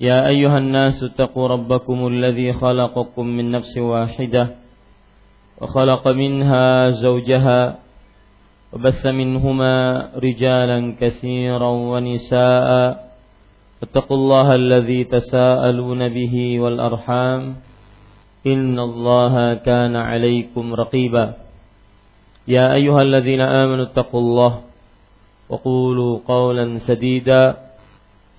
[0.00, 4.48] يا أيها الناس اتقوا ربكم الذي خلقكم من نفس واحدة
[5.60, 7.78] وخلق منها زوجها
[8.72, 9.74] وبث منهما
[10.16, 12.70] رجالا كثيرا ونساء
[13.82, 17.56] اتقوا الله الذي تساءلون به والأرحام
[18.46, 21.34] إن الله كان عليكم رقيبا
[22.48, 24.60] يا أيها الذين آمنوا اتقوا الله
[25.48, 27.69] وقولوا قولا سديدا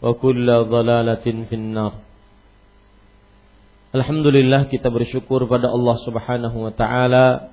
[0.00, 2.00] wa kulla dhalalatin finnar.
[3.92, 7.52] Alhamdulillah kita bersyukur pada Allah Subhanahu wa taala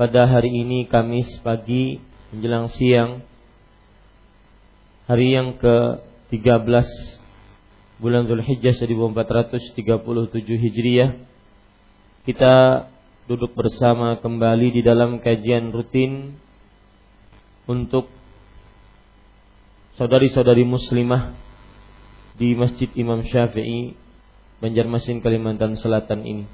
[0.00, 2.00] pada hari ini Kamis pagi
[2.32, 3.20] menjelang siang
[5.04, 6.88] hari yang ke-13
[8.00, 9.84] bulan Zulhijjah 1437
[10.46, 11.18] Hijriah
[12.24, 12.86] kita
[13.26, 16.38] duduk bersama kembali di dalam kajian rutin
[17.66, 18.06] untuk
[19.98, 21.49] saudari-saudari muslimah
[22.40, 23.92] di Masjid Imam Syafi'i
[24.64, 26.48] Banjarmasin Kalimantan Selatan ini.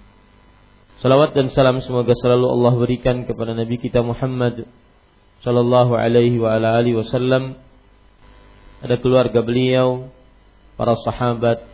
[0.98, 4.66] Salawat dan salam semoga selalu Allah berikan kepada Nabi kita Muhammad
[5.46, 7.54] sallallahu alaihi wa ala alihi wasallam
[8.82, 10.10] ada keluarga beliau,
[10.74, 11.64] para sahabat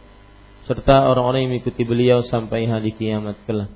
[0.69, 3.73] serta orang-orang yang mengikuti beliau sampai hari kiamat kelak.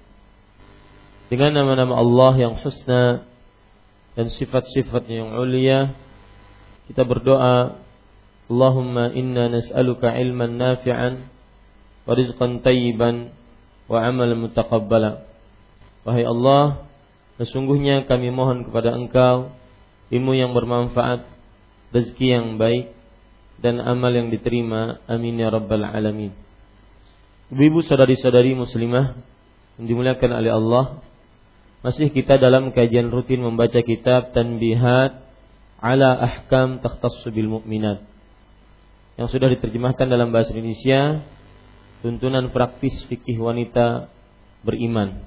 [1.27, 3.27] Dengan nama-nama Allah yang husna
[4.15, 5.97] dan sifat-sifatnya yang ulia
[6.87, 7.86] kita berdoa
[8.47, 11.27] Allahumma inna nas'aluka ilman nafi'an
[12.07, 13.35] wa rizqan tayyiban
[13.91, 15.27] wa amalan mutaqabbala.
[16.07, 16.87] Wahai Allah,
[17.43, 19.51] sesungguhnya kami mohon kepada Engkau
[20.15, 21.27] ilmu yang bermanfaat,
[21.91, 22.95] rezeki yang baik
[23.59, 25.03] dan amal yang diterima.
[25.11, 26.31] Amin ya rabbal alamin.
[27.51, 29.19] Ibu-ibu saudari-saudari muslimah
[29.79, 30.85] yang dimuliakan oleh Allah,
[31.83, 35.23] masih kita dalam kajian rutin membaca kitab Tanbihat
[35.83, 38.16] ala ahkam takhtassu bil mu'minat
[39.17, 41.25] yang sudah diterjemahkan dalam bahasa Indonesia
[42.05, 44.13] tuntunan praktis fikih wanita
[44.61, 45.25] beriman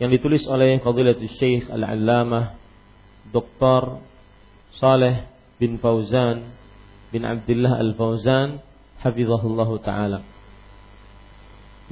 [0.00, 2.56] yang ditulis oleh Fadilatul Syekh Al-Allamah
[3.28, 4.00] Dr.
[4.80, 5.28] Saleh
[5.60, 6.56] bin Fauzan
[7.12, 8.64] bin Abdullah Al-Fauzan
[9.04, 10.20] hafizahullah taala.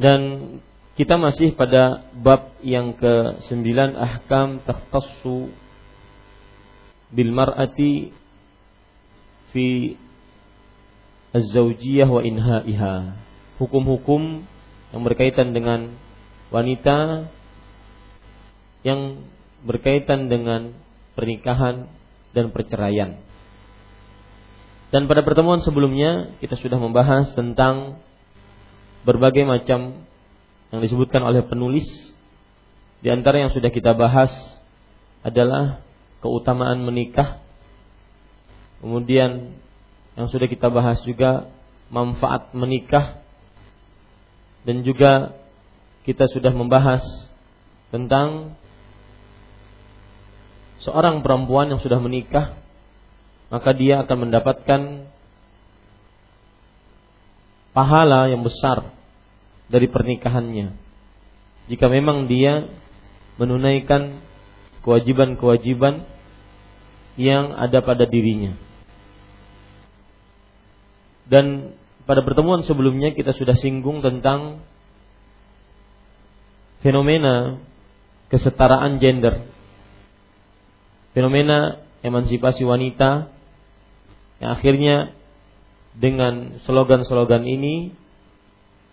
[0.00, 0.20] Dan
[0.96, 5.52] kita masih pada bab yang ke-9 ahkam takhtassu
[7.12, 8.14] bil mar'ati
[9.52, 9.98] fi
[11.32, 12.94] az-zawjiyah wa inhaiha.
[13.58, 14.46] Hukum-hukum
[14.94, 15.98] yang berkaitan dengan
[16.48, 17.28] wanita
[18.86, 19.26] yang
[19.66, 20.72] berkaitan dengan
[21.18, 21.90] pernikahan
[22.32, 23.18] dan perceraian.
[24.88, 28.00] Dan pada pertemuan sebelumnya kita sudah membahas tentang
[29.04, 30.06] berbagai macam
[30.72, 31.84] yang disebutkan oleh penulis.
[33.04, 34.32] Di antara yang sudah kita bahas
[35.22, 35.84] adalah
[36.18, 37.38] keutamaan menikah,
[38.82, 39.54] kemudian
[40.18, 41.46] yang sudah kita bahas juga
[41.94, 43.22] manfaat menikah
[44.66, 45.32] dan juga
[46.02, 47.00] kita sudah membahas
[47.94, 48.58] tentang
[50.82, 52.58] seorang perempuan yang sudah menikah
[53.48, 54.80] maka dia akan mendapatkan
[57.72, 58.90] pahala yang besar
[59.70, 60.74] dari pernikahannya
[61.70, 62.66] jika memang dia
[63.38, 64.18] menunaikan
[64.82, 66.02] kewajiban-kewajiban
[67.20, 68.67] yang ada pada dirinya.
[71.28, 71.76] Dan
[72.08, 74.64] pada pertemuan sebelumnya kita sudah singgung tentang
[76.80, 77.60] fenomena
[78.32, 79.44] kesetaraan gender.
[81.12, 83.28] Fenomena emansipasi wanita
[84.40, 84.96] yang akhirnya
[85.98, 87.92] dengan slogan-slogan ini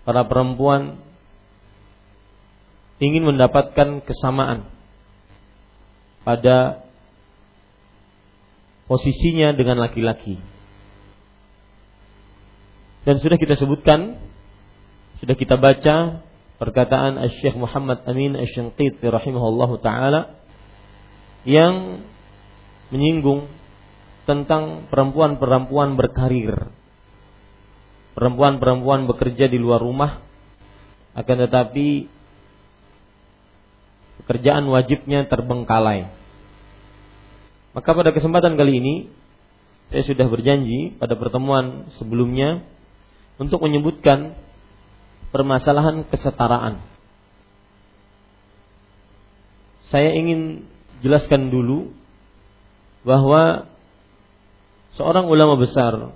[0.03, 0.97] para perempuan
[2.97, 4.65] ingin mendapatkan kesamaan
[6.25, 6.81] pada
[8.89, 10.54] posisinya dengan laki-laki.
[13.05, 14.17] Dan sudah kita sebutkan,
[15.21, 16.25] sudah kita baca
[16.57, 20.21] perkataan Syekh Muhammad Amin Asy-Syanqiti rahimahullah taala
[21.45, 22.01] yang
[22.89, 23.45] menyinggung
[24.25, 26.73] tentang perempuan-perempuan berkarir.
[28.17, 30.25] Perempuan-perempuan bekerja di luar rumah
[31.13, 32.09] akan tetapi
[34.25, 36.09] pekerjaan wajibnya terbengkalai.
[37.77, 38.95] Maka pada kesempatan kali ini
[39.93, 42.65] saya sudah berjanji pada pertemuan sebelumnya
[43.35, 44.35] untuk menyebutkan
[45.35, 46.79] permasalahan kesetaraan.
[49.91, 50.65] Saya ingin
[51.03, 51.91] jelaskan dulu
[53.05, 53.69] bahwa
[54.97, 56.15] seorang ulama besar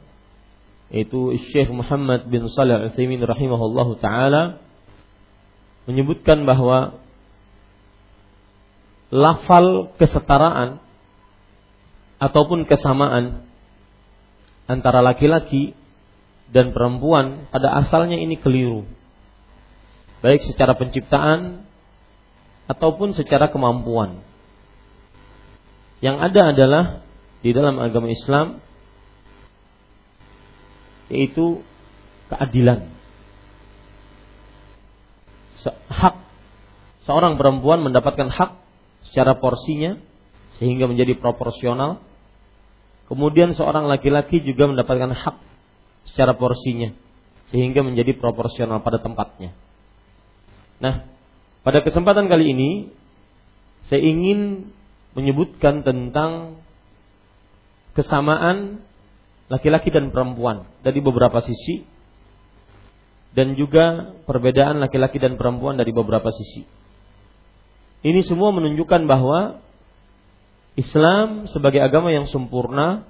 [0.89, 4.57] yaitu Syekh Muhammad bin Salih Al-Utsaimin rahimahullahu taala
[5.85, 6.97] menyebutkan bahwa
[9.13, 10.81] lafal kesetaraan
[12.17, 13.45] ataupun kesamaan
[14.65, 15.77] antara laki-laki
[16.49, 18.85] dan perempuan pada asalnya ini keliru.
[20.19, 21.63] Baik secara penciptaan
[22.67, 24.21] ataupun secara kemampuan.
[26.01, 26.83] Yang ada adalah
[27.39, 28.59] di dalam agama Islam
[31.09, 31.65] yaitu
[32.29, 32.93] keadilan.
[35.89, 36.15] Hak
[37.03, 38.51] seorang perempuan mendapatkan hak
[39.09, 39.97] secara porsinya
[40.61, 42.05] sehingga menjadi proporsional.
[43.09, 45.48] Kemudian seorang laki-laki juga mendapatkan hak
[46.11, 46.91] secara porsinya
[47.49, 49.53] sehingga menjadi proporsional pada tempatnya.
[50.79, 51.05] Nah,
[51.65, 52.71] pada kesempatan kali ini
[53.89, 54.69] saya ingin
[55.17, 56.61] menyebutkan tentang
[57.97, 58.85] kesamaan
[59.49, 61.81] laki-laki dan perempuan dari beberapa sisi
[63.33, 66.65] dan juga perbedaan laki-laki dan perempuan dari beberapa sisi.
[67.99, 69.59] Ini semua menunjukkan bahwa
[70.79, 73.03] Islam sebagai agama yang sempurna,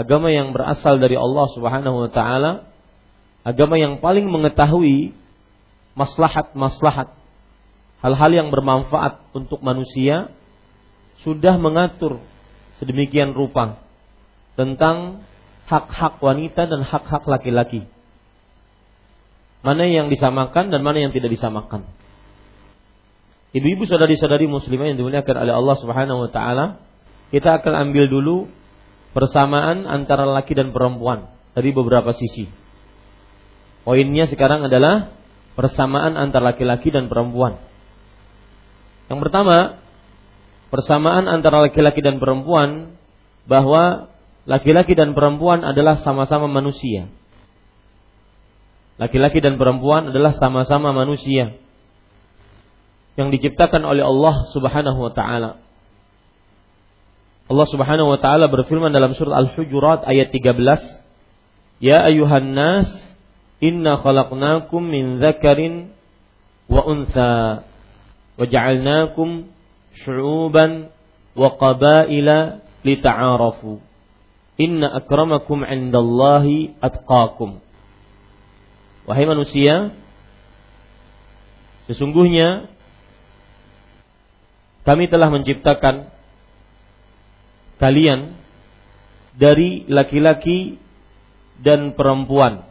[0.00, 2.72] agama yang berasal dari Allah Subhanahu wa taala,
[3.44, 5.12] agama yang paling mengetahui
[5.92, 7.12] maslahat-maslahat
[8.00, 10.32] hal-hal yang bermanfaat untuk manusia
[11.20, 12.24] sudah mengatur
[12.80, 13.76] sedemikian rupa
[14.56, 15.20] tentang
[15.68, 17.84] hak-hak wanita dan hak-hak laki-laki.
[19.60, 21.84] Mana yang disamakan dan mana yang tidak disamakan.
[23.52, 26.80] Ibu-ibu saudari-saudari muslimah yang dimuliakan oleh Allah Subhanahu wa taala,
[27.28, 28.48] kita akan ambil dulu
[29.10, 32.46] persamaan antara laki dan perempuan dari beberapa sisi.
[33.82, 35.14] Poinnya sekarang adalah
[35.58, 37.58] persamaan antara laki-laki dan perempuan.
[39.10, 39.82] Yang pertama,
[40.70, 42.94] persamaan antara laki-laki dan perempuan
[43.50, 44.12] bahwa
[44.46, 47.10] laki-laki dan perempuan adalah sama-sama manusia.
[49.00, 51.56] Laki-laki dan perempuan adalah sama-sama manusia
[53.16, 55.69] yang diciptakan oleh Allah Subhanahu wa taala.
[57.50, 60.78] Allah Subhanahu wa taala berfirman dalam surat Al-Hujurat ayat 13,
[61.82, 62.86] "Ya ayuhan nas,
[63.58, 65.90] inna khalaqnakum min dzakarin
[66.70, 67.66] wa untha
[68.38, 69.50] wa ja'alnakum
[70.06, 70.94] syu'uban
[71.34, 73.82] wa qabaila lita'arafu."
[74.54, 77.58] Inna akramakum indallahi atqakum.
[79.10, 79.90] Wahai manusia,
[81.90, 82.70] sesungguhnya
[84.86, 86.19] kami telah menciptakan
[87.80, 88.36] kalian
[89.34, 90.76] dari laki-laki
[91.58, 92.68] dan perempuan.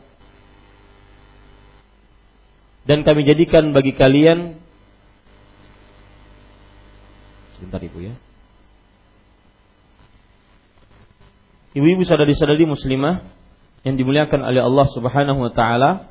[2.85, 4.57] Dan kami jadikan bagi kalian
[7.59, 8.15] Sebentar Ibu ya.
[11.75, 13.27] Ibu-ibu saudari-saudari muslimah
[13.83, 16.07] yang dimuliakan oleh Allah Subhanahu wa taala,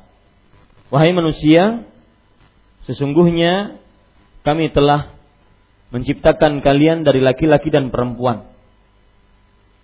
[0.93, 1.89] wahai manusia,
[2.85, 3.81] sesungguhnya
[4.45, 5.17] kami telah
[5.89, 8.45] menciptakan kalian dari laki-laki dan perempuan.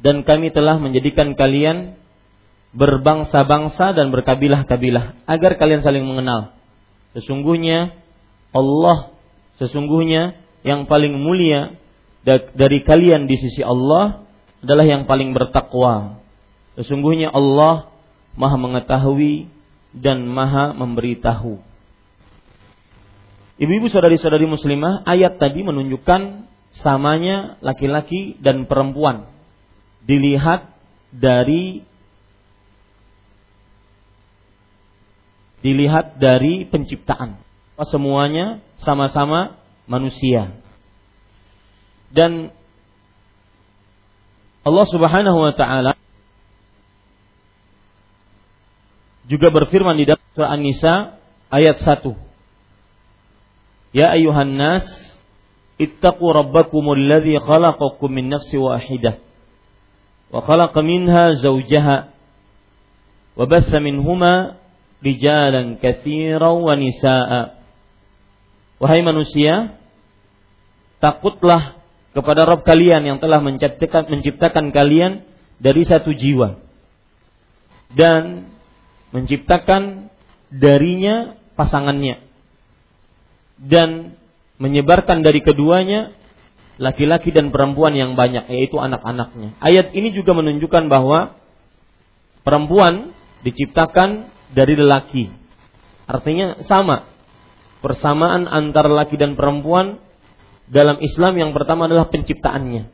[0.01, 1.95] Dan kami telah menjadikan kalian
[2.75, 6.51] berbangsa-bangsa dan berkabilah-kabilah agar kalian saling mengenal.
[7.15, 7.95] Sesungguhnya
[8.51, 9.15] Allah
[9.55, 10.35] sesungguhnya
[10.67, 11.79] yang paling mulia
[12.55, 14.27] dari kalian di sisi Allah
[14.59, 16.19] adalah yang paling bertakwa.
[16.75, 17.87] Sesungguhnya Allah
[18.35, 19.47] Maha mengetahui
[19.95, 21.63] dan Maha memberitahu.
[23.55, 26.51] Ibu-ibu saudari-saudari muslimah, ayat tadi menunjukkan
[26.83, 29.31] samanya laki-laki dan perempuan.
[30.05, 30.69] Dilihat
[31.09, 31.81] dari
[35.65, 37.41] dilihat dari penciptaan.
[37.89, 39.57] Semuanya sama-sama
[39.89, 40.53] manusia.
[42.13, 42.53] Dan
[44.61, 45.97] Allah Subhanahu wa taala
[49.25, 50.93] juga berfirman di dalam surah An-Nisa
[51.49, 52.13] ayat 1.
[53.97, 54.85] Ya ayuhan nas
[55.81, 59.24] ittaqu rabbakumul ladzi khalaqakum min nafsin wahidah
[61.39, 62.11] zawjaha.
[63.35, 64.59] Wa batha minhuma
[65.03, 67.55] rijalan katsiran wa nisaa
[68.75, 69.79] Wahai manusia
[70.99, 71.79] takutlah
[72.11, 75.23] kepada Rob kalian yang telah menciptakan, menciptakan kalian
[75.63, 76.59] dari satu jiwa.
[77.95, 78.51] Dan
[79.15, 80.11] menciptakan
[80.51, 82.19] darinya pasangannya.
[83.55, 84.19] Dan
[84.59, 86.11] menyebarkan dari keduanya
[86.75, 89.55] laki-laki dan perempuan yang banyak yaitu anak-anaknya.
[89.63, 91.39] Ayat ini juga menunjukkan bahwa
[92.43, 93.15] perempuan
[93.47, 95.31] diciptakan dari lelaki.
[96.05, 97.07] Artinya sama.
[97.79, 100.01] Persamaan antara laki dan perempuan
[100.65, 102.89] dalam Islam yang pertama adalah penciptaannya.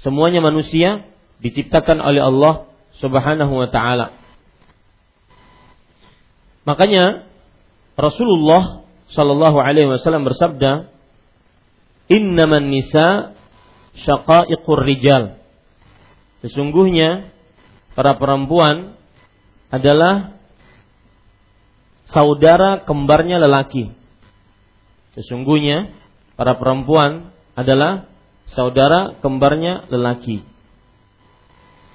[0.00, 1.04] Semuanya manusia
[1.44, 4.16] diciptakan oleh Allah Subhanahu wa taala.
[6.64, 7.28] Makanya
[8.00, 10.90] Rasulullah Shallallahu alaihi wasallam bersabda,
[12.10, 13.36] "Innaman nisa
[13.96, 15.40] syaqaiqur rijal."
[16.44, 17.32] Sesungguhnya
[17.96, 18.98] para perempuan
[19.72, 20.36] adalah
[22.12, 23.90] saudara kembarnya lelaki.
[25.16, 25.94] Sesungguhnya
[26.36, 28.10] para perempuan adalah
[28.52, 30.44] saudara kembarnya lelaki.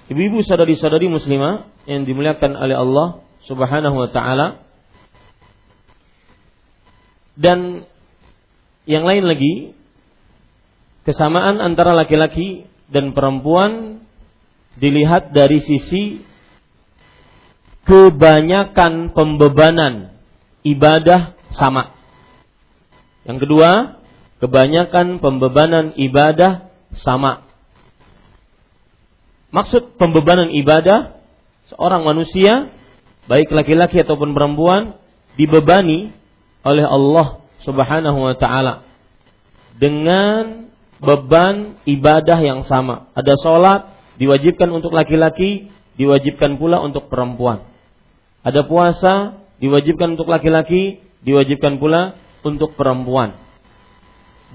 [0.10, 3.08] Ibu-ibu saudari-saudari muslimah yang dimuliakan oleh Allah
[3.46, 4.66] Subhanahu wa taala.
[7.38, 7.86] Dan
[8.89, 9.78] yang lain lagi
[11.10, 14.06] kesamaan antara laki-laki dan perempuan
[14.78, 16.22] dilihat dari sisi
[17.89, 20.13] kebanyakan pembebanan
[20.62, 21.98] ibadah sama.
[23.25, 23.98] Yang kedua,
[24.38, 27.42] kebanyakan pembebanan ibadah sama.
[29.50, 31.18] Maksud pembebanan ibadah
[31.74, 32.70] seorang manusia
[33.25, 34.94] baik laki-laki ataupun perempuan
[35.34, 36.13] dibebani
[36.62, 38.86] oleh Allah Subhanahu wa taala
[39.82, 40.69] dengan
[41.00, 43.12] beban ibadah yang sama.
[43.15, 43.82] Ada sholat
[44.20, 47.68] diwajibkan untuk laki-laki, diwajibkan pula untuk perempuan.
[48.44, 53.36] Ada puasa diwajibkan untuk laki-laki, diwajibkan pula untuk perempuan.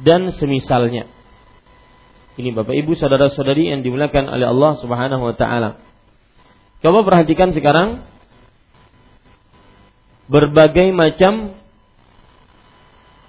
[0.00, 1.06] Dan semisalnya.
[2.34, 5.78] Ini Bapak Ibu saudara-saudari yang dimuliakan oleh Allah Subhanahu wa taala.
[6.82, 8.02] Coba perhatikan sekarang
[10.26, 11.54] berbagai macam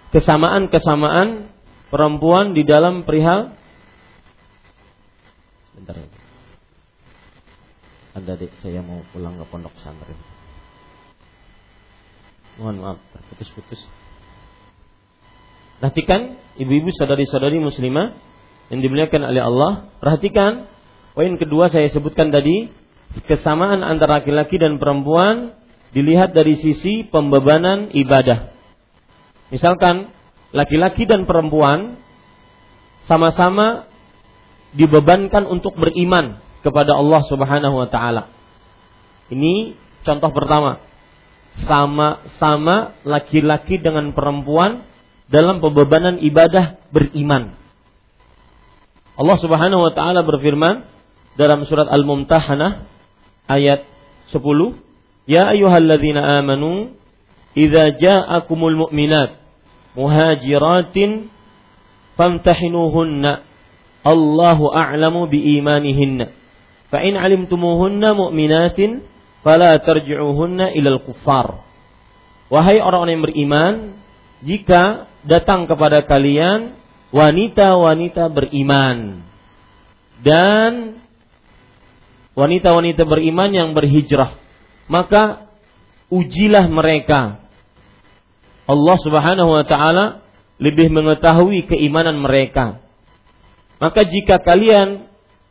[0.10, 1.54] kesamaan-kesamaan
[1.96, 3.56] perempuan di dalam perihal
[5.76, 5.96] Bentar.
[8.16, 10.16] Ada adik saya mau pulang ke pondok pesantren.
[12.56, 13.84] Mohon maaf, terputus-putus.
[15.84, 18.16] Perhatikan ibu-ibu saudari-saudari muslimah
[18.72, 20.72] yang dimuliakan oleh Allah, perhatikan
[21.12, 22.72] poin kedua saya sebutkan tadi,
[23.28, 25.60] kesamaan antara laki-laki dan perempuan
[25.92, 28.56] dilihat dari sisi pembebanan ibadah.
[29.52, 30.15] Misalkan
[30.56, 32.00] laki-laki dan perempuan
[33.06, 33.92] sama-sama
[34.72, 38.32] dibebankan untuk beriman kepada Allah Subhanahu wa taala.
[39.28, 39.76] Ini
[40.08, 40.80] contoh pertama.
[41.68, 44.84] Sama-sama laki-laki dengan perempuan
[45.32, 47.56] dalam pembebanan ibadah beriman.
[49.16, 50.84] Allah Subhanahu wa taala berfirman
[51.40, 52.84] dalam surat Al-Mumtahanah
[53.48, 53.88] ayat
[54.36, 54.76] 10,
[55.28, 56.96] "Ya ayyuhalladzina amanu,
[57.56, 59.45] idza ja'akumul mu'minat
[59.96, 61.32] muhajiratin
[62.20, 63.44] famtahinuhunna.
[64.06, 66.30] Allahu a'lamu biimanihinna.
[66.94, 69.02] Fa in 'alimtumuhunna mu'minatin
[69.42, 71.66] fala tarji'uhunna ilal kuffar."
[72.54, 73.74] Wahai orang-orang yang beriman,
[74.46, 76.78] jika datang kepada kalian
[77.10, 79.26] wanita-wanita beriman
[80.22, 81.02] dan
[82.38, 84.38] wanita-wanita beriman yang berhijrah
[84.86, 85.50] maka
[86.14, 87.45] ujilah mereka
[88.66, 90.26] Allah Subhanahu wa taala
[90.62, 92.82] lebih mengetahui keimanan mereka
[93.78, 95.08] maka jika kalian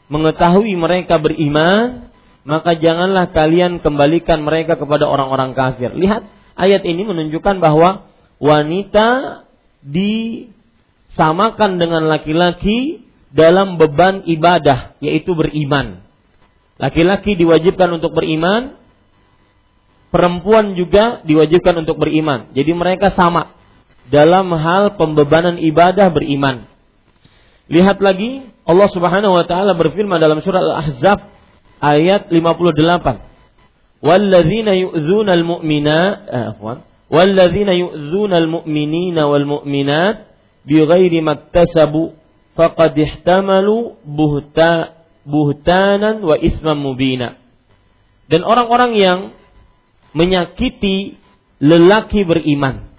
[0.09, 2.11] mengetahui mereka beriman
[2.45, 8.09] maka janganlah kalian kembalikan mereka kepada orang-orang kafir lihat ayat ini menunjukkan bahwa
[8.43, 9.43] wanita
[9.85, 10.49] di
[11.15, 13.05] samakan dengan laki-laki
[13.35, 16.03] dalam beban ibadah yaitu beriman.
[16.79, 18.79] Laki-laki diwajibkan untuk beriman,
[20.15, 22.55] perempuan juga diwajibkan untuk beriman.
[22.55, 23.51] Jadi mereka sama
[24.07, 26.71] dalam hal pembebanan ibadah beriman.
[27.67, 31.19] Lihat lagi Allah Subhanahu wa taala berfirman dalam surah Al-Ahzab
[31.83, 34.07] ayat 58.
[34.07, 36.51] Walladzina yu'dzuna al-mu'minat, eh,
[37.11, 40.31] walladzina yu'dzuna al-mu'minina wal mu'minat
[40.63, 42.15] bighairi maktasabu
[42.55, 44.95] faqad ihtamalu buhta
[45.27, 47.41] buhtanan wa isman mubina.
[48.29, 49.19] Dan orang-orang yang
[50.15, 51.19] menyakiti
[51.59, 52.95] lelaki beriman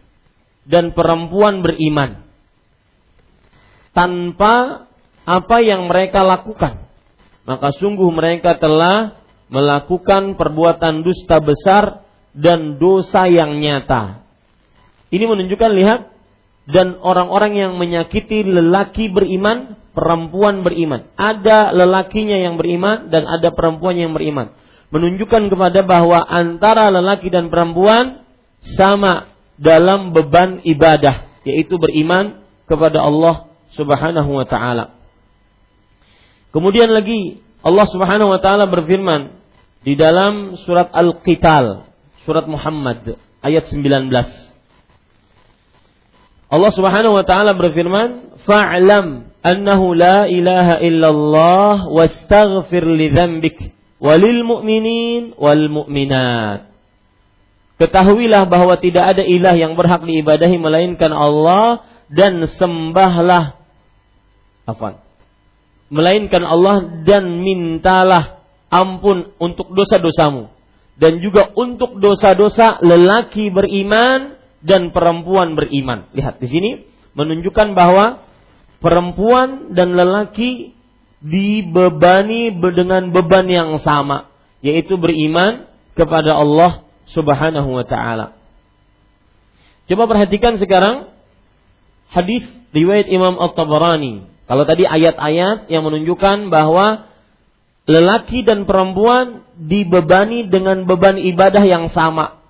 [0.67, 2.25] dan perempuan beriman
[3.95, 4.85] tanpa
[5.25, 6.85] apa yang mereka lakukan,
[7.47, 9.17] maka sungguh mereka telah
[9.49, 12.05] melakukan perbuatan dusta besar
[12.35, 14.21] dan dosa yang nyata.
[15.09, 15.99] Ini menunjukkan lihat
[16.65, 21.07] dan orang-orang yang menyakiti lelaki beriman, perempuan beriman.
[21.15, 24.51] Ada lelakinya yang beriman dan ada perempuan yang beriman.
[24.93, 28.25] Menunjukkan kepada bahwa antara lelaki dan perempuan
[28.77, 34.95] sama dalam beban ibadah, yaitu beriman kepada Allah Subhanahu wa taala.
[36.55, 39.41] Kemudian lagi Allah Subhanahu wa taala berfirman
[39.83, 41.89] di dalam surat Al-Qital,
[42.23, 44.09] surat Muhammad ayat 19.
[46.45, 53.74] Allah Subhanahu wa taala berfirman, "Fa'lam annahu la ilaha illallah wastaghfir li dzambik
[54.05, 56.69] walil mu'minin wal mu'minat."
[57.81, 63.59] Ketahuilah bahwa tidak ada ilah yang berhak diibadahi melainkan Allah dan sembahlah
[64.63, 65.03] apa?
[65.91, 70.55] Melainkan Allah dan mintalah ampun untuk dosa-dosamu
[70.95, 76.07] dan juga untuk dosa-dosa lelaki beriman dan perempuan beriman.
[76.15, 76.71] Lihat di sini
[77.13, 78.23] menunjukkan bahwa
[78.79, 80.74] perempuan dan lelaki
[81.25, 84.29] dibebani dengan beban yang sama,
[84.61, 85.65] yaitu beriman
[85.97, 88.37] kepada Allah Subhanahu wa taala.
[89.89, 91.09] Coba perhatikan sekarang
[92.13, 94.29] hadis riwayat Imam At-Tabarani.
[94.45, 97.09] Kalau tadi ayat-ayat yang menunjukkan bahwa
[97.89, 102.41] lelaki dan perempuan dibebani dengan beban ibadah yang sama,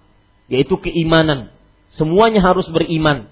[0.52, 1.52] yaitu keimanan.
[1.96, 3.32] Semuanya harus beriman.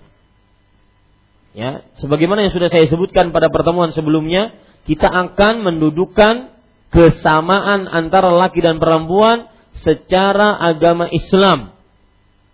[1.54, 6.52] Ya, sebagaimana yang sudah saya sebutkan pada pertemuan sebelumnya, kita akan mendudukkan
[6.92, 9.50] kesamaan antara laki dan perempuan
[9.82, 11.74] secara agama Islam.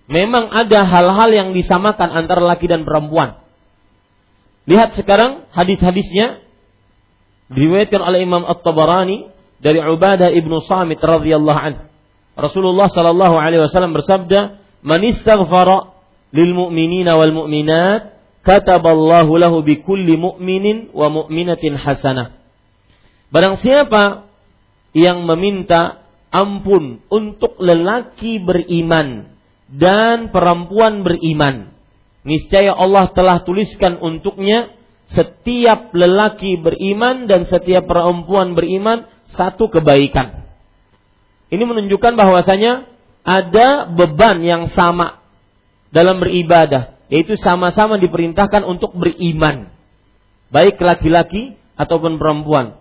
[0.09, 3.41] Memang ada hal-hal yang disamakan antara laki dan perempuan.
[4.65, 6.45] Lihat sekarang hadis-hadisnya
[7.50, 9.29] diriwayatkan oleh Imam At-Tabarani
[9.62, 11.83] dari Ubadah ibnu Samit radhiyallahu anhu.
[12.38, 15.91] Rasulullah sallallahu alaihi wasallam bersabda, "Man istaghfara
[16.31, 22.36] lil mu'minina wal mu'minat kataballahu lahu bi kulli mu'minin wa mu'minatin hasanah.
[23.29, 24.25] Barang siapa
[24.98, 26.01] yang meminta
[26.34, 29.38] ampun untuk lelaki beriman
[29.69, 31.74] dan perempuan beriman,
[32.25, 34.74] niscaya Allah telah tuliskan untuknya
[35.10, 40.46] setiap lelaki beriman dan setiap perempuan beriman satu kebaikan.
[41.50, 42.86] Ini menunjukkan bahwasanya
[43.25, 45.22] ada beban yang sama
[45.89, 49.74] dalam beribadah, yaitu sama-sama diperintahkan untuk beriman,
[50.53, 52.77] baik laki-laki ataupun perempuan.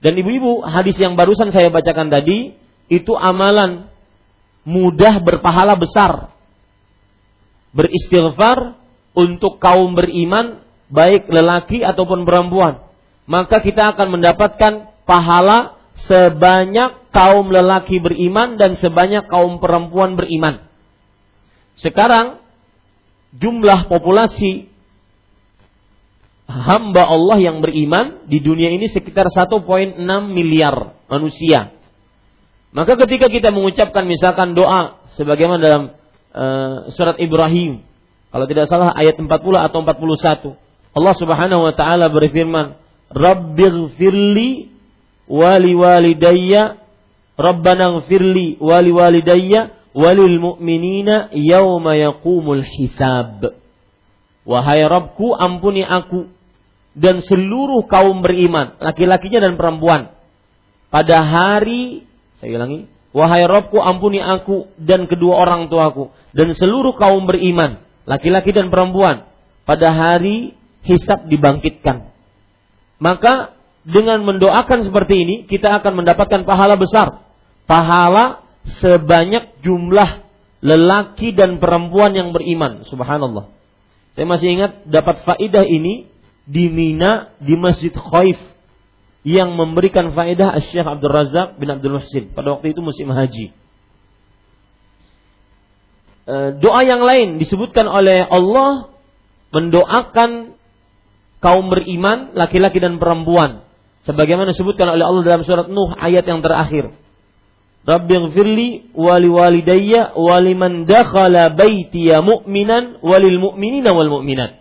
[0.00, 2.56] Dan ibu-ibu, hadis yang barusan saya bacakan tadi
[2.88, 3.88] itu amalan
[4.64, 6.32] mudah berpahala besar.
[7.76, 8.80] Beristighfar
[9.12, 12.84] untuk kaum beriman baik lelaki ataupun perempuan.
[13.26, 14.72] Maka kita akan mendapatkan
[15.04, 20.68] pahala sebanyak kaum lelaki beriman dan sebanyak kaum perempuan beriman.
[21.80, 22.45] Sekarang
[23.36, 24.68] jumlah populasi
[26.46, 29.98] hamba Allah yang beriman di dunia ini sekitar 1.6
[30.30, 31.74] miliar manusia.
[32.70, 35.82] Maka ketika kita mengucapkan misalkan doa sebagaimana dalam
[36.36, 37.82] uh, surat Ibrahim,
[38.30, 42.76] kalau tidak salah ayat 40 atau 41, Allah Subhanahu wa taala berfirman,
[43.12, 44.76] "Rabbighfirli
[45.26, 46.78] wali walidayya
[47.36, 53.56] Rabbana ghfirli wali walidayya walil mu'minina yauma yaqumul hisab.
[54.44, 56.28] Wahai Rabbku, ampuni aku
[56.92, 60.12] dan seluruh kaum beriman, laki-lakinya dan perempuan.
[60.92, 62.06] Pada hari,
[62.38, 68.52] saya ulangi, wahai Rabbku, ampuni aku dan kedua orang tuaku dan seluruh kaum beriman, laki-laki
[68.52, 69.26] dan perempuan.
[69.66, 70.54] Pada hari
[70.86, 72.14] hisab dibangkitkan.
[73.02, 77.26] Maka dengan mendoakan seperti ini, kita akan mendapatkan pahala besar.
[77.66, 78.45] Pahala
[78.82, 80.26] sebanyak jumlah
[80.64, 82.82] lelaki dan perempuan yang beriman.
[82.88, 83.52] Subhanallah.
[84.16, 86.08] Saya masih ingat dapat faidah ini
[86.48, 88.38] di Mina di Masjid Khaif
[89.26, 93.52] yang memberikan faedah Syekh Abdul Razak bin Abdul Muhsin pada waktu itu musim haji.
[96.26, 98.94] E, doa yang lain disebutkan oleh Allah
[99.50, 100.54] mendoakan
[101.42, 103.66] kaum beriman laki-laki dan perempuan
[104.06, 106.94] sebagaimana disebutkan oleh Allah dalam surat Nuh ayat yang terakhir
[107.86, 114.58] Rabbighfirli wali walidayya waliman dakhala baitiya mu'minan walil mu'minina wal mu'minat.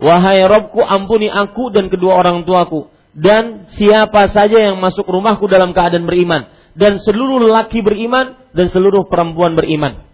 [0.00, 5.76] Wahai Rabbku ampuni aku dan kedua orang tuaku dan siapa saja yang masuk rumahku dalam
[5.76, 10.04] keadaan beriman dan seluruh laki beriman dan seluruh perempuan beriman.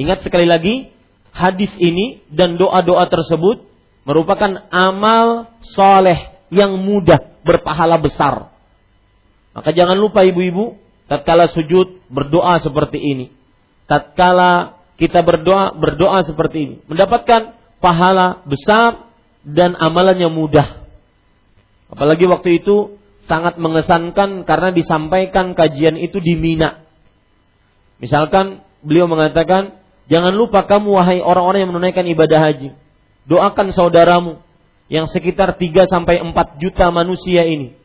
[0.00, 0.92] Ingat sekali lagi
[1.32, 3.64] hadis ini dan doa-doa tersebut
[4.08, 8.48] merupakan amal soleh yang mudah berpahala besar.
[9.52, 10.76] Maka jangan lupa ibu-ibu
[11.08, 13.26] tatkala sujud berdoa seperti ini.
[13.88, 19.08] Tatkala kita berdoa berdoa seperti ini, mendapatkan pahala besar
[19.42, 20.84] dan amalannya mudah.
[21.88, 26.84] Apalagi waktu itu sangat mengesankan karena disampaikan kajian itu di Mina.
[27.98, 29.80] Misalkan beliau mengatakan,
[30.12, 32.76] "Jangan lupa kamu wahai orang-orang yang menunaikan ibadah haji,
[33.24, 34.40] doakan saudaramu
[34.88, 37.76] yang sekitar 3 sampai 4 juta manusia ini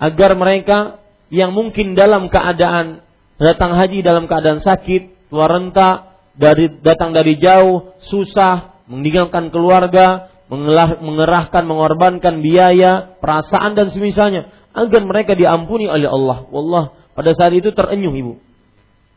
[0.00, 1.00] agar mereka
[1.32, 7.96] yang mungkin dalam keadaan datang haji dalam keadaan sakit, tua renta, dari datang dari jauh,
[8.08, 10.32] susah, meninggalkan keluarga,
[11.02, 16.44] mengerahkan, mengorbankan biaya, perasaan dan semisalnya agar mereka diampuni oleh Allah.
[16.52, 16.84] Wallah,
[17.16, 18.34] pada saat itu terenyuh ibu.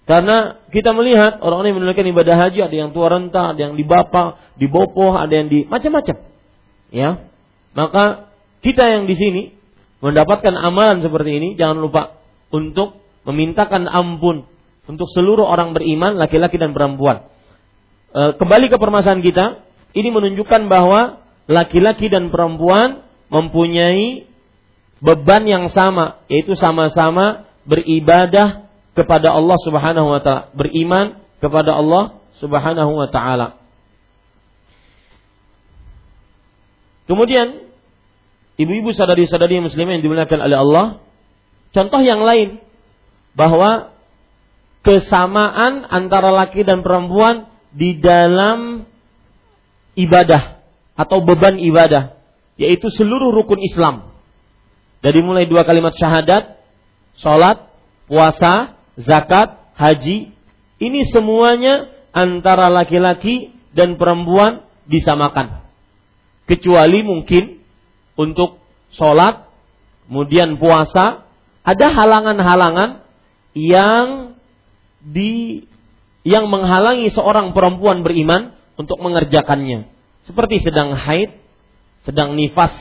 [0.09, 4.41] Karena kita melihat orang-orang yang menunaikan ibadah haji ada yang tua renta, ada yang dibapa,
[4.57, 6.17] dibopoh, ada yang di macam-macam.
[6.89, 7.29] Ya.
[7.77, 8.33] Maka
[8.65, 9.43] kita yang di sini
[9.99, 14.47] mendapatkan amalan seperti ini jangan lupa untuk memintakan ampun
[14.89, 17.29] untuk seluruh orang beriman laki-laki dan perempuan.
[18.09, 19.45] E, kembali ke permasalahan kita,
[19.93, 24.25] ini menunjukkan bahwa laki-laki dan perempuan mempunyai
[24.97, 28.65] beban yang sama, yaitu sama-sama beribadah
[28.97, 33.61] kepada Allah Subhanahu wa taala, beriman kepada Allah Subhanahu wa taala.
[37.05, 37.68] Kemudian
[38.59, 40.85] ibu-ibu sadari-sadari muslimah yang dimuliakan oleh Allah,
[41.71, 42.59] contoh yang lain
[43.31, 43.95] bahwa
[44.83, 48.83] kesamaan antara laki dan perempuan di dalam
[49.95, 50.59] ibadah
[50.99, 52.19] atau beban ibadah,
[52.59, 54.11] yaitu seluruh rukun Islam.
[54.99, 56.59] Dari mulai dua kalimat syahadat,
[57.15, 57.71] sholat,
[58.11, 60.35] puasa, zakat, haji,
[60.83, 65.63] ini semuanya antara laki-laki dan perempuan disamakan.
[66.43, 67.58] Kecuali mungkin
[68.19, 68.59] untuk
[68.91, 69.47] sholat,
[70.11, 71.23] kemudian puasa,
[71.63, 73.07] ada halangan-halangan
[73.55, 74.35] yang
[74.99, 75.63] di
[76.27, 79.87] yang menghalangi seorang perempuan beriman untuk mengerjakannya.
[80.27, 81.39] Seperti sedang haid,
[82.03, 82.75] sedang nifas.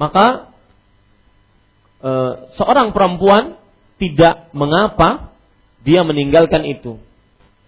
[0.00, 0.50] Maka
[2.00, 2.10] e,
[2.56, 3.60] seorang perempuan
[4.00, 5.36] tidak mengapa
[5.84, 6.96] dia meninggalkan itu.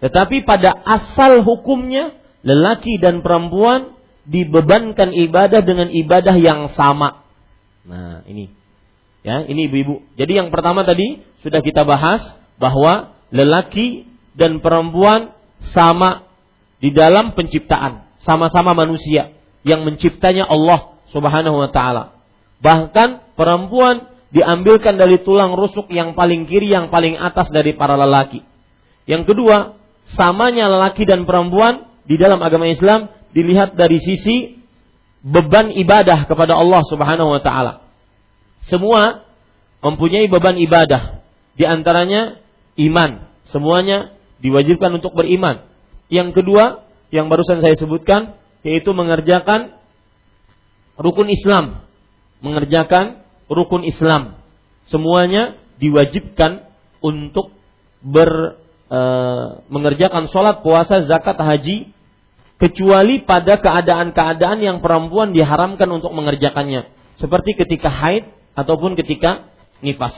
[0.01, 3.96] Tetapi pada asal hukumnya lelaki dan perempuan
[4.27, 7.23] dibebankan ibadah dengan ibadah yang sama.
[7.87, 8.51] Nah, ini.
[9.23, 10.03] Ya, ini ibu-ibu.
[10.19, 12.23] Jadi yang pertama tadi sudah kita bahas
[12.59, 15.35] bahwa lelaki dan perempuan
[15.73, 16.27] sama
[16.77, 19.33] di dalam penciptaan, sama-sama manusia
[19.65, 22.15] yang menciptanya Allah Subhanahu wa taala.
[22.61, 28.43] Bahkan perempuan diambilkan dari tulang rusuk yang paling kiri yang paling atas dari para lelaki.
[29.07, 29.79] Yang kedua,
[30.13, 34.57] samanya lelaki dan perempuan di dalam agama Islam dilihat dari sisi
[35.21, 37.83] beban ibadah kepada Allah Subhanahu wa taala.
[38.63, 39.27] Semua
[39.83, 41.21] mempunyai beban ibadah,
[41.59, 42.39] di antaranya
[42.79, 43.27] iman.
[43.51, 45.67] Semuanya diwajibkan untuk beriman.
[46.07, 49.75] Yang kedua, yang barusan saya sebutkan yaitu mengerjakan
[50.99, 51.87] rukun Islam,
[52.43, 54.39] mengerjakan rukun Islam.
[54.91, 56.67] Semuanya diwajibkan
[56.99, 57.53] untuk
[58.03, 58.59] ber
[58.91, 58.99] e,
[59.71, 61.91] mengerjakan sholat, puasa, zakat, haji,
[62.57, 66.89] kecuali pada keadaan-keadaan yang perempuan diharamkan untuk mengerjakannya,
[67.21, 69.49] seperti ketika haid ataupun ketika
[69.85, 70.13] nifas.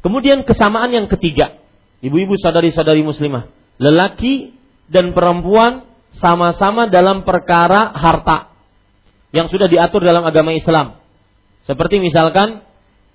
[0.00, 1.60] Kemudian kesamaan yang ketiga,
[2.04, 3.48] ibu-ibu sadari-sadari muslimah,
[3.80, 4.56] lelaki
[4.88, 8.52] dan perempuan sama-sama dalam perkara harta
[9.30, 10.98] yang sudah diatur dalam agama Islam.
[11.64, 12.64] Seperti misalkan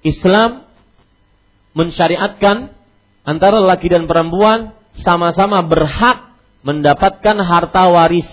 [0.05, 0.63] Islam
[1.75, 2.71] mensyariatkan
[3.27, 6.35] antara laki dan perempuan sama-sama berhak
[6.65, 8.28] mendapatkan harta waris.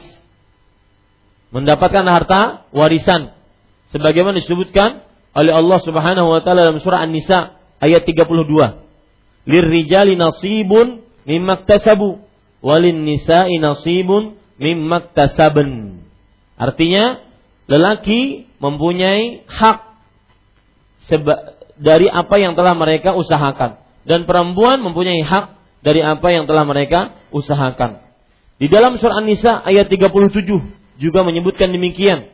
[1.52, 3.36] Mendapatkan harta warisan.
[3.92, 5.04] Sebagaimana disebutkan
[5.36, 8.24] oleh Allah Subhanahu wa taala dalam surah An-Nisa ayat 32.
[9.44, 12.24] Lirrijali nasibun mimma tasabu
[12.64, 16.00] walin nisa'i nasibun mimma tasaben.
[16.56, 17.20] Artinya
[17.68, 19.78] lelaki mempunyai hak
[21.76, 27.18] dari apa yang telah mereka usahakan dan perempuan mempunyai hak dari apa yang telah mereka
[27.34, 28.01] usahakan.
[28.62, 30.46] Di dalam surah An-Nisa ayat 37
[31.02, 32.30] juga menyebutkan demikian.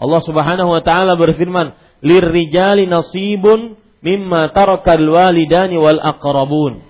[0.00, 6.80] Allah Subhanahu wa taala berfirman, "Lirrijali nasibun mimma tarakal walidani wal aqrabun,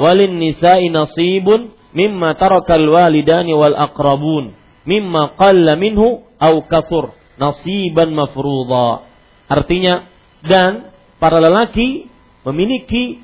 [0.00, 4.56] walin nisa'i nasibun mimma tarakal walidani wal aqrabun,
[4.88, 9.04] mimma qalla minhu au kathur, nasiban mafruḍa."
[9.52, 10.08] Artinya
[10.40, 12.08] dan para lelaki
[12.48, 13.20] memiliki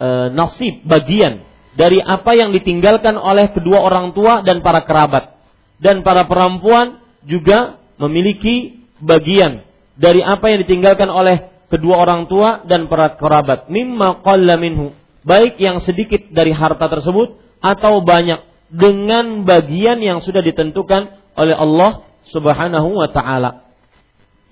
[0.00, 1.47] e, nasib bagian
[1.78, 5.38] dari apa yang ditinggalkan oleh kedua orang tua dan para kerabat
[5.78, 9.62] dan para perempuan juga memiliki bagian
[9.94, 14.90] dari apa yang ditinggalkan oleh kedua orang tua dan para kerabat mimma qalla minhu
[15.22, 22.04] baik yang sedikit dari harta tersebut atau banyak dengan bagian yang sudah ditentukan oleh Allah
[22.28, 23.64] Subhanahu wa taala.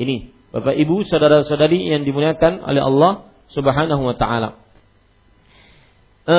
[0.01, 4.49] Ini Bapak Ibu, saudara-saudari yang dimuliakan oleh Allah Subhanahu wa taala.
[6.25, 6.37] E,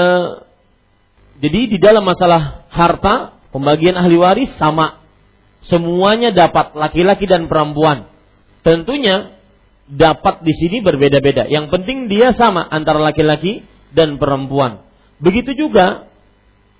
[1.37, 5.05] jadi di dalam masalah harta, pembagian ahli waris sama.
[5.61, 8.09] Semuanya dapat laki-laki dan perempuan.
[8.65, 9.37] Tentunya
[9.85, 11.45] dapat di sini berbeda-beda.
[11.45, 14.81] Yang penting dia sama antara laki-laki dan perempuan.
[15.21, 16.09] Begitu juga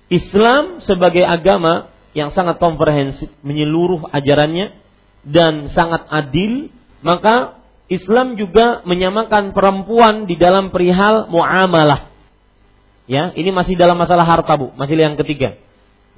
[0.08, 4.74] Islam sebagai agama yang sangat komprehensif, menyeluruh ajarannya
[5.22, 6.72] dan sangat adil,
[7.04, 12.07] maka Islam juga menyamakan perempuan di dalam perihal muamalah.
[13.08, 15.56] Ya, ini masih dalam masalah harta, Bu, masih yang ketiga.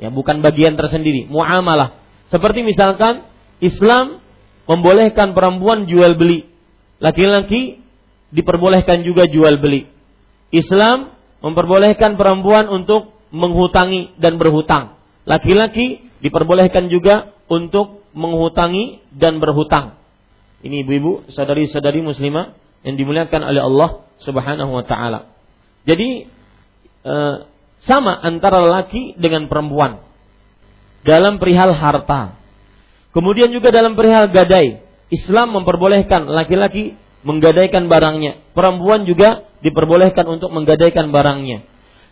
[0.03, 1.95] Ya, bukan bagian tersendiri, muamalah.
[2.35, 3.31] Seperti misalkan
[3.63, 4.19] Islam
[4.67, 6.51] membolehkan perempuan jual beli.
[6.99, 7.79] Laki-laki
[8.35, 9.87] diperbolehkan juga jual beli.
[10.51, 11.15] Islam
[11.47, 14.99] memperbolehkan perempuan untuk menghutangi dan berhutang.
[15.27, 19.99] Laki-laki diperbolehkan juga untuk menghutangi dan berhutang.
[20.61, 25.33] Ini ibu-ibu, saudari-saudari muslimah yang dimuliakan oleh Allah Subhanahu wa taala.
[25.89, 26.29] Jadi
[27.05, 27.17] e,
[27.81, 30.05] sama antara laki dengan perempuan
[31.05, 32.37] dalam perihal harta.
[33.11, 34.85] Kemudian juga dalam perihal gadai.
[35.11, 36.95] Islam memperbolehkan laki-laki
[37.27, 38.55] menggadaikan barangnya.
[38.55, 41.67] Perempuan juga diperbolehkan untuk menggadaikan barangnya.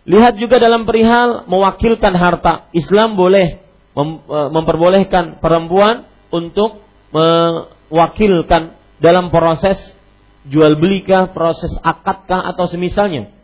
[0.09, 2.73] Lihat juga dalam perihal mewakilkan harta.
[2.75, 3.61] Islam boleh
[3.95, 9.79] mem e, memperbolehkan perempuan untuk mewakilkan dalam proses
[10.49, 13.38] jual belikah, proses akadkah atau semisalnya.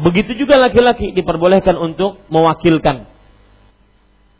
[0.00, 3.04] Begitu juga laki-laki diperbolehkan untuk mewakilkan.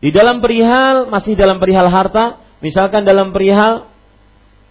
[0.01, 3.85] Di dalam perihal masih dalam perihal harta, misalkan dalam perihal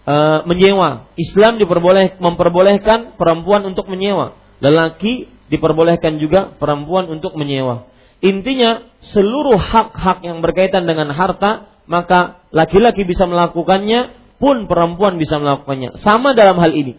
[0.02, 0.14] e,
[0.50, 1.06] menyewa.
[1.14, 7.86] Islam diperboleh memperbolehkan perempuan untuk menyewa, lelaki diperbolehkan juga perempuan untuk menyewa.
[8.20, 15.98] Intinya seluruh hak-hak yang berkaitan dengan harta maka laki-laki bisa melakukannya pun perempuan bisa melakukannya.
[16.00, 16.94] Sama dalam hal ini.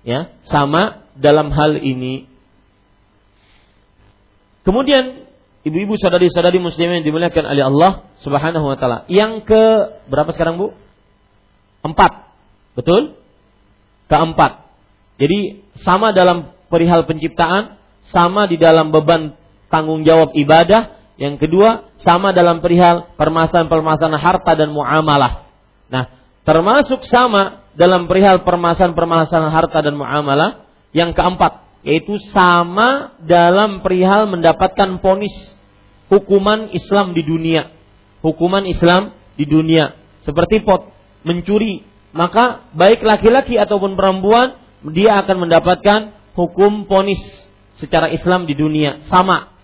[0.00, 2.29] Ya, sama dalam hal ini.
[4.66, 5.26] Kemudian
[5.64, 9.08] ibu-ibu saudari-saudari muslimin yang dimuliakan oleh Allah Subhanahu wa taala.
[9.08, 9.62] Yang ke
[10.08, 10.76] berapa sekarang, Bu?
[11.80, 12.28] Empat.
[12.76, 13.16] Betul?
[14.08, 14.68] Keempat.
[15.20, 17.76] Jadi sama dalam perihal penciptaan,
[18.08, 19.36] sama di dalam beban
[19.68, 25.44] tanggung jawab ibadah, yang kedua sama dalam perihal permasalahan-permasalahan harta dan muamalah.
[25.92, 26.08] Nah,
[26.48, 30.64] termasuk sama dalam perihal permasalahan-permasalahan harta dan muamalah.
[30.90, 35.32] Yang keempat, yaitu sama dalam perihal mendapatkan ponis
[36.12, 37.72] hukuman Islam di dunia.
[38.20, 39.96] Hukuman Islam di dunia.
[40.20, 40.92] Seperti pot,
[41.24, 41.80] mencuri,
[42.12, 44.60] maka baik laki-laki ataupun perempuan
[44.92, 47.20] dia akan mendapatkan hukum ponis
[47.80, 49.56] secara Islam di dunia sama.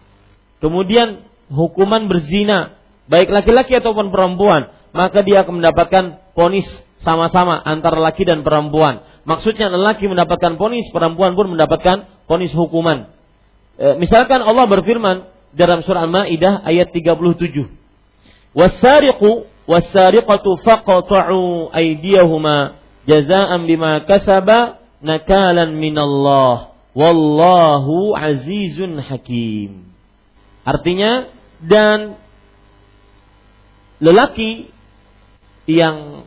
[0.64, 2.80] Kemudian hukuman berzina
[3.12, 6.64] baik laki-laki ataupun perempuan maka dia akan mendapatkan ponis
[7.04, 9.04] sama-sama antara laki dan perempuan.
[9.26, 13.10] Maksudnya lelaki mendapatkan ponis, perempuan pun mendapatkan ponis hukuman.
[13.74, 17.66] E, misalkan Allah berfirman dalam surah Al-Maidah ayat 37.
[18.54, 22.78] Wasariqu wasariqatu faqta'u aydiyahuma
[23.10, 29.90] jazaan bima kasaba nakalan minallah wallahu azizun hakim.
[30.62, 32.14] Artinya dan
[33.98, 34.70] lelaki
[35.66, 36.24] yang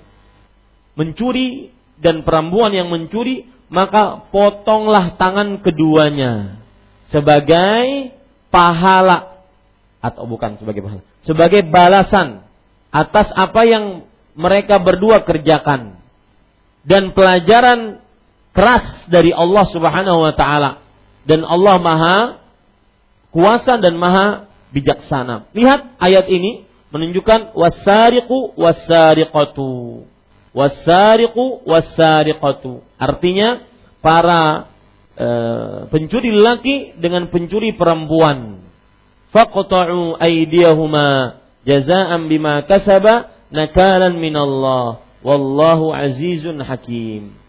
[1.00, 6.58] mencuri dan perempuan yang mencuri maka potonglah tangan keduanya
[7.14, 8.16] sebagai
[8.50, 9.46] pahala
[10.00, 12.48] atau bukan sebagai pahala sebagai balasan
[12.90, 13.86] atas apa yang
[14.34, 16.00] mereka berdua kerjakan
[16.88, 18.02] dan pelajaran
[18.56, 20.82] keras dari Allah Subhanahu wa taala
[21.28, 22.18] dan Allah Maha
[23.30, 25.50] kuasa dan Maha bijaksana.
[25.54, 30.06] Lihat ayat ini menunjukkan wasariqu wasariqatu.
[30.60, 32.84] Wasariqu wasariqatu.
[33.00, 33.64] Artinya
[34.04, 34.68] para
[35.16, 35.28] e,
[35.88, 38.60] pencuri lelaki dengan pencuri perempuan.
[39.32, 47.40] Faqta'u aydiyahuma jazaan bima kasaba nakalan minallah wallahu azizun hakim.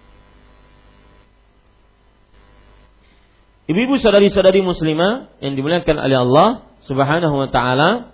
[3.66, 6.48] Ibu-ibu saudari-saudari muslimah yang dimuliakan oleh Allah
[6.90, 8.10] Subhanahu wa taala,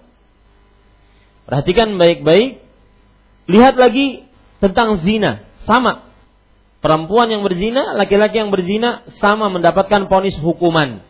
[1.48, 2.60] perhatikan baik-baik.
[3.48, 4.25] Lihat lagi
[4.62, 6.06] tentang zina, sama.
[6.80, 11.02] Perempuan yang berzina, laki-laki yang berzina sama mendapatkan ponis hukuman.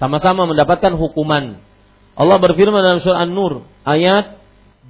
[0.00, 1.62] Sama-sama mendapatkan hukuman.
[2.18, 4.42] Allah berfirman dalam surah An-Nur ayat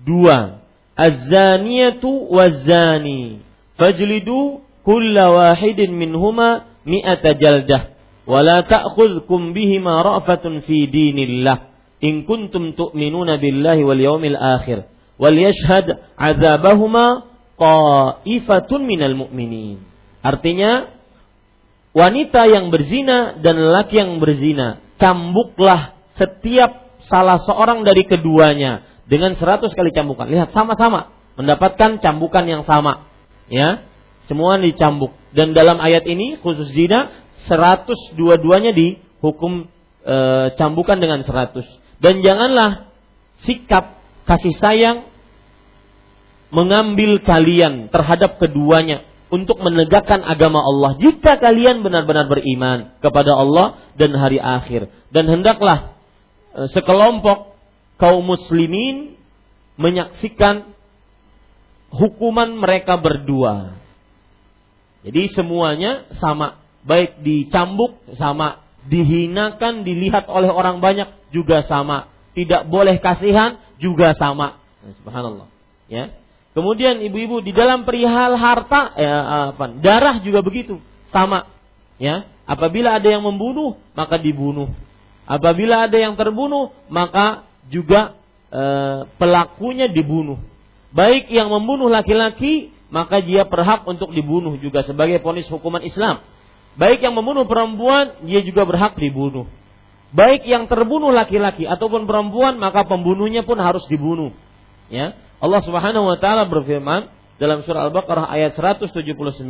[0.08, 0.64] 2.
[0.94, 3.42] Az-zaniyatu waz-zani
[3.74, 7.90] fajlidu kulla wahidin minhuma mi'ata jaldah
[8.24, 14.86] wala ta'khudhukum bihima ra'fatun fi dinillah in kuntum tu'minuna billahi wal yawmil akhir
[15.18, 19.82] wal yashhad 'adzabahuma ta'ifatun minal mu'minin.
[20.24, 20.90] Artinya
[21.94, 29.76] wanita yang berzina dan lelaki yang berzina cambuklah setiap salah seorang dari keduanya dengan seratus
[29.76, 30.26] kali cambukan.
[30.26, 33.06] Lihat sama-sama mendapatkan cambukan yang sama
[33.50, 33.84] ya.
[34.24, 35.12] Semua dicambuk.
[35.36, 37.12] Dan dalam ayat ini khusus zina
[37.44, 39.68] 100 dua-duanya dihukum
[40.00, 40.16] e,
[40.56, 41.52] cambukan dengan 100.
[42.00, 42.88] Dan janganlah
[43.44, 45.12] sikap kasih sayang
[46.54, 49.02] mengambil kalian terhadap keduanya
[49.34, 55.98] untuk menegakkan agama Allah jika kalian benar-benar beriman kepada Allah dan hari akhir dan hendaklah
[56.54, 57.58] e, sekelompok
[57.98, 59.18] kaum muslimin
[59.74, 60.70] menyaksikan
[61.90, 63.74] hukuman mereka berdua.
[65.04, 72.98] Jadi semuanya sama, baik dicambuk sama, dihinakan dilihat oleh orang banyak juga sama, tidak boleh
[73.02, 74.62] kasihan juga sama.
[75.02, 75.48] Subhanallah.
[75.92, 76.23] Ya.
[76.54, 80.78] Kemudian ibu-ibu di dalam perihal harta eh, apa, darah juga begitu,
[81.10, 81.50] sama.
[81.98, 84.70] Ya, apabila ada yang membunuh maka dibunuh.
[85.26, 88.14] Apabila ada yang terbunuh maka juga
[88.54, 90.38] eh, pelakunya dibunuh.
[90.94, 96.22] Baik yang membunuh laki-laki maka dia berhak untuk dibunuh juga sebagai ponis hukuman Islam.
[96.78, 99.50] Baik yang membunuh perempuan dia juga berhak dibunuh.
[100.14, 104.30] Baik yang terbunuh laki-laki ataupun perempuan maka pembunuhnya pun harus dibunuh.
[104.86, 109.44] Ya, Allah Subhanahu wa taala berfirman dalam surah Al-Baqarah ayat 179.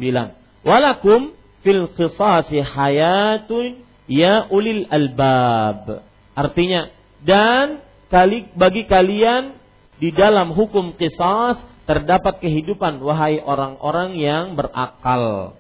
[0.67, 1.31] Walakum
[1.63, 3.79] fil qisasi hayatun
[4.11, 6.03] ya ulil albab.
[6.35, 6.91] Artinya
[7.23, 7.79] dan
[8.11, 9.55] kali bagi kalian
[10.03, 15.55] di dalam hukum qisas terdapat kehidupan wahai orang-orang yang berakal.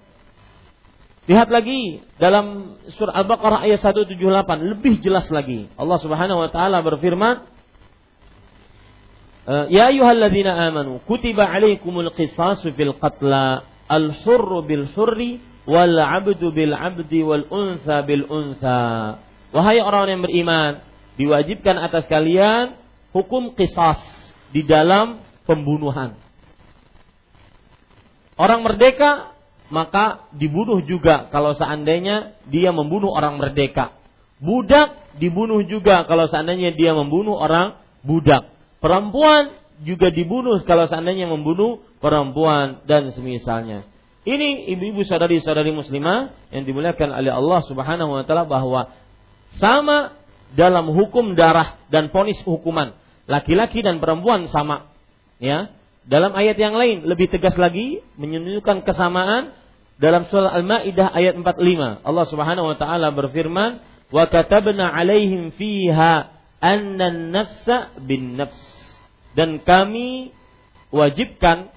[1.31, 4.19] Lihat lagi dalam surah Al-Baqarah ayat 178
[4.61, 5.71] lebih jelas lagi.
[5.79, 7.49] Allah Subhanahu wa taala berfirman,
[9.47, 16.73] ya ayyuhalladzina amanu kutiba alaikumul qisasu fil qatla al hurru bil hurri wal 'abdu bil
[16.73, 18.81] 'abdi wal unsa bil unsa.
[19.55, 20.83] Wahai orang yang beriman,
[21.21, 22.75] diwajibkan atas kalian
[23.15, 24.01] hukum qisas
[24.51, 26.19] di dalam pembunuhan.
[28.35, 29.35] Orang merdeka
[29.71, 33.95] maka dibunuh juga kalau seandainya dia membunuh orang merdeka.
[34.43, 38.54] Budak dibunuh juga kalau seandainya dia membunuh orang budak.
[38.85, 43.89] Perempuan juga dibunuh kalau seandainya membunuh perempuan dan semisalnya.
[44.29, 48.93] Ini ibu-ibu saudari-saudari muslimah yang dimuliakan oleh Allah Subhanahu wa taala bahwa
[49.57, 50.13] sama
[50.53, 52.93] dalam hukum darah dan ponis hukuman.
[53.25, 54.93] Laki-laki dan perempuan sama.
[55.41, 55.73] Ya.
[56.05, 59.57] Dalam ayat yang lain lebih tegas lagi menunjukkan kesamaan
[59.97, 62.05] dalam surah Al-Maidah ayat 45.
[62.05, 63.81] Allah Subhanahu wa taala berfirman,
[64.13, 66.34] "Wa katabna 'alaihim fiha
[66.65, 68.65] anna nafsa bin nafs
[69.37, 70.33] dan kami
[70.89, 71.69] wajibkan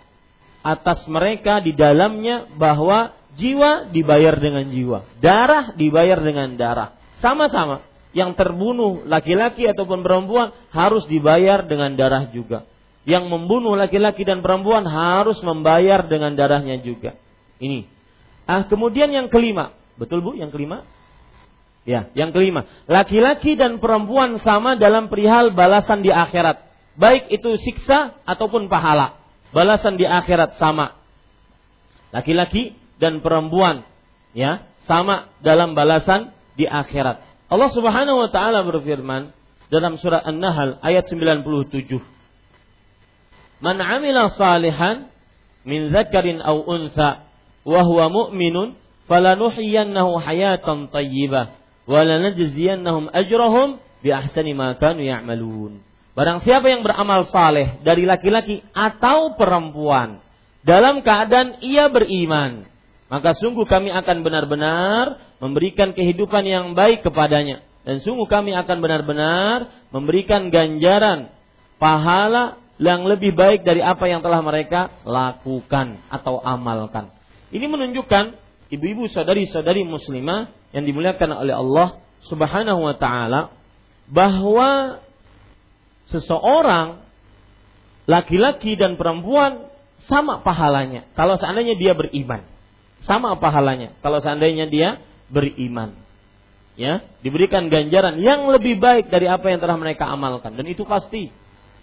[0.64, 6.96] atas mereka di dalamnya bahwa jiwa dibayar dengan jiwa, darah dibayar dengan darah.
[7.20, 7.84] Sama-sama
[8.16, 12.64] yang terbunuh laki-laki ataupun perempuan harus dibayar dengan darah juga.
[13.08, 17.16] Yang membunuh laki-laki dan perempuan harus membayar dengan darahnya juga.
[17.58, 17.88] Ini.
[18.44, 20.84] Ah, kemudian yang kelima, betul Bu yang kelima?
[21.88, 26.68] Ya, yang kelima, laki-laki dan perempuan sama dalam perihal balasan di akhirat.
[27.00, 29.16] Baik itu siksa ataupun pahala.
[29.56, 31.00] Balasan di akhirat sama.
[32.12, 33.88] Laki-laki dan perempuan
[34.36, 37.24] ya, sama dalam balasan di akhirat.
[37.48, 39.32] Allah Subhanahu wa taala berfirman
[39.72, 42.04] dalam surah An-Nahl ayat 97.
[43.64, 45.08] Man 'amila salihan
[45.64, 47.32] min dzakarin aw untha
[47.64, 48.76] wa huwa mu'minun
[49.08, 51.56] falanuhyiyannahu hayatan thayyibah
[51.88, 55.82] walanajziyannahum ajrahum bi ahsani ma kanu ya'malun.
[56.14, 60.20] Barang siapa yang beramal saleh dari laki-laki atau perempuan
[60.66, 62.68] dalam keadaan ia beriman,
[63.08, 69.88] maka sungguh kami akan benar-benar memberikan kehidupan yang baik kepadanya dan sungguh kami akan benar-benar
[69.96, 71.32] memberikan ganjaran
[71.80, 77.10] pahala yang lebih baik dari apa yang telah mereka lakukan atau amalkan.
[77.48, 78.36] Ini menunjukkan
[78.76, 81.88] ibu-ibu saudari-saudari muslimah yang dimuliakan oleh Allah
[82.28, 83.56] Subhanahu wa taala
[84.08, 85.00] bahwa
[86.12, 87.04] seseorang
[88.08, 89.68] laki-laki dan perempuan
[90.08, 92.44] sama pahalanya kalau seandainya dia beriman.
[93.06, 95.94] Sama pahalanya kalau seandainya dia beriman.
[96.78, 101.34] Ya, diberikan ganjaran yang lebih baik dari apa yang telah mereka amalkan dan itu pasti.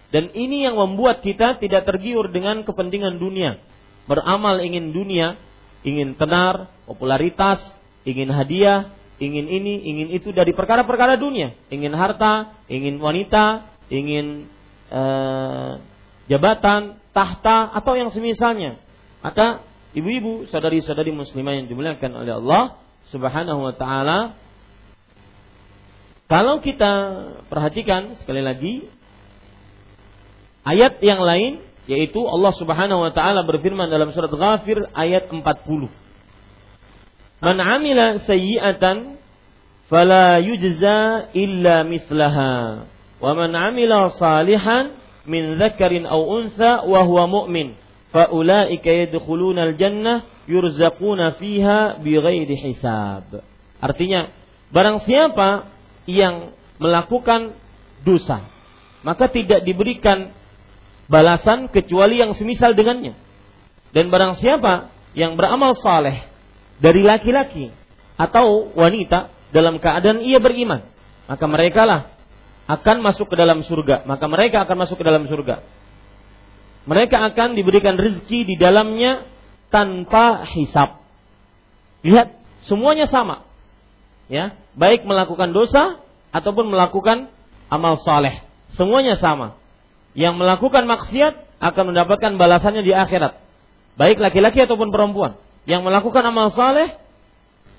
[0.07, 3.59] Dan ini yang membuat kita tidak tergiur dengan kepentingan dunia.
[4.07, 5.35] Beramal ingin dunia,
[5.83, 7.59] ingin tenar, popularitas,
[8.05, 14.47] ingin hadiah, ingin ini, ingin itu dari perkara-perkara dunia, ingin harta, ingin wanita, ingin
[14.93, 15.81] uh,
[16.29, 18.77] jabatan, tahta atau yang semisalnya.
[19.25, 19.65] Maka
[19.97, 22.63] ibu-ibu, saudari-saudari muslimah yang dimuliakan oleh Allah
[23.09, 24.37] Subhanahu wa taala
[26.25, 26.93] kalau kita
[27.53, 28.89] perhatikan sekali lagi
[30.65, 35.45] ayat yang lain yaitu Allah Subhanahu wa taala berfirman dalam surat Ghafir ayat 40
[37.43, 39.19] Man amila sayyi'atan
[39.91, 42.87] fala yujza illa mithlaha
[43.19, 44.95] wa man 'amila salihan
[45.27, 47.75] min dzakarin aw unsa wa huwa mu'min
[48.13, 53.41] fa ulaika yadkhuluna al-jannah yurzaquna fiha bighairi hisab.
[53.81, 54.29] Artinya,
[54.71, 55.73] barang siapa
[56.05, 57.57] yang melakukan
[58.05, 58.45] dosa,
[59.01, 60.31] maka tidak diberikan
[61.09, 63.17] balasan kecuali yang semisal dengannya.
[63.93, 66.34] Dan barang siapa yang beramal saleh
[66.79, 67.71] dari laki-laki
[68.15, 70.83] atau wanita dalam keadaan ia beriman,
[71.27, 72.01] maka mereka lah
[72.65, 74.03] akan masuk ke dalam surga.
[74.09, 75.61] Maka mereka akan masuk ke dalam surga.
[76.85, 79.25] Mereka akan diberikan rezeki di dalamnya
[79.73, 81.01] tanpa hisap.
[82.05, 82.37] Lihat,
[82.69, 83.45] semuanya sama.
[84.29, 87.29] Ya, baik melakukan dosa ataupun melakukan
[87.69, 88.41] amal saleh.
[88.77, 89.57] Semuanya sama.
[90.13, 93.41] Yang melakukan maksiat akan mendapatkan balasannya di akhirat.
[93.97, 95.37] Baik laki-laki ataupun perempuan.
[95.65, 96.97] Yang melakukan amal saleh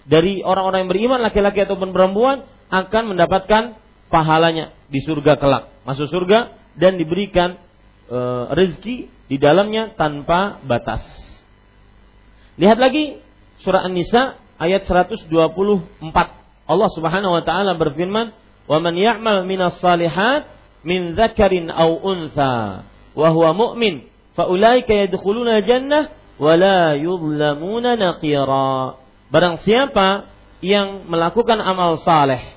[0.07, 3.79] dari orang-orang yang beriman laki-laki ataupun perempuan akan mendapatkan
[4.11, 5.71] pahalanya di surga kelak.
[5.87, 7.59] Masuk surga dan diberikan
[8.07, 8.19] e,
[8.55, 11.03] rezeki di dalamnya tanpa batas.
[12.59, 13.19] Lihat lagi
[13.63, 15.31] surah An-Nisa ayat 124.
[16.67, 18.35] Allah Subhanahu wa taala berfirman,
[18.67, 20.51] "Wa man ya'mal minas salihat
[20.87, 24.07] min dzakarin aw untha wa mu'min
[24.39, 29.01] faulaika yadkhuluna jannah wa la yuzlamuna naqira.
[29.33, 30.31] Barang siapa
[30.63, 32.57] yang melakukan amal saleh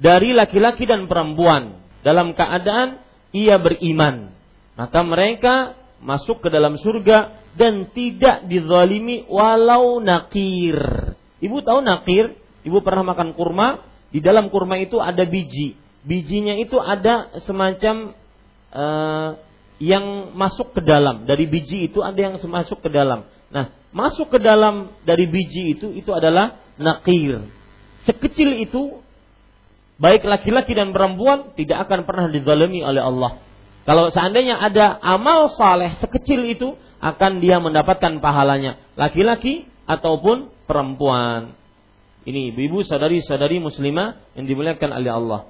[0.00, 3.00] dari laki-laki dan perempuan dalam keadaan
[3.34, 4.34] ia beriman,
[4.74, 5.54] maka mereka
[6.02, 10.76] masuk ke dalam surga dan tidak dizalimi walau nakir.
[11.38, 12.34] Ibu tahu nakir?
[12.64, 13.84] Ibu pernah makan kurma?
[14.10, 15.74] Di dalam kurma itu ada biji.
[16.04, 18.12] Bijinya itu ada semacam
[18.70, 19.30] uh,
[19.82, 23.26] yang masuk ke dalam dari biji itu ada yang masuk ke dalam.
[23.50, 27.46] Nah, masuk ke dalam dari biji itu itu adalah nakir.
[28.06, 29.02] Sekecil itu
[29.98, 33.38] baik laki-laki dan perempuan tidak akan pernah dizalimi oleh Allah.
[33.84, 41.52] Kalau seandainya ada amal saleh sekecil itu akan dia mendapatkan pahalanya laki-laki ataupun perempuan.
[42.24, 45.40] Ini ibu-ibu saudari-saudari muslimah yang dimuliakan oleh Allah.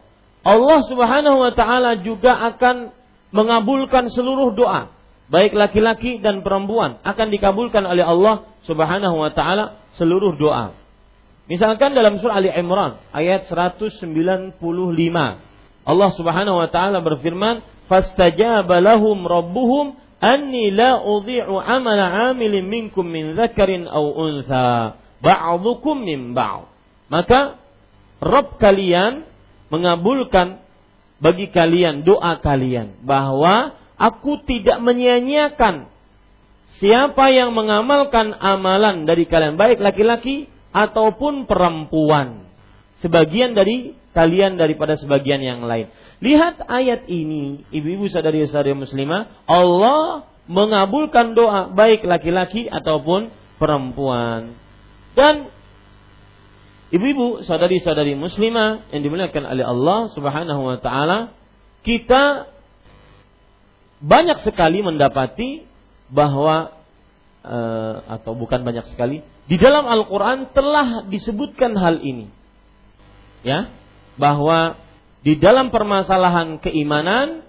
[0.42, 2.90] Allah Subhanahu wa taala juga akan
[3.34, 4.94] mengabulkan seluruh doa,
[5.26, 10.78] baik laki-laki dan perempuan akan dikabulkan oleh Allah Subhanahu wa taala seluruh doa.
[11.50, 14.56] Misalkan dalam surah Ali Imran ayat 195
[15.84, 17.60] Allah Subhanahu wa taala berfirman,
[17.90, 26.32] "Fastajaba lahum rabbuhum anni la udhi'u amala 'amilin minkum min dzakarin aw untha, ba'dukum min
[26.32, 26.72] ba'd."
[27.12, 27.60] Maka
[28.24, 29.28] Rob kalian
[29.68, 30.63] mengabulkan
[31.22, 35.90] bagi kalian doa kalian bahwa aku tidak menyia-nyiakan.
[36.82, 42.50] Siapa yang mengamalkan amalan dari kalian baik laki-laki ataupun perempuan.
[42.98, 45.90] Sebagian dari kalian daripada sebagian yang lain.
[46.18, 49.46] Lihat ayat ini ibu-ibu saudari-saudari muslimah.
[49.46, 54.56] Allah mengabulkan doa baik laki-laki ataupun perempuan.
[55.14, 55.48] Dan
[56.94, 61.34] Ibu-ibu, saudari-saudari muslimah yang dimuliakan oleh Allah Subhanahu wa taala,
[61.82, 62.46] kita
[63.98, 65.66] banyak sekali mendapati
[66.06, 66.70] bahwa
[67.42, 72.30] uh, atau bukan banyak sekali, di dalam Al-Qur'an telah disebutkan hal ini.
[73.42, 73.74] Ya,
[74.14, 74.78] bahwa
[75.26, 77.42] di dalam permasalahan keimanan,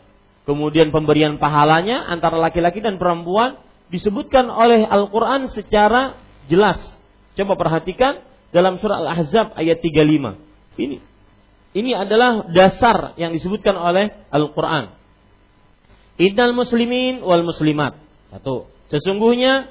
[0.50, 3.62] kemudian pemberian pahalanya antara laki-laki dan perempuan
[3.94, 6.18] disebutkan oleh Al-Qur'an secara
[6.50, 6.82] jelas.
[7.38, 8.26] Coba perhatikan
[8.56, 10.80] dalam surah Al-Ahzab ayat 35.
[10.80, 10.98] Ini
[11.76, 14.96] ini adalah dasar yang disebutkan oleh Al-Qur'an.
[16.16, 18.00] Innal muslimin wal muslimat.
[18.32, 18.72] Satu.
[18.88, 19.68] Sesungguhnya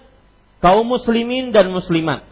[0.61, 2.28] kaum muslimin dan muslimat.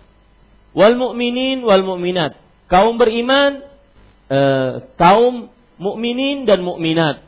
[0.76, 2.36] Wal mu'minin wal mu'minat.
[2.68, 3.64] Kaum beriman,
[4.28, 5.48] eh, kaum
[5.80, 7.24] mukminin dan mukminat.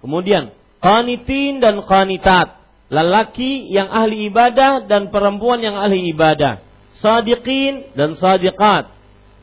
[0.00, 2.56] Kemudian qanitin dan qanitat.
[2.88, 6.65] Lelaki yang ahli ibadah dan perempuan yang ahli ibadah
[7.00, 8.92] sadiqin dan sadiqat.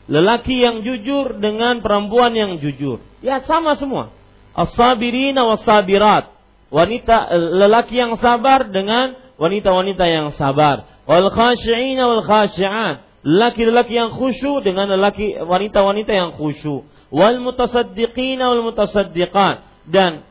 [0.04, 3.00] Lelaki yang jujur dengan perempuan yang jujur.
[3.24, 4.12] Ya sama semua.
[4.52, 6.28] As-sabirina was-sabirat.
[6.68, 10.84] Wanita lelaki yang sabar dengan wanita-wanita yang sabar.
[11.08, 13.24] Wal khashi'ina wal khashi'at.
[13.24, 16.84] Lelaki-lelaki yang khusyuk dengan lelaki wanita-wanita yang khusyuk.
[17.08, 19.88] Wal mutasaddiqina wal mutasaddiqat.
[19.88, 20.28] Dan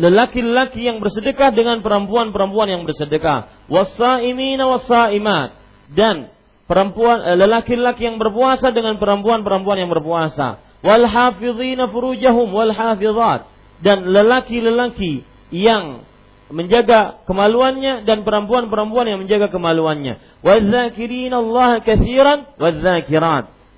[0.00, 3.68] lelaki-lelaki yang bersedekah dengan perempuan-perempuan yang bersedekah.
[3.68, 5.57] Wasaimina wasaimat
[5.92, 6.32] dan
[6.68, 10.60] perempuan eh, lelaki-lelaki yang berpuasa dengan perempuan-perempuan yang berpuasa.
[10.84, 13.48] Wal hafizina furujahum wal hafizat.
[13.78, 15.22] Dan lelaki-lelaki
[15.54, 16.02] yang
[16.48, 20.40] menjaga kemaluannya dan perempuan-perempuan yang menjaga kemaluannya.
[20.40, 22.48] Wadzakirin Allah katsiran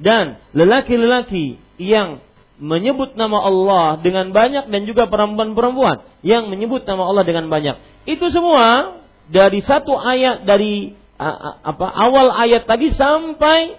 [0.00, 2.22] dan lelaki-lelaki yang
[2.60, 8.06] menyebut nama Allah dengan banyak dan juga perempuan-perempuan yang menyebut nama Allah dengan banyak.
[8.06, 13.76] Itu semua dari satu ayat dari apa awal ayat tadi sampai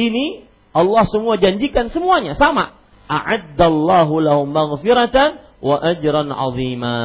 [0.00, 2.76] ini Allah semua janjikan semuanya sama.
[3.06, 6.98] A'addallahu lahum maghfiratan wa ajran azima.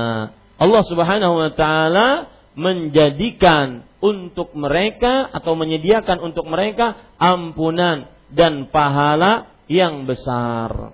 [0.60, 2.08] Allah Subhanahu wa taala
[2.52, 10.92] menjadikan untuk mereka atau menyediakan untuk mereka ampunan dan pahala yang besar.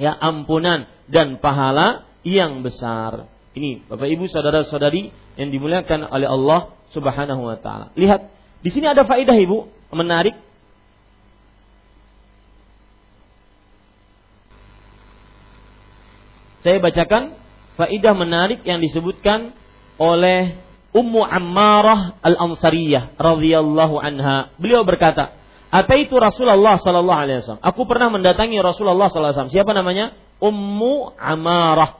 [0.00, 3.28] Ya, ampunan dan pahala yang besar.
[3.52, 7.90] Ini Bapak Ibu saudara-saudari yang dimuliakan oleh Allah Subhanahu wa taala.
[7.96, 8.28] Lihat,
[8.60, 10.36] di sini ada faedah Ibu menarik.
[16.62, 17.34] Saya bacakan
[17.74, 19.50] faedah menarik yang disebutkan
[19.98, 20.54] oleh
[20.92, 24.52] Ummu Ammarah Al-Ansariyah radhiyallahu anha.
[24.60, 25.34] Beliau berkata,
[25.72, 27.64] itu Rasulullah sallallahu alaihi wasallam.
[27.64, 29.54] Aku pernah mendatangi Rasulullah sallallahu alaihi wasallam.
[29.56, 30.06] Siapa namanya?
[30.36, 31.96] Ummu Amarah.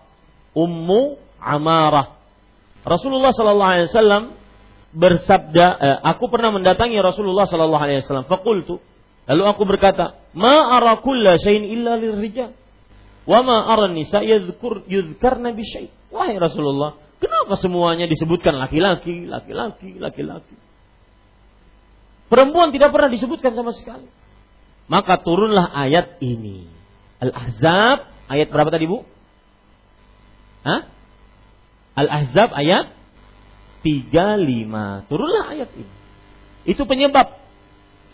[0.53, 2.21] Ummu Amarah.
[2.85, 4.23] Rasulullah sallallahu alaihi wasallam
[4.93, 8.29] bersabda, eh, aku pernah mendatangi Rasulullah sallallahu alaihi wasallam.
[8.29, 8.79] Fakultu.
[9.27, 12.53] Lalu aku berkata, "Ma ara kulla illa lirrijal."
[13.23, 15.89] Wa ma ara nisa yadhkur yudhkarna bi syai'.
[16.11, 20.57] Wahai Rasulullah, kenapa semuanya disebutkan laki-laki, laki-laki, laki-laki?
[22.29, 24.09] Perempuan tidak pernah disebutkan sama sekali.
[24.91, 26.67] Maka turunlah ayat ini.
[27.23, 29.07] Al-Ahzab ayat berapa tadi Bu?
[30.67, 30.91] Hah?
[31.95, 32.91] Al-Ahzab ayat
[33.83, 35.11] 35.
[35.11, 35.93] Turunlah ayat ini.
[36.63, 37.43] Itu penyebab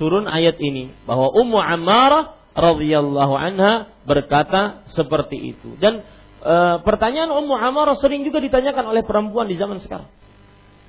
[0.00, 5.76] turun ayat ini bahwa Ummu Ammarah radhiyallahu anha berkata seperti itu.
[5.76, 6.00] Dan
[6.40, 10.08] e, pertanyaan Ummu Ammarah sering juga ditanyakan oleh perempuan di zaman sekarang.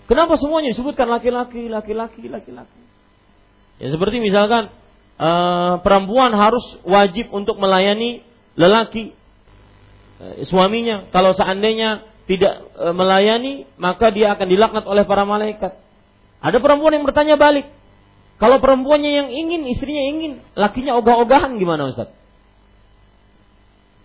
[0.10, 2.82] Kenapa semuanya disebutkan laki-laki, laki-laki, laki-laki?
[3.78, 4.74] Ya seperti misalkan
[5.22, 8.26] uh, perempuan harus wajib untuk melayani
[8.58, 9.14] lelaki
[10.18, 11.08] uh, suaminya.
[11.14, 15.82] Kalau seandainya tidak uh, melayani, maka dia akan dilaknat oleh para malaikat.
[16.46, 17.66] Ada perempuan yang bertanya balik.
[18.38, 22.14] Kalau perempuannya yang ingin, istrinya ingin, lakinya ogah-ogahan gimana Ustaz?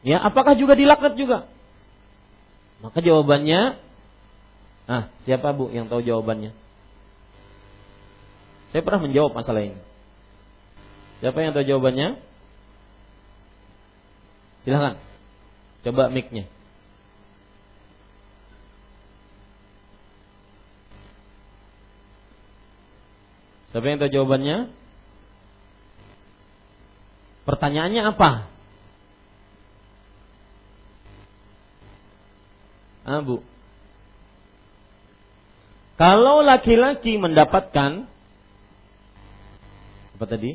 [0.00, 1.52] Ya, apakah juga dilaknat juga?
[2.80, 3.76] Maka jawabannya,
[4.88, 6.56] ah siapa bu yang tahu jawabannya?
[8.72, 9.78] Saya pernah menjawab masalah ini.
[11.20, 12.18] Siapa yang tahu jawabannya?
[14.64, 14.96] Silahkan.
[15.84, 16.48] Coba mic-nya.
[23.74, 24.70] Siapa yang tahu jawabannya?
[27.42, 28.30] Pertanyaannya apa?
[33.02, 33.42] Ah, Bu.
[35.98, 38.06] Kalau laki-laki mendapatkan
[40.14, 40.54] apa tadi?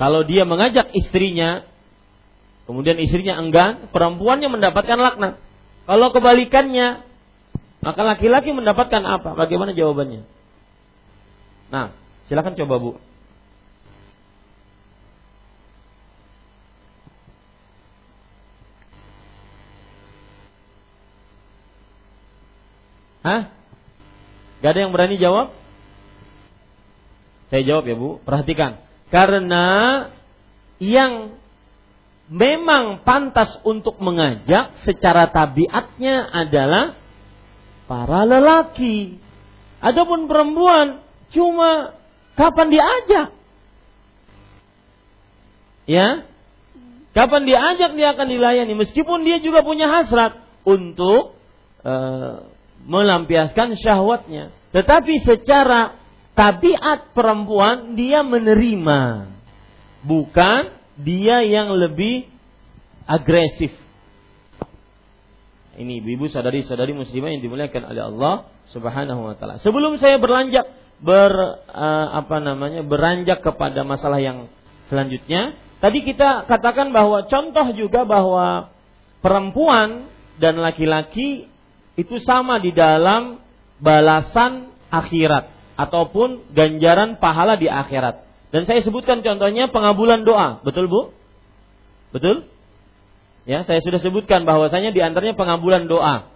[0.00, 1.68] Kalau dia mengajak istrinya,
[2.64, 5.36] kemudian istrinya enggan, perempuannya mendapatkan laknat.
[5.84, 7.04] Kalau kebalikannya,
[7.84, 9.36] maka laki-laki mendapatkan apa?
[9.36, 10.39] Bagaimana jawabannya?
[11.70, 11.94] Nah,
[12.26, 12.92] silakan coba Bu.
[23.20, 23.52] Hah?
[24.60, 25.54] Gak ada yang berani jawab?
[27.48, 28.82] Saya jawab ya Bu, perhatikan.
[29.10, 29.66] Karena
[30.78, 31.34] yang
[32.30, 36.94] memang pantas untuk mengajak secara tabiatnya adalah
[37.90, 39.18] para lelaki.
[39.82, 41.02] Adapun perempuan
[41.34, 41.96] cuma
[42.38, 43.28] kapan diajak?
[45.90, 46.08] Ya.
[47.10, 51.34] Kapan diajak dia akan dilayani meskipun dia juga punya hasrat untuk
[51.82, 52.46] uh,
[52.86, 54.54] melampiaskan syahwatnya.
[54.70, 55.98] Tetapi secara
[56.38, 59.26] tabiat perempuan dia menerima,
[60.06, 62.30] bukan dia yang lebih
[63.10, 63.74] agresif.
[65.74, 68.34] Ini ibu sadari-sadari muslimah yang dimuliakan oleh Allah
[68.70, 69.58] Subhanahu wa taala.
[69.64, 70.66] Sebelum saya berlanjut
[71.00, 71.32] ber
[71.72, 74.52] uh, apa namanya beranjak kepada masalah yang
[74.92, 78.68] selanjutnya, tadi kita katakan bahwa contoh juga bahwa
[79.24, 81.48] perempuan dan laki-laki
[81.96, 83.40] itu sama di dalam
[83.80, 88.28] balasan akhirat ataupun ganjaran pahala di akhirat.
[88.52, 91.16] Dan saya sebutkan contohnya pengabulan doa, betul Bu?
[92.10, 92.50] Betul?
[93.48, 96.28] Ya, saya sudah sebutkan bahwasanya di antaranya pengabulan doa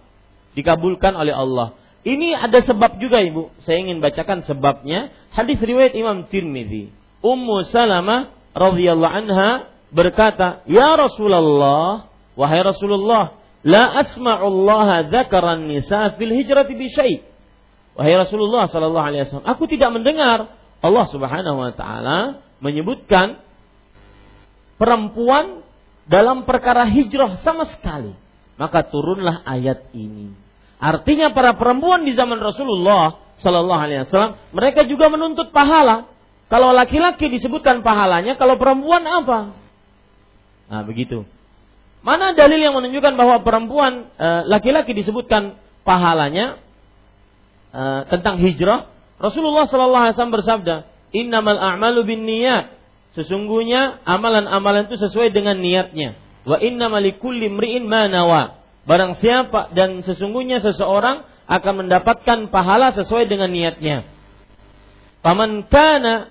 [0.57, 1.77] dikabulkan oleh Allah.
[2.05, 3.65] Ini ada sebab juga Ibu.
[3.65, 5.09] Saya ingin bacakan sebabnya.
[5.33, 6.93] Hadis riwayat Imam Tirmidzi.
[7.25, 12.05] Ummu Salamah radhiyallahu anha berkata, "Ya Rasulullah,
[12.37, 13.33] wahai Rasulullah,
[13.65, 17.25] la asma'u Allah dzakaran nisa fil hijrati bi syai'."
[17.97, 20.53] Wahai Rasulullah sallallahu alaihi wasallam, aku tidak mendengar
[20.85, 23.41] Allah Subhanahu wa taala menyebutkan
[24.77, 25.65] perempuan
[26.05, 28.13] dalam perkara hijrah sama sekali.
[28.61, 30.44] Maka turunlah ayat ini.
[30.85, 36.13] Artinya para perempuan di zaman Rasulullah Sallallahu Alaihi Wasallam mereka juga menuntut pahala.
[36.45, 39.57] Kalau laki-laki disebutkan pahalanya, kalau perempuan apa?
[40.69, 41.25] Nah begitu.
[42.05, 46.61] Mana dalil yang menunjukkan bahwa perempuan eh, laki-laki disebutkan pahalanya
[47.73, 48.85] eh, tentang hijrah?
[49.17, 50.75] Rasulullah Sallallahu Alaihi Wasallam bersabda,
[51.17, 52.77] Innamal a'malu bin niyat.
[53.17, 56.13] Sesungguhnya amalan-amalan itu sesuai dengan niatnya.
[56.45, 57.89] Wa inna malikulli mri'in.
[58.85, 64.05] Barang siapa dan sesungguhnya seseorang akan mendapatkan pahala sesuai dengan niatnya.
[65.25, 66.29] Paman kana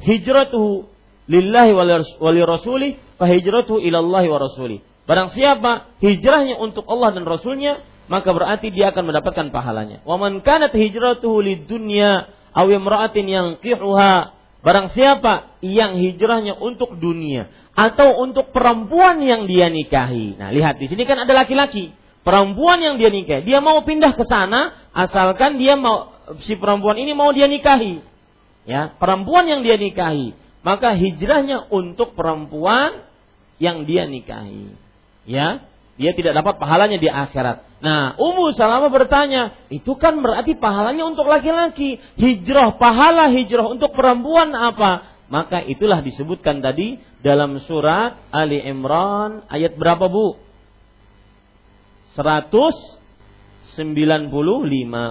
[0.00, 0.88] hijratuhu
[1.28, 4.80] lillahi wa li rasulih fa hijratuhu ila Allah wa rasulih.
[5.04, 10.00] Barang siapa hijrahnya untuk Allah dan Rasulnya, maka berarti dia akan mendapatkan pahalanya.
[10.08, 14.33] Wa man kanat hijratuhu lid dunya aw imra'atin yanqihuha
[14.64, 20.40] Barang siapa yang hijrahnya untuk dunia atau untuk perempuan yang dia nikahi.
[20.40, 21.92] Nah, lihat di sini kan ada laki-laki,
[22.24, 23.44] perempuan yang dia nikahi.
[23.44, 28.00] Dia mau pindah ke sana asalkan dia mau si perempuan ini mau dia nikahi.
[28.64, 30.32] Ya, perempuan yang dia nikahi,
[30.64, 33.04] maka hijrahnya untuk perempuan
[33.60, 34.72] yang dia nikahi.
[35.28, 35.60] Ya,
[36.00, 37.68] dia tidak dapat pahalanya di akhirat.
[37.84, 42.00] Nah, Ummu Salamah bertanya, itu kan berarti pahalanya untuk laki-laki.
[42.16, 45.20] Hijrah, pahala hijrah untuk perempuan apa?
[45.28, 50.40] Maka itulah disebutkan tadi dalam surat Ali Imran ayat berapa Bu?
[52.16, 53.76] 195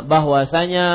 [0.10, 0.88] bahwasanya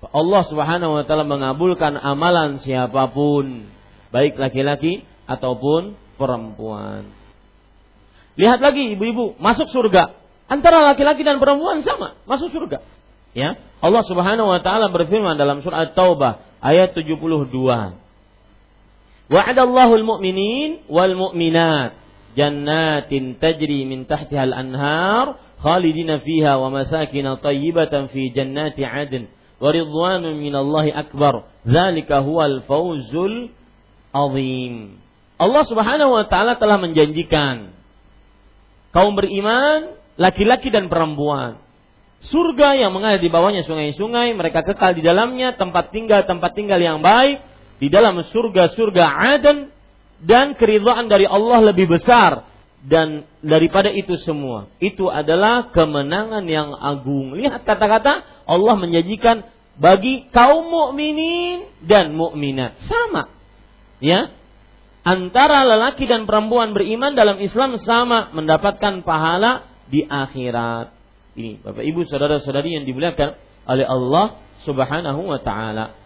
[0.00, 3.68] Allah Subhanahu wa taala mengabulkan amalan siapa pun,
[4.16, 7.04] baik laki-laki ataupun perempuan.
[8.40, 10.27] Lihat lagi ibu-ibu masuk surga.
[10.48, 12.80] Antara laki-laki dan perempuan sama, masuk surga.
[13.36, 13.60] Ya.
[13.84, 17.52] Allah Subhanahu wa taala berfirman dalam surah At-Taubah ayat 72.
[19.28, 21.92] Wa'adallahu al-mu'minin wal mu'minat
[22.32, 29.28] jannatin tajri min tahtiha al-anhar khalidina fiha wa masakin tayyibatan fi jannati 'adn
[29.60, 33.52] wa ridwanun minallahi akbar dzalika huwal fawzul
[34.16, 34.96] azim
[35.38, 37.70] Allah Subhanahu wa taala telah menjanjikan
[38.90, 41.62] kaum beriman, laki-laki dan perempuan.
[42.18, 46.98] Surga yang mengalir di bawahnya sungai-sungai, mereka kekal di dalamnya, tempat tinggal tempat tinggal yang
[46.98, 47.38] baik,
[47.78, 49.04] di dalam surga-surga
[49.38, 49.70] Aden
[50.18, 52.42] dan keridhaan dari Allah lebih besar
[52.82, 54.66] dan daripada itu semua.
[54.82, 57.38] Itu adalah kemenangan yang agung.
[57.38, 59.46] Lihat kata-kata Allah menjanjikan
[59.78, 63.30] bagi kaum mukminin dan mukminat sama.
[64.02, 64.34] Ya,
[65.06, 70.92] antara lelaki dan perempuan beriman dalam Islam sama mendapatkan pahala di akhirat.
[71.38, 73.36] Ini Bapak Ibu saudara-saudari yang dimuliakan
[73.68, 74.26] oleh Allah
[74.64, 75.96] Subhanahu wa taala.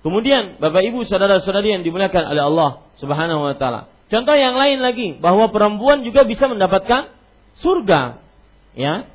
[0.00, 3.92] Kemudian Bapak Ibu saudara-saudari yang dimuliakan oleh Allah Subhanahu wa taala.
[4.10, 7.14] Contoh yang lain lagi bahwa perempuan juga bisa mendapatkan
[7.62, 8.18] surga.
[8.74, 9.06] Ya,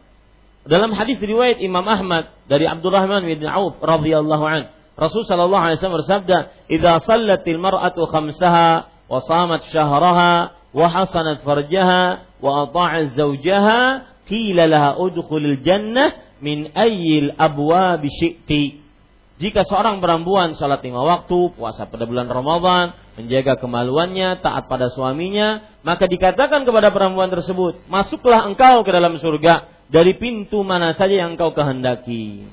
[0.65, 4.61] dalam hadis riwayat Imam Ahmad dari Abdurrahman bin Auf radhiyallahu an,
[4.95, 6.37] Rasul sallallahu alaihi wasallam bersabda,
[6.71, 13.79] "Idza sallatil mar'atu khamsaha wa shamat syahraha wa hasanat farjaha wa ata'at zawjaha,
[14.23, 18.85] qila laha udkhulil jannah min ayyil abwabi syi'ti."
[19.35, 25.75] Jika seorang perempuan salat lima waktu, puasa pada bulan Ramadan, menjaga kemaluannya, taat pada suaminya,
[25.83, 31.35] maka dikatakan kepada perempuan tersebut, masuklah engkau ke dalam surga dari pintu mana saja yang
[31.35, 32.47] kau kehendaki.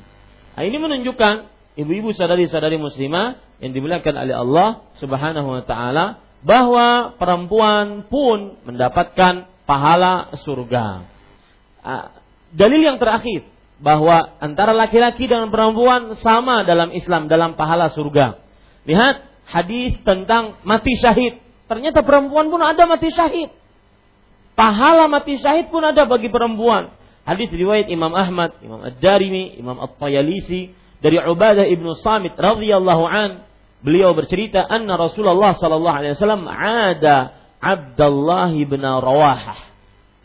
[0.58, 4.68] Nah, ini menunjukkan ibu-ibu sadari-sadari muslimah yang dimuliakan oleh Allah
[5.00, 11.06] Subhanahu wa taala bahwa perempuan pun mendapatkan pahala surga.
[11.82, 12.18] Ah,
[12.50, 13.46] dalil yang terakhir
[13.82, 18.38] bahwa antara laki-laki dan perempuan sama dalam Islam dalam pahala surga.
[18.86, 21.42] Lihat hadis tentang mati syahid.
[21.70, 23.50] Ternyata perempuan pun ada mati syahid.
[24.52, 26.92] Pahala mati syahid pun ada bagi perempuan.
[27.22, 33.42] Hadis riwayat Imam Ahmad, Imam Ad-Darimi, Imam At-Tayalisi dari Ubadah ibnu Samit radhiyallahu an
[33.82, 39.58] beliau bercerita anna Rasulullah sallallahu alaihi wasallam ada Abdullah bin Rawahah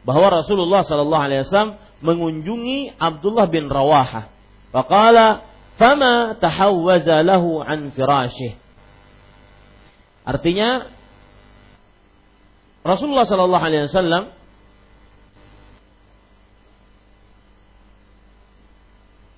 [0.05, 4.29] bahwa Rasulullah sallallahu alaihi wasallam mengunjungi Abdullah bin Rawahah.
[4.69, 5.43] Faqala
[5.75, 8.55] fama tahawwaza lahu an firashih.
[10.27, 10.87] Artinya
[12.85, 14.23] Rasulullah sallallahu alaihi wasallam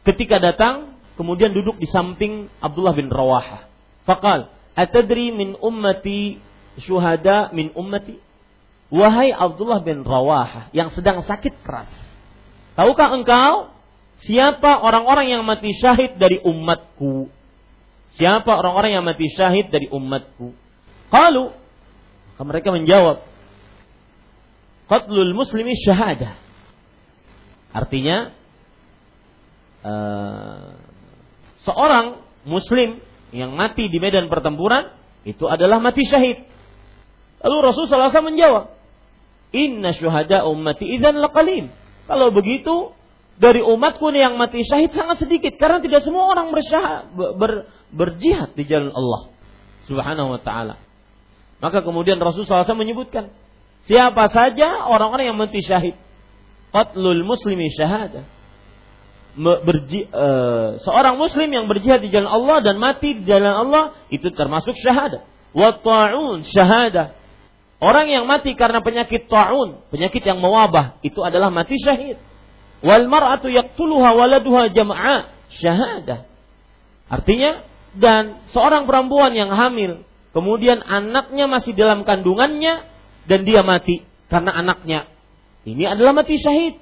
[0.05, 3.67] ketika datang kemudian duduk di samping Abdullah bin Rawaha.
[4.07, 6.39] Fakal, atadri min ummati
[6.79, 8.15] syuhada min ummati?
[8.87, 11.91] Wahai Abdullah bin Rawaha yang sedang sakit keras.
[12.79, 13.75] Tahukah engkau
[14.23, 17.27] siapa orang-orang yang mati syahid dari umatku?
[18.15, 20.55] Siapa orang-orang yang mati syahid dari umatku?
[21.11, 21.51] Kalau
[22.39, 23.27] mereka menjawab,
[24.87, 26.39] qatlul muslimi syahadah.
[27.69, 28.33] Artinya
[29.85, 30.88] uh,
[31.67, 33.01] seorang muslim
[33.35, 34.93] yang mati di medan pertempuran
[35.27, 36.47] itu adalah mati syahid.
[37.39, 38.65] Lalu Rasulullah SAW menjawab,
[39.55, 41.71] Inna syuhada ummati idzan laqalim.
[42.05, 42.93] Kalau begitu,
[43.39, 48.67] dari umatku yang mati syahid sangat sedikit karena tidak semua orang bersyahad, ber, berjihad di
[48.67, 49.31] jalan Allah
[49.87, 50.75] Subhanahu wa taala.
[51.63, 53.31] Maka kemudian Rasulullah SAW menyebutkan
[53.87, 55.95] siapa saja orang-orang yang mati syahid.
[56.69, 58.38] Qatlul muslimi syahadah.
[59.39, 64.27] Berji, uh, seorang muslim yang berjihad di jalan Allah dan mati di jalan Allah itu
[64.35, 65.23] termasuk syahadah.
[65.55, 67.15] Wa ta'un syahadah.
[67.79, 72.19] Orang yang mati karena penyakit ta'un, penyakit yang mewabah, itu adalah mati syahid.
[72.83, 76.27] Wal mar'atu yaqtuluha waladuha jama'a syahadah.
[77.07, 77.63] Artinya
[77.95, 82.85] dan seorang perempuan yang hamil kemudian anaknya masih dalam kandungannya
[83.25, 85.09] dan dia mati karena anaknya.
[85.65, 86.79] Ini adalah mati syahid.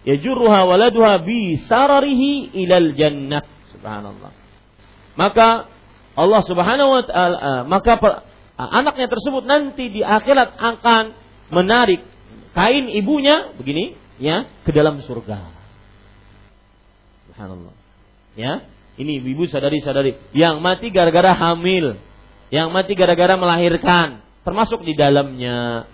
[0.00, 3.44] Yajuruha waladuha bi sararihi ilal jannah.
[3.76, 4.32] Subhanallah.
[5.16, 5.68] Maka
[6.16, 8.24] Allah Subhanahu wa taala eh, maka
[8.56, 11.04] anaknya tersebut nanti di akhirat akan
[11.52, 12.00] menarik
[12.56, 15.38] kain ibunya begini ya ke dalam surga.
[17.30, 17.74] Subhanallah.
[18.38, 18.64] Ya,
[19.00, 21.98] ini ibu sadari-sadari yang mati gara-gara hamil,
[22.52, 25.88] yang mati gara-gara melahirkan, termasuk di dalamnya.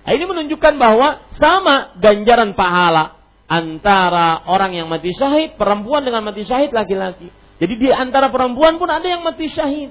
[0.00, 3.19] Nah, ini menunjukkan bahwa sama ganjaran pahala
[3.50, 7.34] antara orang yang mati syahid, perempuan dengan mati syahid laki-laki.
[7.58, 9.90] Jadi di antara perempuan pun ada yang mati syahid.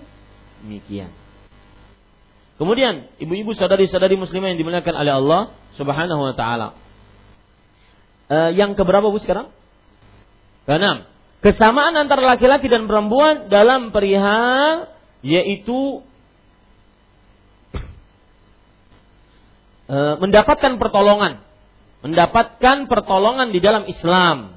[0.63, 1.11] Demikian.
[2.55, 5.41] Kemudian, ibu-ibu sadari-sadari muslimah yang dimuliakan oleh Allah
[5.75, 6.75] Subhanahu wa taala.
[8.31, 9.51] Uh, yang keberapa Bu sekarang?
[10.67, 11.07] Keenam.
[11.39, 14.91] Kesamaan antara laki-laki dan perempuan dalam perihal
[15.23, 16.03] yaitu
[19.87, 21.43] uh, mendapatkan pertolongan,
[22.03, 24.55] mendapatkan pertolongan di dalam Islam.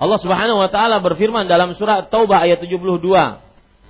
[0.00, 3.04] Allah Subhanahu wa taala berfirman dalam surah Taubah ayat 72.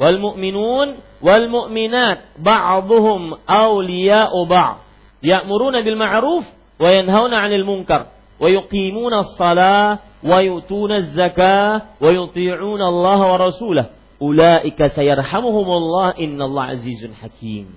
[0.00, 0.88] Wal mu'minun
[1.22, 4.82] wal mu'minat ba'dhum awliya'u ba'd.
[5.20, 6.44] Ya'muruna bil ma'ruf
[6.80, 13.86] wa yanhauna 'anil munkar wa yuqimuna shalah wa yutuna az-zakah wa yuti'una Allah wa rasulah.
[14.20, 17.72] Ulaika sayarhamuhumullah innallaha azizun hakim.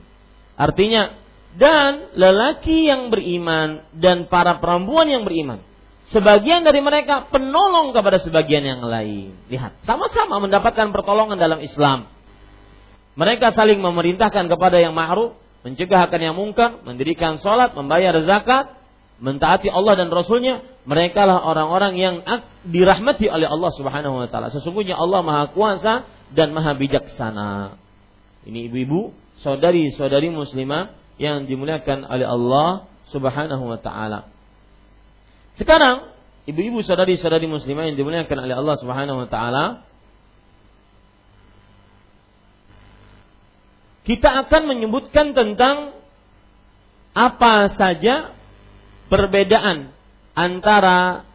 [0.60, 1.23] Artinya
[1.54, 5.62] dan lelaki yang beriman dan para perempuan yang beriman
[6.12, 9.34] sebagian dari mereka penolong kepada sebagian yang lain.
[9.48, 12.12] Lihat, sama-sama mendapatkan pertolongan dalam Islam.
[13.14, 18.74] Mereka saling memerintahkan kepada yang ma'ruf, mencegah akan yang mungkar, mendirikan sholat, membayar zakat,
[19.22, 22.16] mentaati Allah dan Rasulnya, mereka lah orang-orang yang
[22.66, 24.50] dirahmati oleh Allah Subhanahu wa taala.
[24.52, 27.78] Sesungguhnya Allah Maha Kuasa dan Maha Bijaksana.
[28.44, 29.14] Ini ibu-ibu,
[29.46, 34.30] saudari-saudari muslimah yang dimuliakan oleh Allah Subhanahu wa taala.
[35.60, 36.10] Sekarang,
[36.50, 39.66] ibu-ibu saudari-saudari muslimah yang dimuliakan oleh Allah Subhanahu wa taala,
[44.10, 45.96] kita akan menyebutkan tentang
[47.14, 48.34] apa saja
[49.08, 49.94] perbedaan
[50.34, 51.30] antara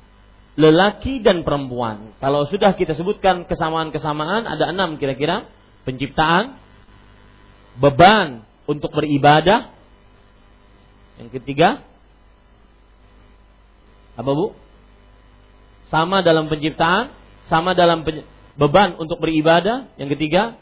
[0.58, 2.18] lelaki dan perempuan.
[2.18, 5.46] Kalau sudah kita sebutkan kesamaan-kesamaan, ada enam kira-kira.
[5.86, 6.58] Penciptaan,
[7.78, 9.72] beban untuk beribadah.
[11.16, 11.82] Yang ketiga,
[14.14, 14.52] apa bu?
[15.88, 17.16] Sama dalam penciptaan,
[17.48, 18.04] sama dalam
[18.60, 19.88] beban untuk beribadah.
[19.96, 20.60] Yang ketiga,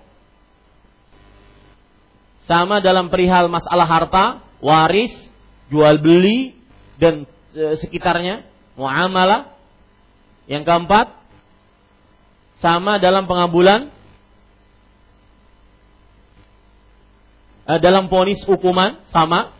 [2.46, 5.10] sama dalam perihal masalah harta, waris,
[5.66, 6.54] jual beli,
[7.02, 8.46] dan e, sekitarnya,
[8.78, 9.58] muamalah.
[10.46, 11.10] Yang keempat,
[12.62, 13.95] sama dalam pengabulan
[17.66, 19.52] dalam ponis hukuman sama.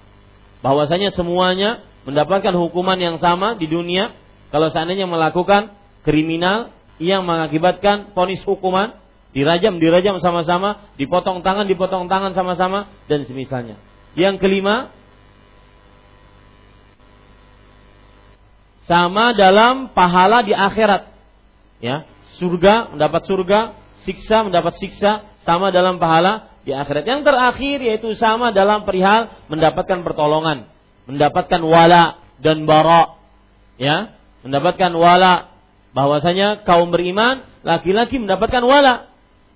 [0.63, 4.15] Bahwasanya semuanya mendapatkan hukuman yang sama di dunia.
[4.55, 5.75] Kalau seandainya melakukan
[6.07, 6.71] kriminal
[7.03, 8.97] yang mengakibatkan ponis hukuman
[9.37, 13.77] dirajam dirajam sama-sama dipotong tangan dipotong tangan sama-sama dan semisalnya.
[14.17, 14.97] Yang kelima
[18.89, 21.13] sama dalam pahala di akhirat.
[21.85, 22.09] Ya,
[22.41, 23.77] surga mendapat surga,
[24.09, 27.07] siksa mendapat siksa, sama dalam pahala di akhirat.
[27.07, 30.67] Yang terakhir yaitu sama dalam perihal mendapatkan pertolongan,
[31.07, 33.14] mendapatkan wala dan bara.
[33.79, 35.55] Ya, mendapatkan wala
[35.95, 39.09] bahwasanya kaum beriman laki-laki mendapatkan wala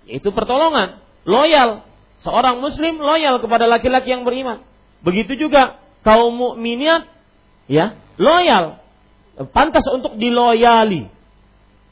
[0.06, 1.84] yaitu pertolongan, loyal.
[2.20, 4.61] Seorang muslim loyal kepada laki-laki yang beriman.
[5.00, 7.08] Begitu juga kaum mukminat
[7.64, 8.80] ya, loyal
[9.48, 11.08] pantas untuk diloyali.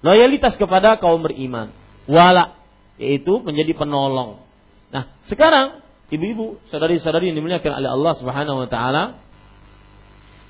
[0.04, 1.72] Loyalitas kepada kaum beriman.
[2.04, 2.60] Wala.
[2.98, 4.42] yaitu menjadi penolong.
[4.88, 9.20] Nah, sekarang ibu-ibu, saudari-saudari yang dimuliakan oleh Allah Subhanahu wa taala,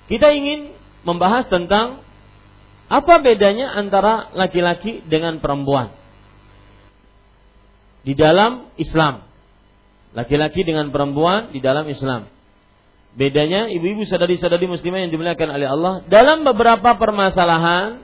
[0.07, 0.73] kita ingin
[1.03, 2.03] membahas tentang
[2.89, 5.93] apa bedanya antara laki-laki dengan perempuan
[8.07, 9.29] di dalam Islam.
[10.17, 12.33] Laki-laki dengan perempuan di dalam Islam.
[13.13, 18.01] Bedanya ibu-ibu sadari-sadari muslimah yang dimuliakan oleh Allah dalam beberapa permasalahan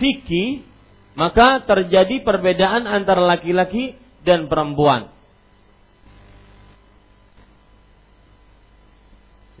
[0.00, 0.66] fikih
[1.16, 3.96] maka terjadi perbedaan antara laki-laki
[4.26, 5.15] dan perempuan.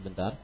[0.06, 0.38] Sebentar.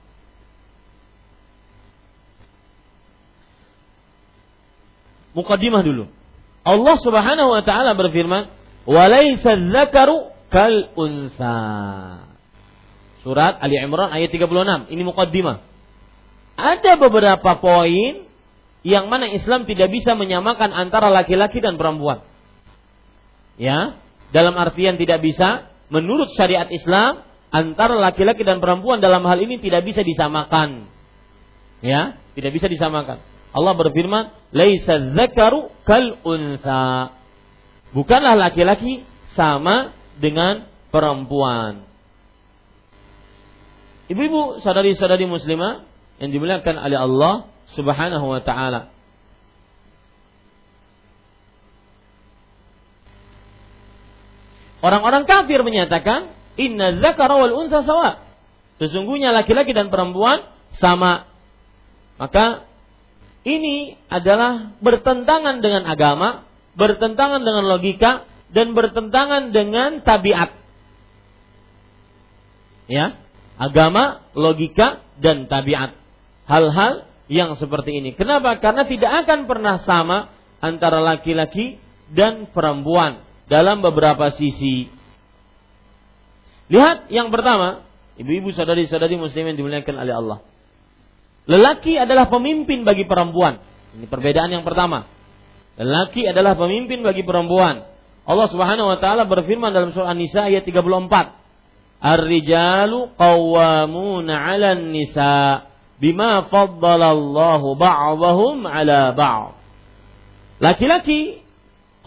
[5.39, 6.11] Mukadimah dulu.
[6.67, 8.51] Allah Subhanahu wa taala berfirman,
[8.91, 11.59] "Walaysa dzakaru kal unsa."
[13.23, 14.91] Surat Ali Imran ayat 36.
[14.91, 15.63] Ini mukaddimah.
[16.59, 18.27] Ada beberapa poin
[18.83, 22.27] yang mana Islam tidak bisa menyamakan antara laki-laki dan perempuan.
[23.63, 23.95] Ya,
[24.35, 29.85] dalam artian tidak bisa menurut syariat Islam antara laki-laki dan perempuan dalam hal ini tidak
[29.85, 30.89] bisa disamakan.
[31.85, 33.21] Ya, tidak bisa disamakan.
[33.53, 37.13] Allah berfirman, "Laisa dzakaru kal unsa."
[37.93, 39.05] Bukanlah laki-laki
[39.37, 41.85] sama dengan perempuan.
[44.09, 45.85] Ibu-ibu, saudari-saudari muslimah
[46.17, 47.35] yang dimuliakan oleh Allah
[47.77, 48.93] Subhanahu wa taala.
[54.83, 58.23] Orang-orang kafir menyatakan inna dzakara wal unsa sawa.
[58.83, 60.43] Sesungguhnya laki-laki dan perempuan
[60.81, 61.29] sama.
[62.19, 62.67] Maka
[63.43, 66.47] ini adalah bertentangan dengan agama,
[66.79, 70.51] bertentangan dengan logika dan bertentangan dengan tabiat.
[72.87, 73.17] Ya,
[73.57, 75.97] agama, logika, dan tabiat.
[76.51, 78.13] Hal-hal yang seperti ini.
[78.13, 78.59] Kenapa?
[78.61, 81.81] Karena tidak akan pernah sama antara laki-laki
[82.13, 84.91] dan perempuan dalam beberapa sisi.
[86.73, 87.85] Lihat yang pertama,
[88.17, 90.39] ibu-ibu sadari-sadari yang dimuliakan oleh Allah.
[91.45, 93.61] Lelaki adalah pemimpin bagi perempuan.
[93.93, 95.05] Ini perbedaan yang pertama.
[95.77, 97.85] Lelaki adalah pemimpin bagi perempuan.
[98.25, 102.01] Allah Subhanahu wa taala berfirman dalam surah An-Nisa ayat 34.
[102.03, 105.71] Ar-rijalu qawwamuna 'alan nisa
[106.01, 109.55] bima faddalallahu ba'dahum 'ala ba'd.
[110.63, 111.43] Laki-laki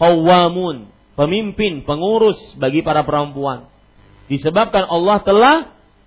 [0.00, 3.75] qawwamun, pemimpin, pengurus bagi para perempuan.
[4.26, 5.56] Disebabkan Allah telah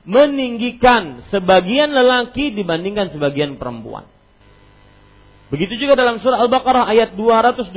[0.04, 4.08] meninggikan sebagian lelaki dibandingkan sebagian perempuan.
[5.50, 7.74] Begitu juga dalam surah Al-Baqarah ayat 228.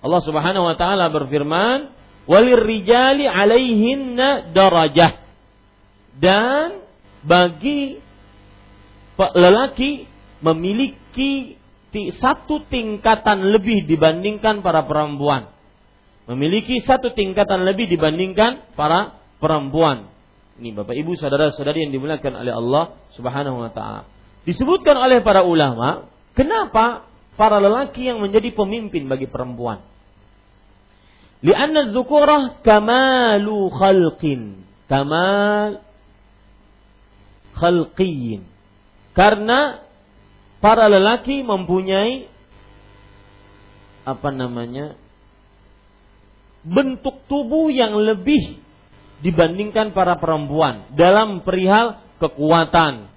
[0.00, 1.92] Allah Subhanahu wa taala berfirman,
[2.26, 5.20] walir rijali alaihinna darajah
[6.16, 6.82] dan
[7.22, 8.00] bagi
[9.16, 10.08] lelaki
[10.40, 11.60] memiliki
[12.16, 15.52] satu tingkatan lebih dibandingkan para perempuan.
[16.30, 20.14] Memiliki satu tingkatan lebih dibandingkan para perempuan.
[20.62, 22.84] Ini Bapak Ibu saudara-saudari yang dimuliakan oleh Allah
[23.18, 24.06] Subhanahu wa taala.
[24.46, 26.06] Disebutkan oleh para ulama,
[26.38, 29.82] kenapa para lelaki yang menjadi pemimpin bagi perempuan?
[31.42, 34.62] Lianna dzukurah kamalu khalqin.
[34.86, 35.82] Kamal
[37.58, 38.46] khalqiyin.
[39.18, 39.82] Karena
[40.62, 42.30] para lelaki mempunyai
[44.06, 44.94] apa namanya
[46.66, 48.60] bentuk tubuh yang lebih
[49.20, 53.08] dibandingkan para perempuan dalam perihal kekuatan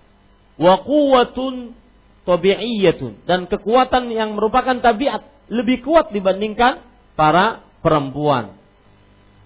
[0.59, 1.75] wa quwwatun
[2.23, 6.83] tabi'iyatun dan kekuatan yang merupakan tabiat lebih kuat dibandingkan
[7.19, 8.55] para perempuan.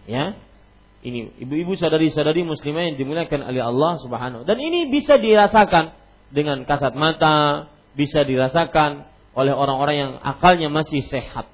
[0.06, 0.38] Ya.
[1.02, 4.44] Ini ibu-ibu sadari-sadari muslimah yang dimuliakan oleh Allah Subhanahu.
[4.44, 5.94] Dan ini bisa dirasakan
[6.34, 11.48] dengan kasat mata, bisa dirasakan oleh orang-orang yang akalnya masih sehat.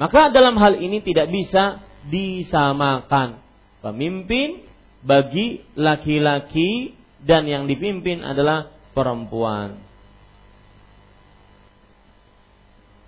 [0.00, 3.44] Maka dalam hal ini tidak bisa disamakan
[3.84, 4.64] pemimpin
[5.04, 9.76] bagi laki-laki dan yang dipimpin adalah perempuan.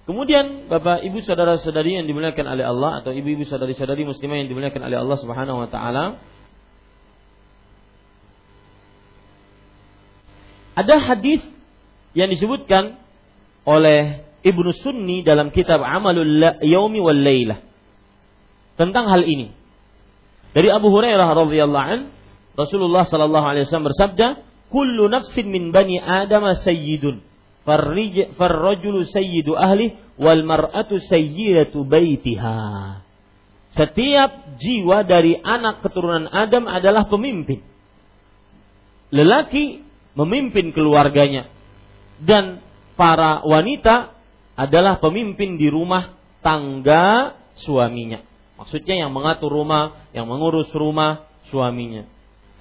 [0.03, 4.99] Kemudian Bapak Ibu saudara-saudari yang dimuliakan oleh Allah atau ibu-ibu saudari-saudari muslimah yang dimuliakan oleh
[5.01, 6.21] Allah Subhanahu wa taala
[10.73, 11.45] Ada hadis
[12.17, 12.97] yang disebutkan
[13.69, 17.59] oleh Ibnu Sunni dalam kitab Amalul Yaumi wal Lailah
[18.75, 19.55] tentang hal ini.
[20.53, 22.01] Dari Abu Hurairah radhiyallahu an
[22.53, 24.27] Rasulullah sallallahu alaihi wasallam bersabda,
[24.69, 27.33] "Kullu nafsin min bani Adam sayyidun."
[27.65, 32.99] farrajulu sayyidu ahli wal mar'atu sayyidatu baitiha.
[33.73, 37.65] Setiap jiwa dari anak keturunan Adam adalah pemimpin.
[39.15, 39.81] Lelaki
[40.13, 41.49] memimpin keluarganya
[42.21, 42.61] dan
[42.99, 44.13] para wanita
[44.63, 48.23] adalah pemimpin di rumah tangga suaminya.
[48.63, 52.07] Maksudnya yang mengatur rumah, yang mengurus rumah suaminya.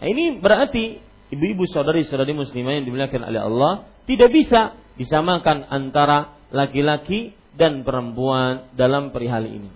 [0.01, 0.97] Nah, ini berarti
[1.29, 3.73] ibu-ibu saudari-saudari muslimah yang dimuliakan oleh Allah
[4.09, 9.69] tidak bisa disamakan antara laki-laki dan perempuan dalam perihal ini.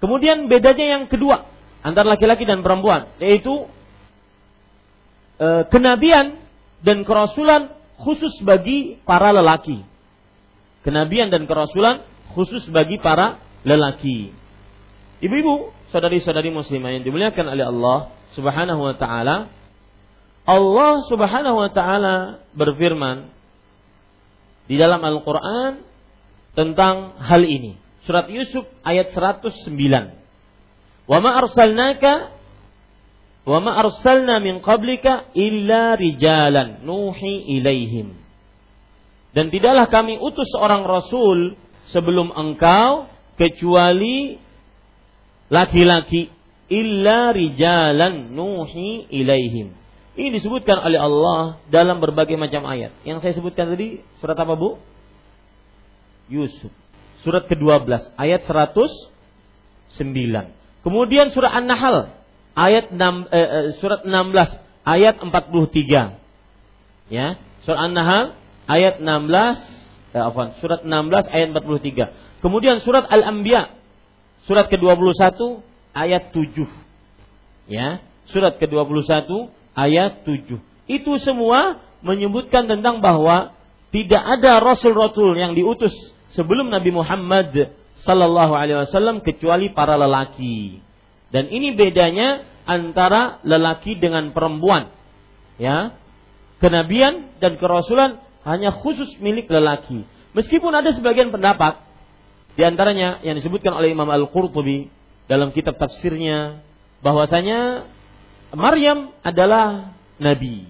[0.00, 1.48] Kemudian bedanya yang kedua
[1.80, 3.68] antara laki-laki dan perempuan yaitu
[5.40, 6.40] e, kenabian
[6.80, 9.84] dan kerasulan khusus bagi para lelaki.
[10.80, 14.32] Kenabian dan kerasulan khusus bagi para lelaki.
[15.20, 17.98] Ibu-ibu, saudari-saudari muslimah yang dimuliakan oleh Allah
[18.32, 19.52] Subhanahu wa taala,
[20.48, 23.28] Allah Subhanahu wa taala berfirman
[24.64, 25.84] di dalam Al-Qur'an
[26.56, 27.76] tentang hal ini.
[28.08, 29.76] Surat Yusuf ayat 109.
[31.04, 32.32] Wa ma arsalnaka
[33.48, 38.16] wa ma arsalna min qablika illa rijalan nuhi ilaihim.
[39.30, 41.54] Dan tidaklah kami utus seorang rasul
[41.88, 43.06] sebelum engkau
[43.38, 44.36] kecuali
[45.48, 46.28] laki-laki
[46.70, 49.74] illa rijalan nuhi ilaihim.
[50.18, 52.92] Ini disebutkan oleh Allah dalam berbagai macam ayat.
[53.06, 54.76] Yang saya sebutkan tadi surat apa Bu?
[56.28, 56.70] Yusuf.
[57.22, 58.84] Surat ke-12 ayat 109.
[60.84, 62.19] Kemudian surat An-Nahl
[62.54, 66.18] ayat 6 eh, eh, surat 16 ayat 43.
[67.10, 67.26] Ya,
[67.66, 68.38] surat An-Nahl
[68.70, 72.40] ayat 16 eh, afwan, surat 16 ayat 43.
[72.40, 73.80] Kemudian surat Al-Anbiya
[74.48, 76.66] surat ke-21 ayat 7.
[77.70, 79.30] Ya, surat ke-21
[79.76, 80.58] ayat 7.
[80.90, 83.54] Itu semua menyebutkan tentang bahwa
[83.94, 85.92] tidak ada rasul-rasul yang diutus
[86.32, 90.80] sebelum Nabi Muhammad sallallahu alaihi wasallam kecuali para lelaki.
[91.30, 94.90] Dan ini bedanya antara lelaki dengan perempuan.
[95.58, 95.94] Ya.
[96.60, 100.04] Kenabian dan kerasulan hanya khusus milik lelaki.
[100.36, 101.80] Meskipun ada sebagian pendapat
[102.54, 104.90] di antaranya yang disebutkan oleh Imam Al-Qurtubi
[105.30, 106.60] dalam kitab tafsirnya
[107.00, 107.88] bahwasanya
[108.52, 110.66] Maryam adalah nabi.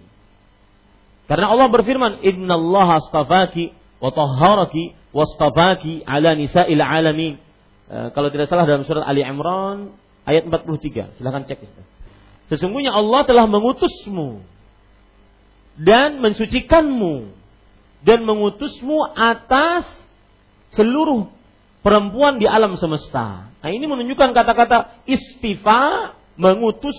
[1.26, 7.38] Karena Allah berfirman, "Innallaha astafaki wa tahharaki wastafaki ala nisa'il alamin."
[7.90, 9.94] E, kalau tidak salah dalam surat Ali Imran
[10.30, 11.18] ayat 43.
[11.18, 11.82] Silahkan cek itu.
[12.54, 14.42] Sesungguhnya Allah telah mengutusmu
[15.78, 17.30] dan mensucikanmu
[18.02, 19.86] dan mengutusmu atas
[20.74, 21.30] seluruh
[21.82, 23.50] perempuan di alam semesta.
[23.60, 26.96] Nah, ini menunjukkan kata-kata istifa mengutus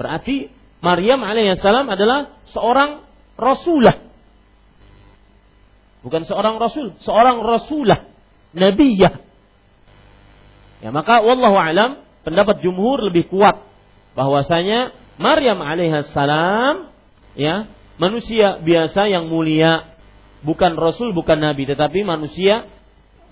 [0.00, 0.48] berarti
[0.78, 3.02] Maryam alaihissalam adalah seorang
[3.34, 4.08] rasulah.
[6.06, 8.06] Bukan seorang rasul, seorang rasulah,
[8.54, 9.18] nabiyah.
[10.78, 13.64] Ya, maka wallahu alam pendapat jumhur lebih kuat.
[14.12, 16.92] Bahwasanya Maryam alaihissalam
[17.32, 19.96] ya manusia biasa yang mulia.
[20.44, 22.68] Bukan rasul bukan nabi tetapi manusia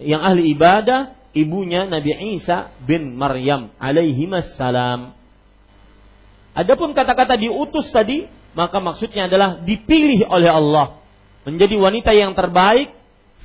[0.02, 4.24] yang ahli ibadah ibunya Nabi Isa bin Maryam alaihi
[4.56, 5.12] salam.
[6.56, 8.24] Adapun kata-kata diutus tadi,
[8.56, 10.86] maka maksudnya adalah dipilih oleh Allah
[11.44, 12.96] menjadi wanita yang terbaik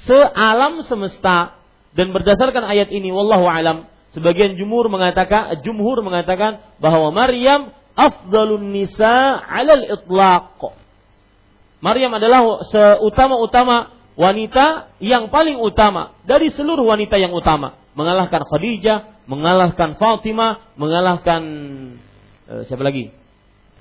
[0.07, 1.59] sealam semesta.
[1.91, 9.39] Dan berdasarkan ayat ini wallahu alam sebagian jumhur mengatakan jumhur mengatakan bahwa Maryam afdalun nisa
[9.39, 10.59] 'alal itlaq.
[11.81, 19.97] Maryam adalah seutama-utama wanita yang paling utama dari seluruh wanita yang utama, mengalahkan Khadijah, mengalahkan
[19.97, 21.41] Fatimah, mengalahkan
[22.45, 23.09] uh, siapa lagi?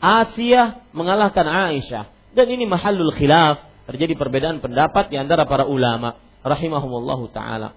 [0.01, 2.09] Asia mengalahkan Aisyah.
[2.33, 3.61] Dan ini mahallul khilaf,
[3.91, 7.77] terjadi perbedaan pendapat di antara para ulama rahimahumullahu taala.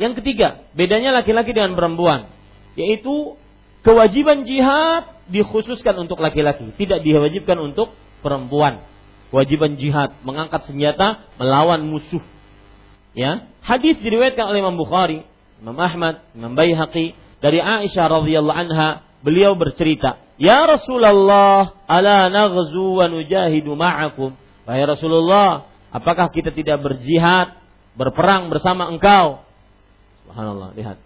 [0.00, 2.32] Yang ketiga, bedanya laki-laki dengan perempuan,
[2.72, 3.36] yaitu
[3.84, 7.92] kewajiban jihad dikhususkan untuk laki-laki, tidak diwajibkan untuk
[8.24, 8.80] perempuan.
[9.28, 12.24] Kewajiban jihad, mengangkat senjata melawan musuh.
[13.12, 15.20] Ya, hadis diriwayatkan oleh Imam Bukhari,
[15.60, 17.12] Imam Ahmad, Imam Baihaqi
[17.44, 24.32] dari Aisyah radhiyallahu anha, beliau bercerita, Ya Rasulullah, ala naghzu wa nujahidu ma'akum.
[24.64, 27.60] Wahai Rasulullah, apakah kita tidak berjihad,
[27.92, 29.44] berperang bersama engkau?
[30.30, 31.02] Subhanallah, lihat.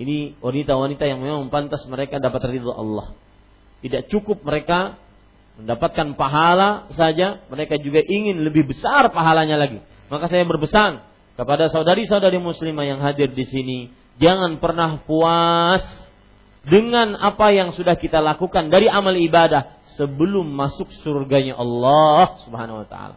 [0.00, 3.12] Ini wanita-wanita yang memang pantas mereka dapat ridho Allah.
[3.84, 4.96] Tidak cukup mereka
[5.60, 9.84] mendapatkan pahala saja, mereka juga ingin lebih besar pahalanya lagi.
[10.08, 11.04] Maka saya berpesan
[11.36, 13.78] kepada saudari-saudari muslimah yang hadir di sini,
[14.16, 15.84] jangan pernah puas
[16.64, 22.88] dengan apa yang sudah kita lakukan dari amal ibadah sebelum masuk surganya Allah Subhanahu wa
[22.88, 23.16] taala.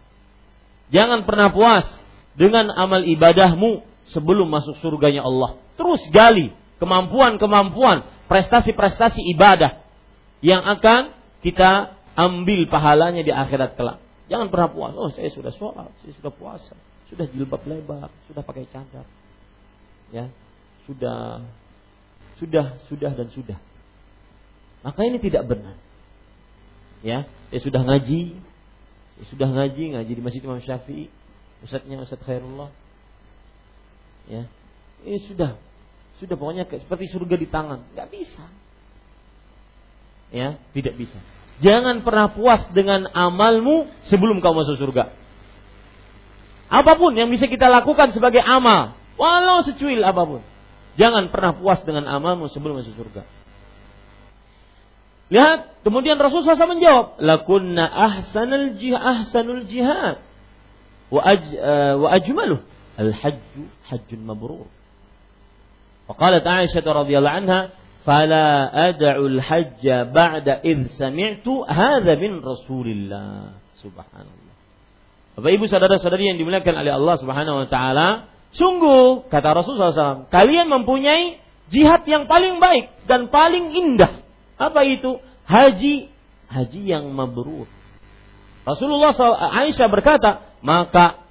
[0.92, 1.88] Jangan pernah puas
[2.36, 5.58] dengan amal ibadahmu sebelum masuk surganya Allah.
[5.80, 9.84] Terus gali kemampuan-kemampuan, prestasi-prestasi ibadah
[10.42, 11.14] yang akan
[11.46, 14.02] kita ambil pahalanya di akhirat kelak.
[14.32, 14.92] Jangan pernah puas.
[14.96, 16.76] Oh, saya sudah sholat, saya sudah puasa,
[17.12, 19.04] sudah jilbab lebar, sudah pakai cadar.
[20.12, 20.32] Ya,
[20.88, 21.44] sudah
[22.40, 23.60] sudah sudah dan sudah.
[24.82, 25.78] Maka ini tidak benar.
[27.06, 28.38] Ya, dia sudah ngaji,
[29.18, 31.10] dia sudah ngaji, ngaji di Masjid Imam Syafi'i,
[31.62, 32.74] Ustadznya Ustadz Khairullah.
[34.30, 34.46] Ya,
[35.06, 35.58] ini sudah,
[36.22, 38.46] sudah pokoknya seperti surga di tangan, nggak bisa.
[40.32, 41.20] Ya, tidak bisa.
[41.62, 45.14] Jangan pernah puas dengan amalmu sebelum kau masuk surga.
[46.72, 50.42] Apa pun yang bisa kita lakukan sebagai amal, walau secuil apa pun.
[50.96, 53.24] Jangan pernah puas dengan amalmu sebelum masuk surga.
[55.32, 60.20] Lihat, kemudian Rasulullah SAW menjawab, "Lakunna ahsanul jihad, ahsanul jihad
[61.08, 62.60] wa, aj, uh, wa ajmaluh
[62.98, 64.68] al-hajju hajjun mabrur."
[66.10, 67.60] Faqalat Aisyah radhiyallahu anha,
[68.04, 74.56] "Fala ad'u al-hajja ba'da id sami'tu hadha min Rasulillah." Subhanallah.
[75.32, 78.08] Bapak Ibu saudara-saudari yang dimuliakan oleh Allah Subhanahu wa taala,
[78.52, 81.40] sungguh kata Rasulullah SAW, kalian mempunyai
[81.72, 84.22] jihad yang paling baik dan paling indah.
[84.60, 85.24] Apa itu?
[85.48, 86.12] Haji,
[86.52, 87.66] haji yang mabrur.
[88.68, 91.24] Rasulullah SAW, Aisyah berkata, maka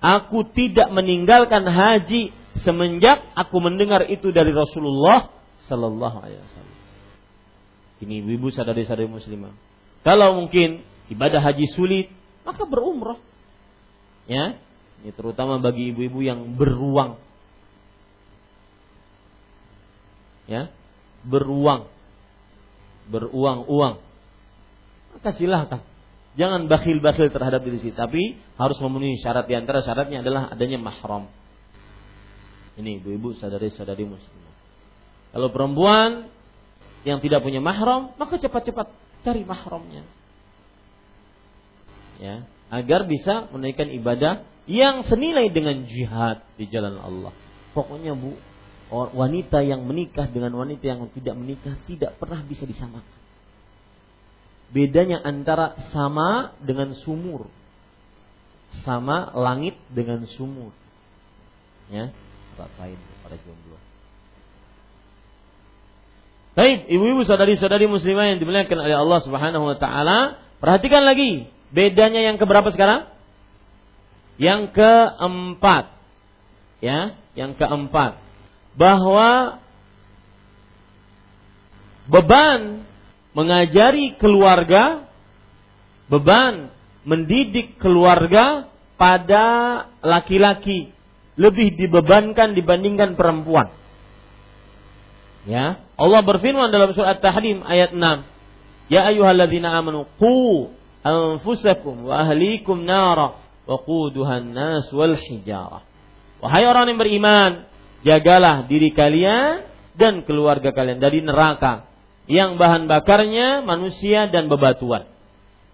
[0.00, 5.28] aku tidak meninggalkan haji semenjak aku mendengar itu dari Rasulullah
[5.66, 6.76] Sallallahu Alaihi Wasallam.
[8.06, 9.56] Ini ibu sadari-sadari muslimah.
[10.04, 12.06] Kalau mungkin ibadah haji sulit,
[12.44, 13.18] maka berumrah.
[14.28, 14.58] Ya
[15.02, 17.20] ini terutama bagi ibu-ibu yang beruang.
[20.46, 20.70] Ya
[21.26, 21.90] beruang.
[23.10, 24.02] Beruang-uang.
[25.14, 25.82] Maka silahkan
[26.36, 28.22] jangan bakhil-bakhil terhadap diri sendiri tapi
[28.60, 31.28] harus memenuhi syarat di antara syaratnya adalah adanya mahram
[32.76, 34.54] ini ibu-ibu sadari-sadari muslimah
[35.32, 36.28] kalau perempuan
[37.08, 38.92] yang tidak punya mahram maka cepat-cepat
[39.24, 40.04] cari mahramnya
[42.20, 47.32] ya agar bisa menaikkan ibadah yang senilai dengan jihad di jalan Allah.
[47.70, 48.34] Pokoknya Bu,
[48.90, 53.15] wanita yang menikah dengan wanita yang tidak menikah tidak pernah bisa disamakan.
[54.74, 57.46] Bedanya antara sama dengan sumur.
[58.82, 60.74] Sama langit dengan sumur.
[61.86, 62.10] Ya,
[62.58, 63.78] rasain para jomblo.
[66.56, 72.38] Baik, ibu-ibu saudari-saudari muslimah yang dimuliakan oleh Allah Subhanahu wa taala, perhatikan lagi Bedanya yang
[72.38, 73.10] keberapa sekarang?
[74.38, 75.90] Yang keempat.
[76.78, 78.20] Ya, yang keempat.
[78.76, 79.58] Bahwa
[82.06, 82.86] beban
[83.36, 85.12] mengajari keluarga,
[86.08, 86.72] beban
[87.04, 89.44] mendidik keluarga pada
[90.00, 90.88] laki-laki
[91.36, 93.76] lebih dibebankan dibandingkan perempuan.
[95.44, 98.90] Ya, Allah berfirman dalam surat Tahrim ayat 6.
[98.90, 100.72] Ya ayyuhalladzina amanu qu
[101.04, 103.36] anfusakum wa ahlikum nara
[103.68, 105.84] wa quduhan nas wal hijarah.
[106.40, 107.68] Wahai orang yang beriman,
[108.02, 111.95] jagalah diri kalian dan keluarga kalian dari neraka
[112.26, 115.06] yang bahan bakarnya manusia dan bebatuan.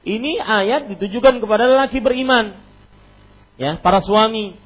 [0.05, 2.59] Ini ayat ditujukan kepada lelaki beriman.
[3.57, 4.57] Ya, para suami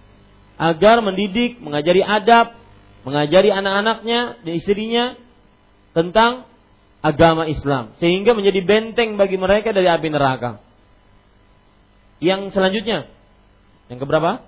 [0.57, 2.57] agar mendidik, mengajari adab,
[3.05, 5.05] mengajari anak-anaknya dan istrinya
[5.93, 6.49] tentang
[7.05, 10.59] agama Islam sehingga menjadi benteng bagi mereka dari api neraka.
[12.19, 13.07] Yang selanjutnya,
[13.93, 14.43] yang keberapa?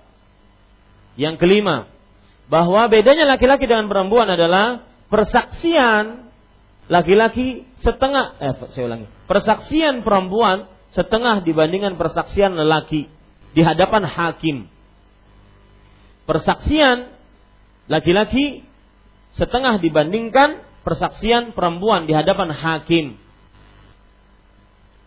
[1.21, 1.87] Yang kelima,
[2.49, 6.28] bahwa bedanya laki-laki dengan perempuan adalah persaksian
[6.89, 9.07] laki-laki setengah eh saya ulangi.
[9.29, 10.67] Persaksian perempuan
[10.97, 13.07] setengah dibandingkan persaksian lelaki
[13.53, 14.67] di hadapan hakim.
[16.25, 17.13] Persaksian
[17.89, 18.65] laki-laki
[19.37, 23.21] setengah dibandingkan persaksian perempuan di hadapan hakim.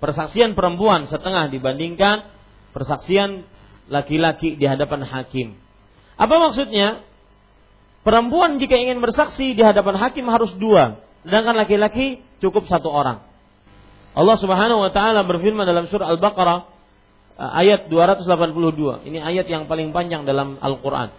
[0.01, 2.25] Persaksian perempuan setengah dibandingkan
[2.73, 3.45] persaksian
[3.89, 5.57] laki-laki di hadapan hakim.
[6.17, 7.05] Apa maksudnya?
[8.01, 13.21] Perempuan jika ingin bersaksi di hadapan hakim harus dua, sedangkan laki-laki cukup satu orang.
[14.11, 16.59] Allah Subhanahu wa taala berfirman dalam surah Al-Baqarah
[17.39, 19.07] eh, ayat 282.
[19.07, 21.13] Ini ayat yang paling panjang dalam Al-Qur'an.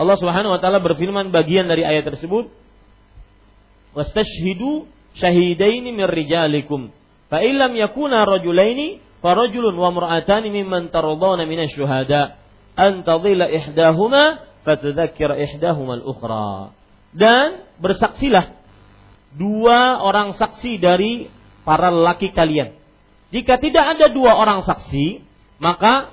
[0.00, 2.48] Allah Subhanahu wa taala berfirman bagian dari ayat tersebut,
[3.96, 6.92] "Wastashhidu syahidaini mir rijalikum,
[7.28, 12.40] fa illam yakuna rajulaini farajulun wa mar'atani mimman taradawna minasy syuhada
[12.76, 16.79] an tadhilla ihdahuma fatadhakkira ihdahuma al-ukhra.
[17.10, 18.54] Dan bersaksilah
[19.34, 21.26] dua orang saksi dari
[21.66, 22.74] para lelaki kalian.
[23.30, 25.22] Jika tidak ada dua orang saksi,
[25.62, 26.10] maka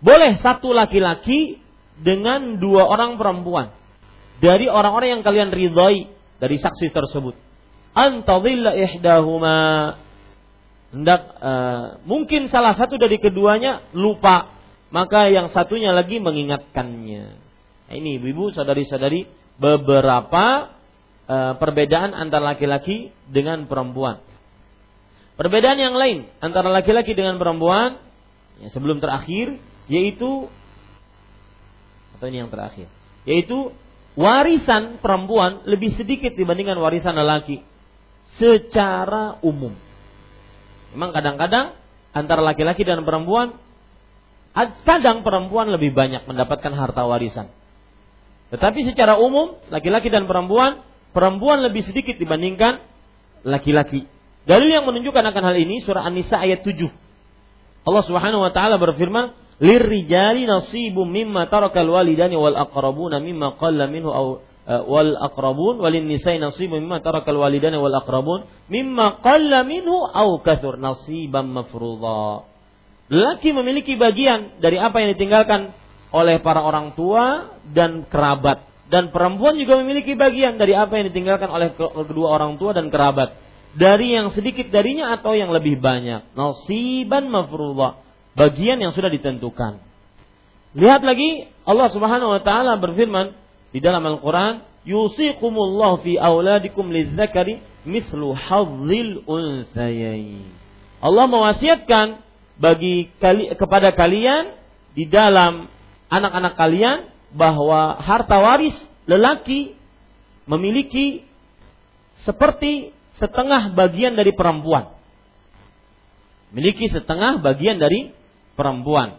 [0.00, 1.60] boleh satu laki-laki
[2.00, 3.72] dengan dua orang perempuan
[4.40, 6.10] dari orang-orang yang kalian ridhoi
[6.40, 7.36] dari saksi tersebut.
[7.94, 9.56] Antadilla ihdahuma
[10.90, 14.50] hendak uh, mungkin salah satu dari keduanya lupa,
[14.90, 17.24] maka yang satunya lagi mengingatkannya.
[17.94, 19.28] Ini ibu-ibu, saudari-saudari,
[19.58, 20.74] beberapa
[21.30, 24.20] uh, perbedaan antara laki-laki dengan perempuan.
[25.34, 27.98] Perbedaan yang lain antara laki-laki dengan perempuan
[28.62, 29.58] ya, sebelum terakhir
[29.90, 30.46] yaitu
[32.14, 32.86] atau ini yang terakhir
[33.26, 33.74] yaitu
[34.14, 37.66] warisan perempuan lebih sedikit dibandingkan warisan lelaki
[38.38, 39.74] secara umum.
[40.94, 41.74] Memang kadang-kadang
[42.14, 43.58] antara laki-laki dan perempuan
[44.86, 47.50] kadang perempuan lebih banyak mendapatkan harta warisan.
[48.54, 52.78] Tetapi secara umum laki-laki dan perempuan perempuan lebih sedikit dibandingkan
[53.42, 54.06] laki-laki.
[54.46, 56.86] Dalil yang menunjukkan akan hal ini surah An-Nisa ayat 7.
[57.84, 64.10] Allah Subhanahu wa taala berfirman, "Lirrijali nasibum mimma tarakal walidani wal aqrabuna mimma qalla minhu
[64.14, 69.98] aw uh, wal aqrabun walin nisa'i nasibum mimma tarakal walidani wal aqrabun mimma qalla minhu
[69.98, 72.54] aw kathur nasiban mafruḍa."
[73.10, 75.76] Laki memiliki bagian dari apa yang ditinggalkan
[76.14, 81.50] oleh para orang tua dan kerabat dan perempuan juga memiliki bagian dari apa yang ditinggalkan
[81.50, 83.34] oleh kedua orang tua dan kerabat
[83.74, 86.30] dari yang sedikit darinya atau yang lebih banyak.
[86.38, 88.06] Nasiban mafruḍah.
[88.34, 89.78] Bagian yang sudah ditentukan.
[90.74, 93.34] Lihat lagi Allah Subhanahu wa taala berfirman
[93.70, 100.50] di dalam Al-Qur'an, "Yusikumullahu fi auladikum lizzakari mislu hadzil unsayain."
[100.98, 102.22] Allah mewasiatkan
[102.58, 103.10] bagi
[103.54, 104.54] kepada kalian
[104.98, 105.70] di dalam
[106.14, 106.98] anak-anak kalian
[107.34, 108.76] bahwa harta waris
[109.10, 109.74] lelaki
[110.46, 111.26] memiliki
[112.22, 114.94] seperti setengah bagian dari perempuan.
[116.54, 118.14] Memiliki setengah bagian dari
[118.54, 119.18] perempuan.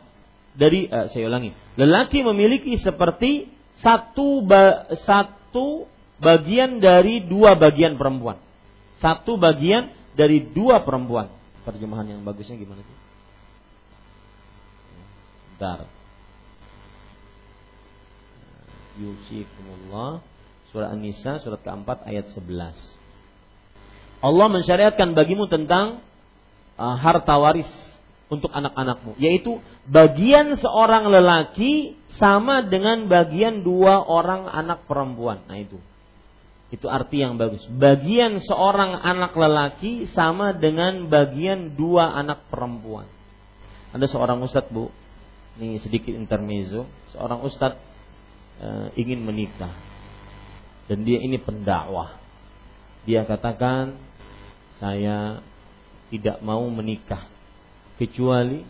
[0.56, 3.52] Dari uh, saya ulangi, lelaki memiliki seperti
[3.84, 5.84] satu ba, satu
[6.16, 8.40] bagian dari dua bagian perempuan.
[9.04, 11.28] Satu bagian dari dua perempuan.
[11.68, 12.98] Terjemahan yang bagusnya gimana sih?
[15.56, 15.95] Bentar.
[18.96, 20.24] Yusikumullah
[20.72, 22.96] Surah An-Nisa surat keempat ayat 11
[24.26, 26.02] Allah mensyariatkan bagimu tentang
[26.80, 27.70] uh, harta waris
[28.26, 35.46] untuk anak-anakmu, yaitu bagian seorang lelaki sama dengan bagian dua orang anak perempuan.
[35.46, 35.78] Nah itu.
[36.74, 37.62] Itu arti yang bagus.
[37.70, 43.06] Bagian seorang anak lelaki sama dengan bagian dua anak perempuan.
[43.94, 44.90] Ada seorang ustadz bu,
[45.62, 46.90] ini sedikit intermezzo.
[47.14, 47.78] Seorang ustadz
[48.62, 49.74] uh, ingin menikah.
[50.86, 52.22] Dan dia ini pendakwah.
[53.10, 53.98] Dia katakan
[54.78, 55.42] saya
[56.14, 57.26] tidak mau menikah.
[57.96, 58.62] Kecuali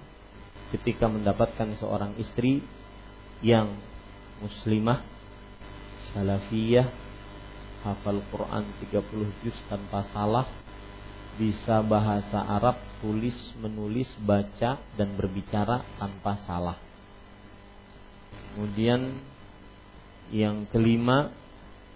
[0.71, 2.61] ketika mendapatkan seorang istri
[3.43, 3.77] yang
[4.39, 5.03] muslimah
[6.13, 6.87] salafiyah
[7.85, 10.49] hafal Quran 30 juz tanpa salah
[11.35, 16.79] bisa bahasa Arab tulis menulis baca dan berbicara tanpa salah.
[18.55, 19.19] Kemudian
[20.33, 21.33] yang kelima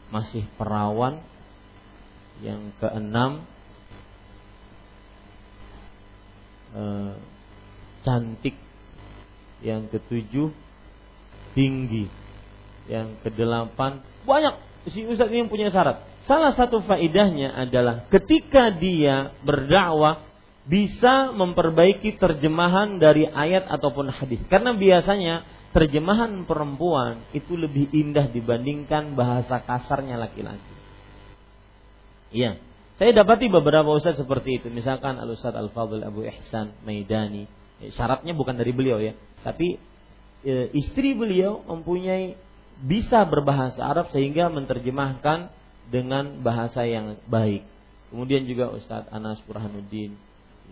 [0.10, 1.22] masih perawan
[2.42, 3.46] yang keenam
[6.70, 7.14] Eh,
[8.06, 8.54] cantik,
[9.66, 10.54] yang ketujuh
[11.58, 12.06] tinggi,
[12.86, 14.54] yang kedelapan banyak
[14.94, 16.06] si ustadz ini punya syarat.
[16.30, 20.30] Salah satu faidahnya adalah ketika dia berdakwah
[20.70, 24.38] bisa memperbaiki terjemahan dari ayat ataupun hadis.
[24.46, 30.76] Karena biasanya terjemahan perempuan itu lebih indah dibandingkan bahasa kasarnya laki-laki.
[32.34, 32.62] Iya.
[33.00, 34.68] Saya dapati beberapa ustaz seperti itu.
[34.68, 37.48] Misalkan Al Ustaz Al Fadl Abu Ihsan Maidani.
[37.80, 39.80] Ya, syaratnya bukan dari beliau ya, tapi
[40.44, 42.36] e, istri beliau mempunyai
[42.84, 45.48] bisa berbahasa Arab sehingga menerjemahkan
[45.88, 47.64] dengan bahasa yang baik.
[48.12, 50.20] Kemudian juga Ustaz Anas Burhanuddin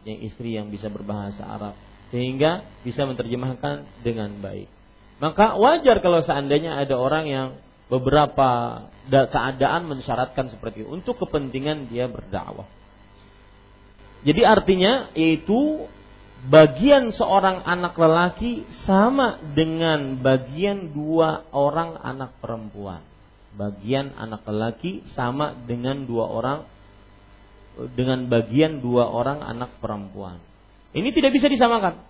[0.04, 1.80] yang istri yang bisa berbahasa Arab
[2.12, 4.77] sehingga bisa menerjemahkan dengan baik.
[5.18, 7.48] Maka wajar kalau seandainya ada orang yang
[7.90, 12.70] beberapa keadaan mensyaratkan seperti itu untuk kepentingan dia berdakwah.
[14.22, 15.90] Jadi artinya yaitu
[16.46, 23.02] bagian seorang anak lelaki sama dengan bagian dua orang anak perempuan.
[23.58, 26.60] Bagian anak lelaki sama dengan dua orang
[27.98, 30.38] dengan bagian dua orang anak perempuan.
[30.94, 32.06] Ini tidak bisa disamakan.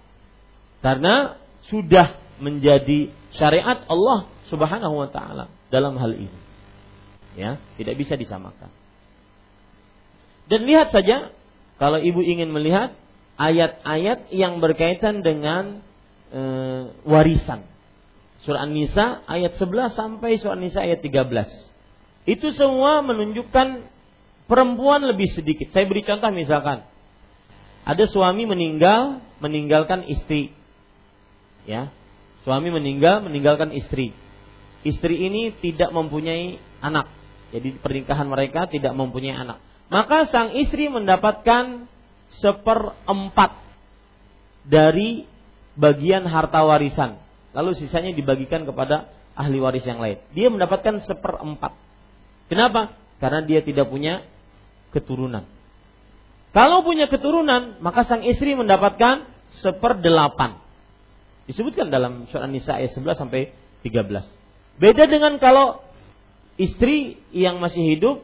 [0.80, 1.36] Karena
[1.68, 6.40] sudah menjadi syariat Allah Subhanahu wa taala dalam hal ini.
[7.38, 8.74] Ya, tidak bisa disamakan.
[10.48, 11.36] Dan lihat saja
[11.78, 12.98] kalau ibu ingin melihat
[13.38, 15.86] ayat-ayat yang berkaitan dengan
[16.34, 16.42] e,
[17.06, 17.68] warisan.
[18.42, 22.26] Surah An-Nisa ayat 11 sampai surah An-Nisa ayat 13.
[22.26, 23.86] Itu semua menunjukkan
[24.50, 25.70] perempuan lebih sedikit.
[25.70, 26.88] Saya beri contoh misalkan
[27.88, 30.52] ada suami meninggal meninggalkan istri.
[31.70, 31.94] Ya.
[32.48, 34.16] Suami meninggal meninggalkan istri
[34.88, 37.12] istri ini tidak mempunyai anak.
[37.52, 39.60] Jadi pernikahan mereka tidak mempunyai anak.
[39.92, 41.88] Maka sang istri mendapatkan
[42.40, 43.56] seperempat
[44.68, 45.28] dari
[45.80, 47.20] bagian harta warisan.
[47.56, 50.20] Lalu sisanya dibagikan kepada ahli waris yang lain.
[50.36, 51.72] Dia mendapatkan seperempat.
[52.52, 52.96] Kenapa?
[53.24, 54.28] Karena dia tidak punya
[54.92, 55.48] keturunan.
[56.52, 59.24] Kalau punya keturunan, maka sang istri mendapatkan
[59.64, 60.67] seperdelapan.
[61.48, 64.04] Disebutkan dalam surat Nisa ayat 11 sampai 13.
[64.78, 65.80] Beda dengan kalau
[66.60, 68.20] istri yang masih hidup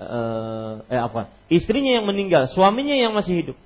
[0.00, 1.28] eh, eh apa?
[1.52, 3.56] Istrinya yang meninggal, suaminya yang masih hidup.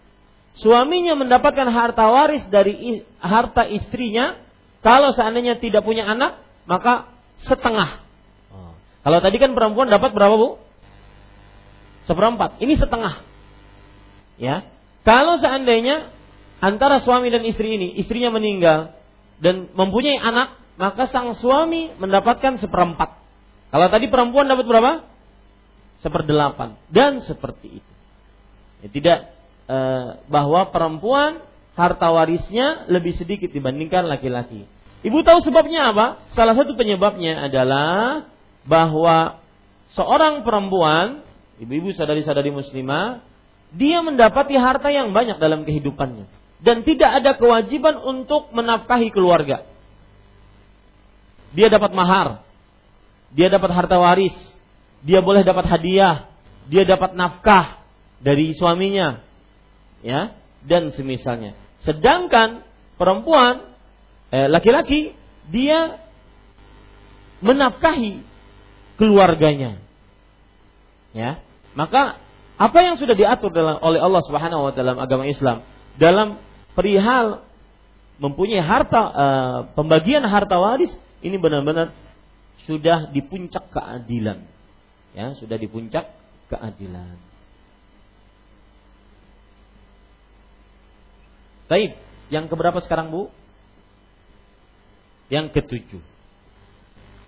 [0.58, 4.40] Suaminya mendapatkan harta waris dari harta istrinya
[4.86, 7.10] kalau seandainya tidak punya anak, maka
[7.42, 8.06] setengah.
[8.54, 8.72] Oh.
[9.02, 10.62] Kalau tadi kan perempuan dapat berapa, Bu?
[12.06, 12.62] Seperempat.
[12.62, 13.18] Ini setengah.
[14.38, 14.62] Ya.
[15.02, 16.14] Kalau seandainya
[16.60, 18.96] antara suami dan istri ini, istrinya meninggal
[19.40, 23.16] dan mempunyai anak, maka sang suami mendapatkan seperempat.
[23.72, 24.92] Kalau tadi perempuan dapat berapa?
[26.00, 26.76] Seperdelapan.
[26.88, 27.92] Dan seperti itu.
[28.84, 29.18] Ya, tidak
[29.68, 29.78] e,
[30.28, 31.44] bahwa perempuan
[31.76, 34.68] harta warisnya lebih sedikit dibandingkan laki-laki.
[35.04, 36.24] Ibu tahu sebabnya apa?
[36.32, 38.24] Salah satu penyebabnya adalah
[38.64, 39.40] bahwa
[39.92, 41.24] seorang perempuan,
[41.60, 43.20] ibu-ibu sadari-sadari muslimah,
[43.76, 49.68] dia mendapati harta yang banyak dalam kehidupannya dan tidak ada kewajiban untuk menafkahi keluarga.
[51.52, 52.44] Dia dapat mahar,
[53.32, 54.36] dia dapat harta waris,
[55.04, 56.28] dia boleh dapat hadiah,
[56.68, 57.80] dia dapat nafkah
[58.20, 59.20] dari suaminya,
[60.00, 61.56] ya, dan semisalnya.
[61.84, 62.64] Sedangkan
[63.00, 63.72] perempuan,
[64.32, 65.16] eh, laki-laki,
[65.48, 66.00] dia
[67.40, 68.24] menafkahi
[68.96, 69.80] keluarganya,
[71.12, 71.40] ya.
[71.76, 72.16] Maka
[72.56, 75.60] apa yang sudah diatur dalam, oleh Allah Subhanahu wa taala dalam agama Islam
[76.00, 76.40] dalam
[76.76, 77.42] perihal
[78.20, 80.92] mempunyai harta uh, pembagian harta waris
[81.24, 81.96] ini benar-benar
[82.68, 84.44] sudah di puncak keadilan.
[85.16, 86.12] Ya, sudah di puncak
[86.52, 87.16] keadilan.
[91.66, 91.98] Baik,
[92.30, 93.32] yang keberapa sekarang Bu?
[95.32, 96.02] Yang ketujuh.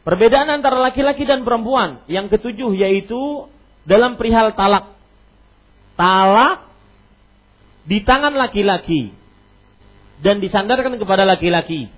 [0.07, 2.07] Perbedaan antara laki-laki dan perempuan.
[2.07, 3.51] Yang ketujuh yaitu
[3.83, 4.95] dalam perihal talak.
[5.99, 6.71] Talak
[7.83, 9.18] di tangan laki-laki
[10.23, 11.91] dan disandarkan kepada laki-laki.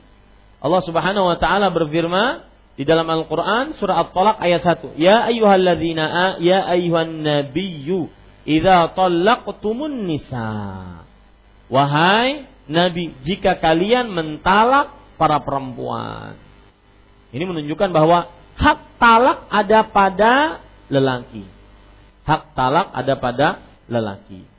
[0.60, 2.44] Allah Subhanahu wa taala berfirman
[2.76, 5.01] di dalam Al-Qur'an surah At-Talaq ayat 1.
[5.01, 8.12] Ya ayyuhalladzina ya ayyuhan nabiyyu
[8.44, 10.48] idza talaqtumun nisa.
[11.70, 16.34] Wahai nabi, jika kalian mentalak para perempuan.
[17.30, 18.26] Ini menunjukkan bahwa
[18.59, 20.34] hak talak ada pada
[20.90, 21.47] lelaki.
[22.26, 23.48] Hak talak ada pada
[23.86, 24.49] lelaki.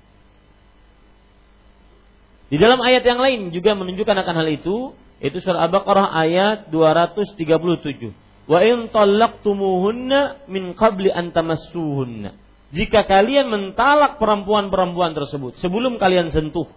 [2.51, 4.91] Di dalam ayat yang lain juga menunjukkan akan hal itu,
[5.23, 8.11] itu surah Al-Baqarah ayat 237.
[8.43, 12.35] Wa in talaqtumuhunna min qabli an tamassuhunna.
[12.75, 16.67] Jika kalian mentalak perempuan-perempuan tersebut sebelum kalian sentuh.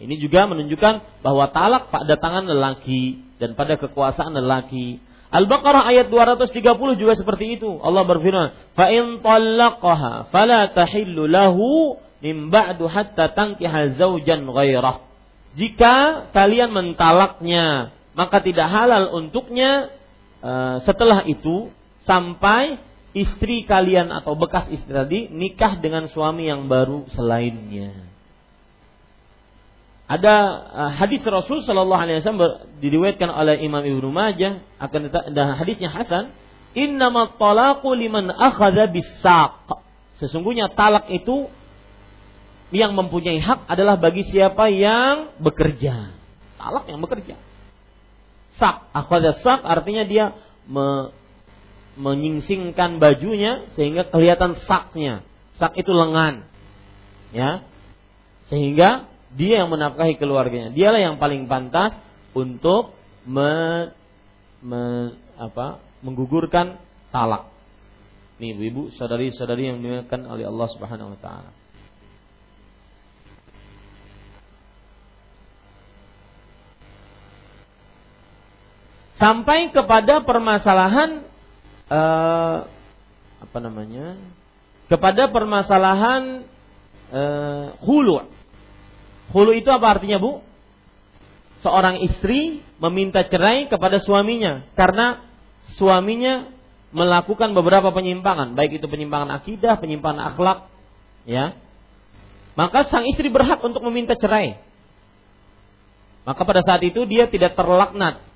[0.00, 5.02] Ini juga menunjukkan bahwa talak pada tangan lelaki dan pada kekuasaan lelaki.
[5.28, 6.56] Al-Baqarah ayat 230
[6.96, 7.68] juga seperti itu.
[7.84, 15.04] Allah berfirman, "Fa in talaqaha fala tahillu lahu min ba'du hatta tankiha zaujan ghairah."
[15.58, 19.90] Jika kalian mentalaknya, maka tidak halal untuknya
[20.44, 21.72] uh, setelah itu
[22.06, 22.78] sampai
[23.16, 28.06] istri kalian atau bekas istri tadi nikah dengan suami yang baru selainnya.
[30.08, 30.36] Ada
[30.72, 36.32] uh, hadis Rasul Shallallahu Alaihi Wasallam diriwayatkan oleh Imam Ibnu Majah akan dan hadisnya Hasan.
[37.36, 39.68] Talaqu liman akhadha bisaq.
[40.22, 41.50] Sesungguhnya talak itu
[42.68, 46.12] yang mempunyai hak adalah bagi siapa yang bekerja.
[46.60, 47.36] Talak yang bekerja.
[48.60, 50.34] Sak, akhadha sak artinya dia
[50.66, 51.14] me,
[51.96, 55.24] menyingsingkan bajunya sehingga kelihatan saknya.
[55.56, 56.44] Sak itu lengan.
[57.32, 57.64] Ya.
[58.52, 60.72] Sehingga dia yang menafkahi keluarganya.
[60.72, 61.96] Dialah yang paling pantas
[62.32, 62.92] untuk
[63.24, 63.92] me,
[64.60, 66.80] me, apa, menggugurkan
[67.10, 67.50] talak.
[68.38, 71.50] Nih ibu-ibu, saudari-saudari yang dimuliakan oleh Allah Subhanahu wa taala.
[79.18, 81.26] Sampai kepada permasalahan
[81.90, 82.56] uh,
[83.42, 84.16] apa namanya?
[84.88, 86.48] Kepada permasalahan
[87.12, 88.24] uh, hulu.
[89.34, 90.40] Hulu itu apa artinya bu?
[91.60, 95.26] Seorang istri meminta cerai kepada suaminya karena
[95.76, 96.54] suaminya
[96.94, 100.58] melakukan beberapa penyimpangan baik itu penyimpangan akidah penyimpangan akhlak
[101.28, 101.58] ya.
[102.54, 104.58] Maka sang istri berhak untuk meminta cerai.
[106.26, 108.27] Maka pada saat itu dia tidak terlaknat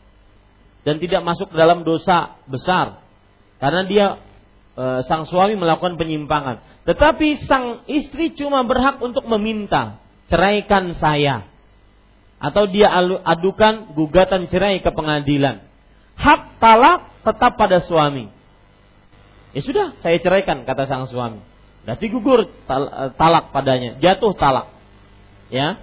[0.83, 3.03] dan tidak masuk dalam dosa besar
[3.63, 4.07] karena dia
[4.75, 6.83] e, sang suami melakukan penyimpangan.
[6.83, 11.47] Tetapi sang istri cuma berhak untuk meminta ceraikan saya
[12.43, 12.91] atau dia
[13.23, 15.63] adukan gugatan cerai ke pengadilan.
[16.19, 18.27] Hak talak tetap pada suami.
[19.55, 21.39] Ya sudah, saya ceraikan kata sang suami.
[21.87, 22.51] Berarti gugur
[23.15, 24.75] talak padanya, jatuh talak.
[25.55, 25.79] Ya.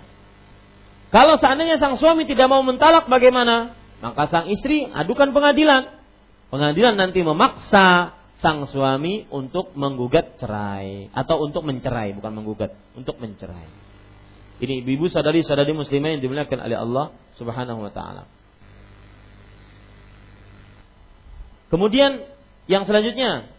[1.16, 3.79] Kalau seandainya sang suami tidak mau mentalak bagaimana?
[4.00, 6.00] Maka sang istri adukan pengadilan.
[6.50, 13.68] Pengadilan nanti memaksa sang suami untuk menggugat cerai atau untuk mencerai, bukan menggugat, untuk mencerai.
[14.60, 17.06] Ini ibu-ibu sadari-sadari muslimah yang dimuliakan oleh Allah
[17.36, 18.24] Subhanahu wa taala.
[21.70, 22.26] Kemudian
[22.66, 23.52] yang selanjutnya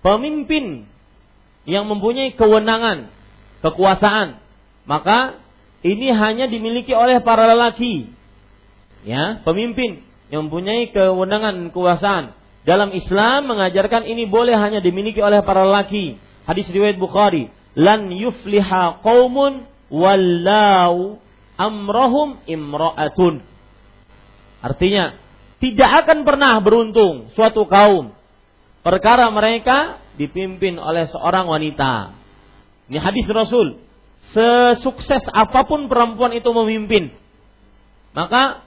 [0.00, 0.88] pemimpin
[1.68, 3.12] yang mempunyai kewenangan,
[3.60, 4.40] kekuasaan,
[4.88, 5.38] maka
[5.84, 8.10] ini hanya dimiliki oleh para lelaki.
[9.00, 12.36] Ya, pemimpin yang mempunyai kewenangan kekuasaan.
[12.68, 16.20] Dalam Islam mengajarkan ini boleh hanya dimiliki oleh para lelaki.
[16.44, 21.16] Hadis riwayat Bukhari, "Lan yufliha qaumun wallau
[21.56, 23.40] amrahum imra'atun."
[24.60, 25.16] Artinya,
[25.60, 28.12] tidak akan pernah beruntung suatu kaum
[28.84, 32.12] perkara mereka dipimpin oleh seorang wanita.
[32.92, 33.80] Ini hadis Rasul.
[34.36, 37.08] Sesukses apa pun perempuan itu memimpin,
[38.12, 38.62] maka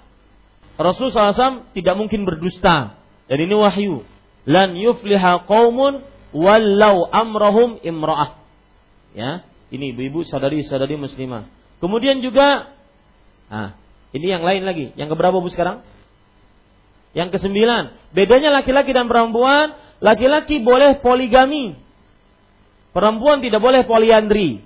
[0.83, 2.99] Rasul SAW tidak mungkin berdusta.
[3.31, 4.03] Dan ini wahyu.
[4.43, 6.03] Lan yufliha qaumun
[6.35, 8.43] wallau amrahum imra'ah.
[9.15, 11.47] Ya, ini ibu-ibu sadari-sadari muslimah.
[11.79, 12.75] Kemudian juga
[13.47, 13.79] nah,
[14.11, 14.91] ini yang lain lagi.
[14.99, 15.85] Yang keberapa Bu sekarang?
[17.15, 18.11] Yang kesembilan.
[18.11, 21.77] Bedanya laki-laki dan perempuan, laki-laki boleh poligami.
[22.91, 24.61] Perempuan tidak boleh poliandri.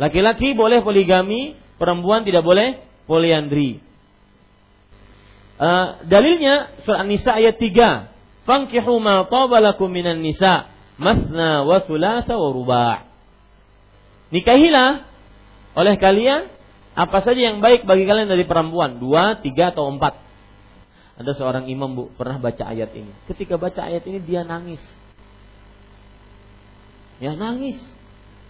[0.00, 3.89] Laki-laki boleh poligami, perempuan tidak boleh poliandri.
[5.60, 8.48] Uh, dalilnya surah An-Nisa ayat 3.
[8.48, 13.04] Fankihu ma tabalakum minan nisa masna wa thulatha wa ruba'.
[14.32, 15.04] Nikahilah
[15.76, 16.48] oleh kalian
[16.96, 20.16] apa saja yang baik bagi kalian dari perempuan, dua, tiga atau empat.
[21.20, 23.12] Ada seorang imam bu pernah baca ayat ini.
[23.28, 24.80] Ketika baca ayat ini dia nangis.
[27.20, 27.76] Ya nangis.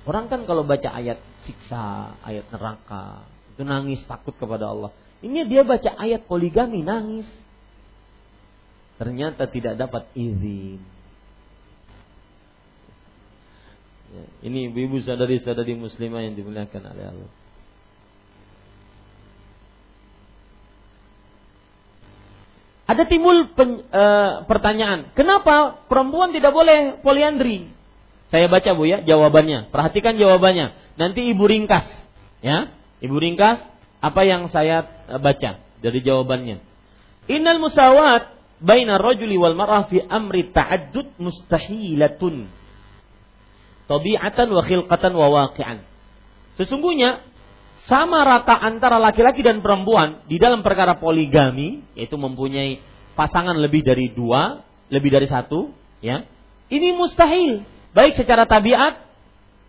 [0.06, 4.94] Orang kan kalau baca ayat siksa, ayat neraka, itu nangis takut kepada Allah.
[5.20, 7.28] Ini dia baca ayat poligami nangis.
[8.97, 10.80] Ternyata tidak dapat izin.
[14.10, 17.30] Ya, ini ibu sadari-sadari muslimah yang dimuliakan oleh Allah.
[22.90, 24.05] Ada timbul pen, e,
[24.51, 27.70] pertanyaan, kenapa perempuan tidak boleh poliandri?
[28.34, 29.70] Saya baca Bu ya jawabannya.
[29.70, 30.74] Perhatikan jawabannya.
[30.98, 31.86] Nanti Ibu ringkas,
[32.42, 32.74] ya.
[32.98, 33.62] Ibu ringkas
[34.01, 36.60] apa yang saya eh, baca dari jawabannya.
[37.31, 42.48] Innal musawat baina rajuli wal mar'ah fi amri ta'addud mustahilatun.
[43.89, 45.82] Tabi'atan wa khilqatan wa waqi'an.
[46.60, 47.24] Sesungguhnya
[47.89, 52.78] sama rata antara laki-laki dan perempuan di dalam perkara poligami, yaitu mempunyai
[53.16, 54.62] pasangan lebih dari dua,
[54.93, 55.72] lebih dari satu,
[56.05, 56.22] ya.
[56.70, 57.66] Ini mustahil,
[57.97, 59.01] baik secara tabiat,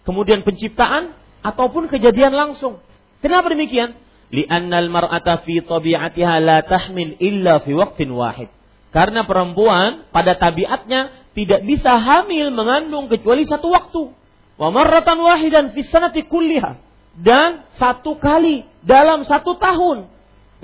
[0.05, 2.77] kemudian penciptaan ataupun kejadian langsung.
[3.25, 3.97] Kenapa demikian?
[4.31, 8.49] Li'anna al-mar'ata fi tabi'atiha la tahmil illa fi waqtin wahid.
[8.91, 14.11] Karena perempuan pada tabiatnya tidak bisa hamil mengandung kecuali satu waktu.
[14.59, 16.79] Wa marratan wahidan fi sanati kulliha.
[17.15, 20.11] Dan satu kali dalam satu tahun.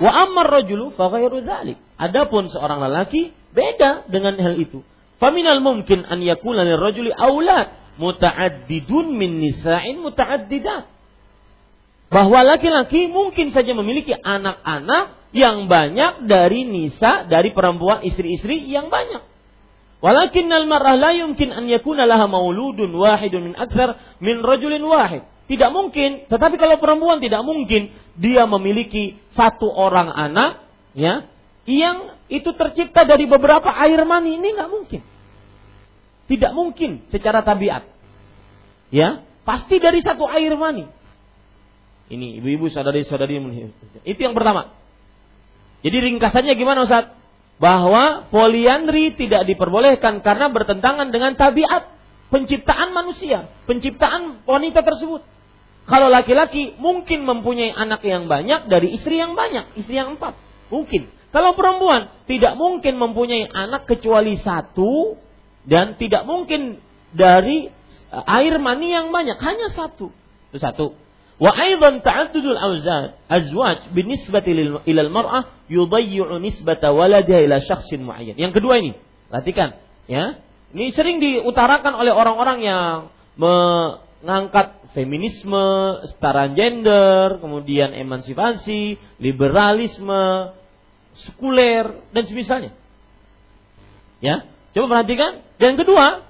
[0.00, 1.80] Wa ammar rajulu fa ghairu dzalik.
[1.96, 4.84] Adapun seorang lelaki beda dengan hal itu.
[5.18, 10.97] Faminal mungkin an yakuna lirrajuli aulad muta'addidun min nisa'in muta'addidat
[12.08, 19.20] bahwa laki-laki mungkin saja memiliki anak-anak yang banyak dari nisa, dari perempuan istri-istri yang banyak.
[19.98, 25.26] Walakin al-mar'ah la yumkin an yakuna laha mauludun wahidun min akthar min rajulin wahid.
[25.48, 31.24] Tidak mungkin, tetapi kalau perempuan tidak mungkin dia memiliki satu orang anak ya
[31.64, 35.00] yang itu tercipta dari beberapa air mani ini nggak mungkin.
[36.28, 37.88] Tidak mungkin secara tabiat.
[38.92, 40.84] Ya, pasti dari satu air mani.
[42.08, 43.36] Ini ibu-ibu saudari-saudari
[44.04, 44.72] Itu yang pertama.
[45.84, 47.12] Jadi ringkasannya gimana Ustaz?
[47.60, 51.90] Bahwa poliandri tidak diperbolehkan karena bertentangan dengan tabiat
[52.32, 55.26] penciptaan manusia, penciptaan wanita tersebut.
[55.88, 60.36] Kalau laki-laki mungkin mempunyai anak yang banyak dari istri yang banyak, istri yang empat.
[60.68, 61.08] Mungkin.
[61.28, 65.16] Kalau perempuan tidak mungkin mempunyai anak kecuali satu
[65.64, 66.80] dan tidak mungkin
[67.12, 67.68] dari
[68.12, 70.12] air mani yang banyak, hanya satu.
[70.52, 71.07] Itu satu.
[71.38, 72.58] Wa aidan ta'addudul
[73.30, 74.50] azwaj binisbati
[74.90, 78.34] ila al-mar'ah yudayyi'u nisbata waladiha ila syakhsin muayyan.
[78.34, 78.98] Yang kedua ini,
[79.30, 79.78] perhatikan
[80.10, 80.42] ya.
[80.68, 83.08] Ini sering diutarakan oleh orang-orang yang
[83.40, 90.52] mengangkat feminisme, setara gender, kemudian emansipasi, liberalisme,
[91.24, 92.72] sekuler dan semisalnya.
[94.20, 94.44] Ya,
[94.76, 95.40] coba perhatikan.
[95.56, 96.26] Dan kedua,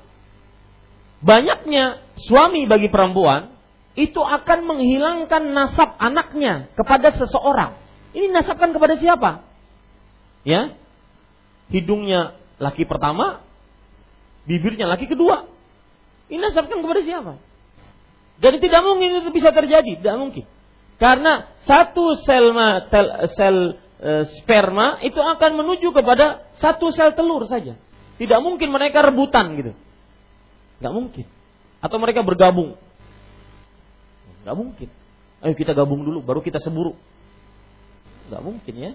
[1.25, 1.99] banyaknya
[2.29, 3.58] suami bagi perempuan
[3.99, 7.75] itu akan menghilangkan nasab anaknya kepada seseorang.
[8.15, 9.43] Ini nasabkan kepada siapa?
[10.47, 10.79] Ya.
[11.75, 13.43] Hidungnya laki pertama,
[14.47, 15.51] bibirnya laki kedua.
[16.31, 17.43] Ini nasabkan kepada siapa?
[18.39, 20.47] Dan tidak mungkin itu bisa terjadi, tidak mungkin.
[21.03, 22.55] Karena satu sel
[22.91, 23.57] tel, sel
[23.99, 27.75] e, sperma itu akan menuju kepada satu sel telur saja.
[28.19, 29.73] Tidak mungkin mereka rebutan gitu.
[30.79, 31.27] Tidak mungkin.
[31.83, 32.79] Atau mereka bergabung.
[34.49, 34.89] Gak mungkin.
[35.45, 36.97] Ayo kita gabung dulu, baru kita seburu.
[38.33, 38.93] Gak mungkin ya.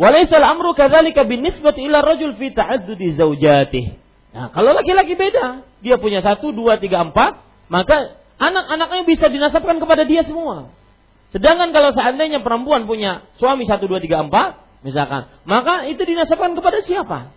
[0.00, 4.00] Walaisal amru kadzalika binisbati ila rajul fi ta'addudi zaujatih.
[4.32, 7.36] Nah, kalau laki-laki beda, dia punya satu, dua, tiga, empat,
[7.68, 10.72] maka anak-anaknya bisa dinasabkan kepada dia semua.
[11.28, 16.80] Sedangkan kalau seandainya perempuan punya suami satu, dua, tiga, empat, misalkan, maka itu dinasabkan kepada
[16.80, 17.34] siapa?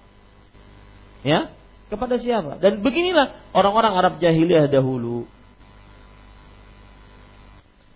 [1.27, 1.51] Ya,
[1.91, 2.63] kepada siapa?
[2.63, 5.27] Dan beginilah orang-orang Arab jahiliyah dahulu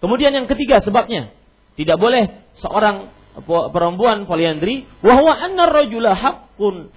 [0.04, 1.32] Kemudian yang ketiga sebabnya
[1.76, 3.12] tidak boleh seorang
[3.46, 6.88] perempuan poliandri wahwa anna rajula haqqun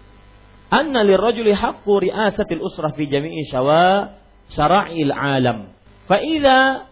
[0.71, 4.15] anna lirrajuli haqqu ri'asatil usrah fi jami'i syawa
[4.55, 5.75] syara'il alam.
[6.07, 6.87] Fa idza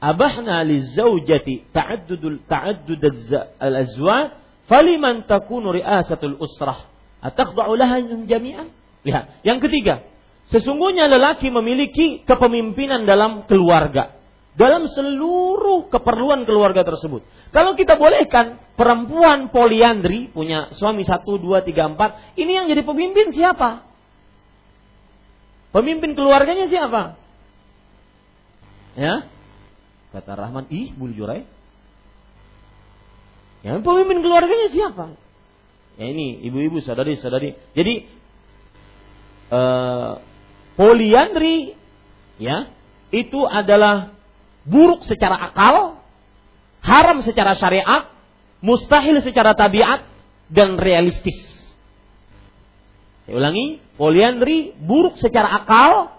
[0.00, 3.02] abahna lizawjati ta'addud ta'addud
[3.60, 6.88] al-azwaj faliman takunu ri'asatul usrah
[7.20, 8.72] ataqda'u laha jami'an?
[9.02, 10.06] Lihat, yang ketiga,
[10.54, 14.21] sesungguhnya lelaki memiliki kepemimpinan dalam keluarga
[14.52, 17.24] dalam seluruh keperluan keluarga tersebut.
[17.52, 23.32] Kalau kita bolehkan perempuan poliandri punya suami satu, dua, tiga, empat, ini yang jadi pemimpin
[23.32, 23.88] siapa?
[25.72, 27.16] Pemimpin keluarganya siapa?
[28.92, 29.24] Ya,
[30.12, 31.48] kata Rahman, ih bulu jurai.
[33.64, 35.16] Ya, pemimpin keluarganya siapa?
[35.96, 37.56] Ya ini ibu-ibu, sadari-sadari.
[37.72, 38.04] Jadi
[39.48, 40.20] uh,
[40.76, 41.72] poliandri,
[42.36, 42.68] ya,
[43.12, 44.12] itu adalah
[44.66, 45.98] buruk secara akal,
[46.82, 48.10] haram secara syariat,
[48.62, 50.06] mustahil secara tabiat,
[50.52, 51.38] dan realistis.
[53.24, 56.12] Saya ulangi, poliandri buruk secara akal,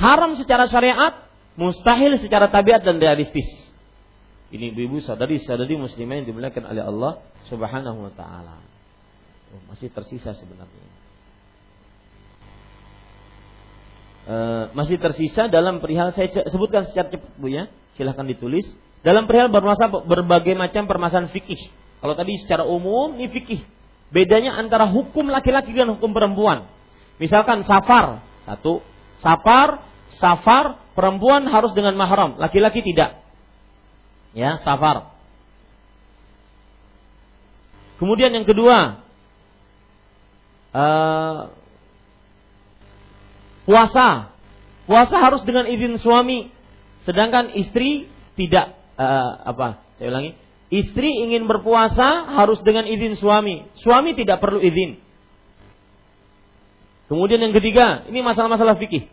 [0.00, 3.46] haram secara syariat, mustahil secara tabiat dan realistis.
[4.48, 7.12] Ini ibu-ibu sadari-sadari muslimah yang dimuliakan oleh Allah
[7.52, 8.64] Subhanahu wa taala.
[9.52, 10.87] Oh, masih tersisa sebenarnya.
[14.28, 17.72] Eh, masih tersisa dalam perihal saya sebutkan secara cepat Bu ya.
[17.96, 18.68] Silahkan ditulis.
[19.00, 21.72] Dalam perihal bermasalah berbagai macam permasalahan fikih.
[22.04, 23.64] Kalau tadi secara umum ini fikih.
[24.12, 26.68] Bedanya antara hukum laki-laki dan hukum perempuan.
[27.16, 28.84] Misalkan safar, satu,
[29.24, 29.80] safar,
[30.20, 33.24] safar perempuan harus dengan mahram, laki-laki tidak.
[34.36, 35.08] Ya, safar.
[37.96, 39.02] Kemudian yang kedua,
[40.76, 41.57] uh,
[43.68, 44.32] puasa.
[44.88, 46.48] Puasa harus dengan izin suami,
[47.04, 48.08] sedangkan istri
[48.40, 49.84] tidak uh, apa?
[50.00, 50.32] Saya ulangi.
[50.72, 53.68] Istri ingin berpuasa harus dengan izin suami.
[53.84, 54.96] Suami tidak perlu izin.
[57.12, 59.08] Kemudian yang ketiga, ini masalah-masalah fikih.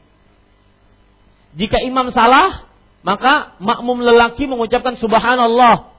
[1.56, 2.68] Jika imam salah,
[3.08, 5.96] maka makmum lelaki mengucapkan subhanallah.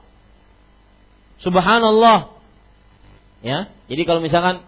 [1.41, 2.37] Subhanallah.
[3.41, 3.73] Ya.
[3.89, 4.61] Jadi kalau misalkan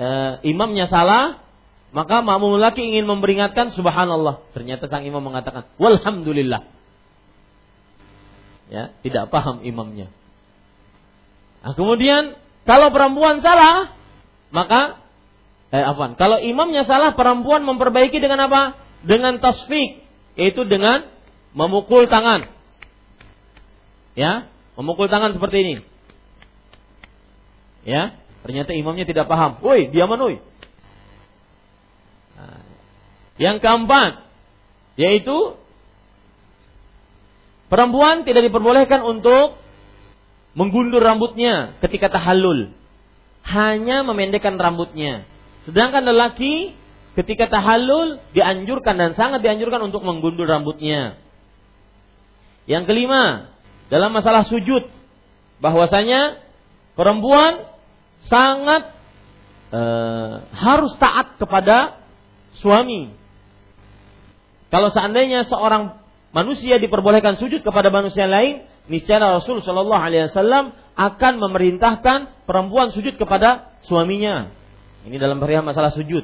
[0.00, 0.08] e,
[0.48, 1.44] imamnya salah,
[1.90, 4.46] maka makmum laki ingin memperingatkan subhanallah.
[4.54, 6.70] Ternyata sang imam mengatakan walhamdulillah.
[8.70, 10.06] Ya, tidak paham imamnya.
[11.66, 13.90] Nah, kemudian kalau perempuan salah,
[14.54, 15.02] maka
[15.74, 16.14] eh apa?
[16.14, 18.78] Kalau imamnya salah, perempuan memperbaiki dengan apa?
[19.02, 20.06] Dengan tasfik,
[20.38, 21.10] yaitu dengan
[21.58, 22.46] memukul tangan.
[24.14, 24.46] Ya,
[24.78, 25.74] memukul tangan seperti ini.
[27.82, 28.14] Ya,
[28.46, 29.58] ternyata imamnya tidak paham.
[29.64, 30.36] Woi, diaman woi.
[33.40, 34.12] Yang keempat,
[35.00, 35.56] yaitu
[37.72, 39.56] perempuan tidak diperbolehkan untuk
[40.52, 42.74] menggundur rambutnya ketika tahallul.
[43.40, 45.24] Hanya memendekkan rambutnya.
[45.64, 46.76] Sedangkan lelaki
[47.16, 51.16] ketika tahallul dianjurkan dan sangat dianjurkan untuk menggundur rambutnya.
[52.68, 53.50] Yang kelima,
[53.88, 54.86] dalam masalah sujud,
[55.58, 56.38] bahwasanya
[56.94, 57.66] perempuan
[58.28, 58.92] sangat
[59.72, 61.99] uh, harus taat kepada
[62.58, 63.20] suami
[64.70, 65.98] kalau seandainya seorang
[66.30, 73.18] manusia diperbolehkan sujud kepada manusia lain, niscaya Rasul Shallallahu Alaihi Wasallam akan memerintahkan perempuan sujud
[73.18, 74.54] kepada suaminya.
[75.02, 76.22] Ini dalam perihal masalah sujud.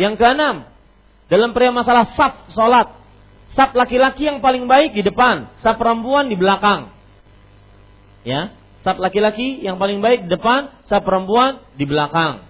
[0.00, 0.64] Yang keenam,
[1.28, 2.96] dalam perihal masalah saf solat,
[3.52, 6.88] saf laki-laki yang paling baik di depan, saf perempuan di belakang.
[8.24, 12.48] Ya, saf laki-laki yang paling baik di depan, saf perempuan di belakang.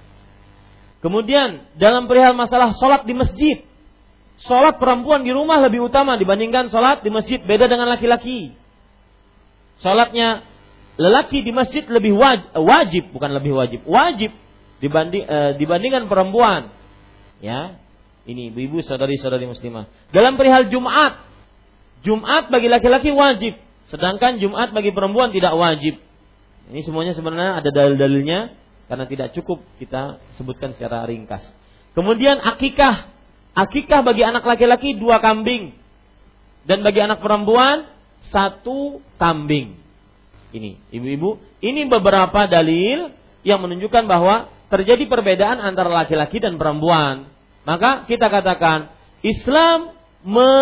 [1.02, 3.66] Kemudian dalam perihal masalah solat di masjid,
[4.38, 7.42] solat perempuan di rumah lebih utama dibandingkan solat di masjid.
[7.42, 8.54] Beda dengan laki-laki.
[9.82, 10.46] Solatnya
[10.94, 12.14] lelaki di masjid lebih
[12.54, 14.30] wajib, bukan lebih wajib, wajib
[14.78, 16.70] dibanding eh, dibandingkan perempuan.
[17.42, 17.82] Ya,
[18.22, 19.90] ini ibu-ibu saudari-saudari muslimah.
[20.14, 21.18] Dalam perihal Jumat,
[22.06, 23.58] Jumat bagi laki-laki wajib,
[23.90, 25.98] sedangkan Jumat bagi perempuan tidak wajib.
[26.70, 28.61] Ini semuanya sebenarnya ada dalil-dalilnya
[28.92, 31.40] karena tidak cukup kita sebutkan secara ringkas.
[31.96, 33.08] Kemudian akikah,
[33.56, 35.72] akikah bagi anak laki-laki dua kambing
[36.68, 37.88] dan bagi anak perempuan
[38.28, 39.80] satu kambing.
[40.52, 47.32] Ini, ibu-ibu, ini beberapa dalil yang menunjukkan bahwa terjadi perbedaan antara laki-laki dan perempuan.
[47.64, 48.92] Maka kita katakan
[49.24, 50.52] Islam me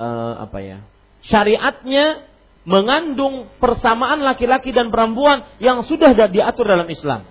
[0.00, 0.80] uh, apa ya?
[1.28, 2.24] Syariatnya
[2.68, 7.24] mengandung persamaan laki-laki dan perempuan yang sudah diatur dalam Islam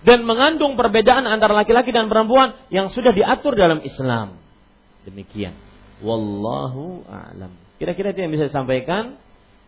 [0.00, 4.40] dan mengandung perbedaan antara laki-laki dan perempuan yang sudah diatur dalam Islam.
[5.04, 5.52] Demikian.
[6.00, 7.52] Wallahu a'lam.
[7.76, 9.20] Kira-kira itu yang bisa disampaikan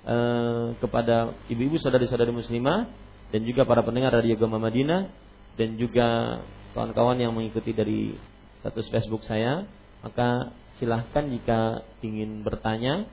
[0.08, 2.88] uh, kepada ibu-ibu saudari-saudari muslimah
[3.28, 5.12] dan juga para pendengar radio Gama Madinah
[5.60, 6.40] dan juga
[6.72, 8.16] kawan-kawan yang mengikuti dari
[8.64, 9.68] status Facebook saya,
[10.00, 13.04] maka silahkan jika ingin bertanya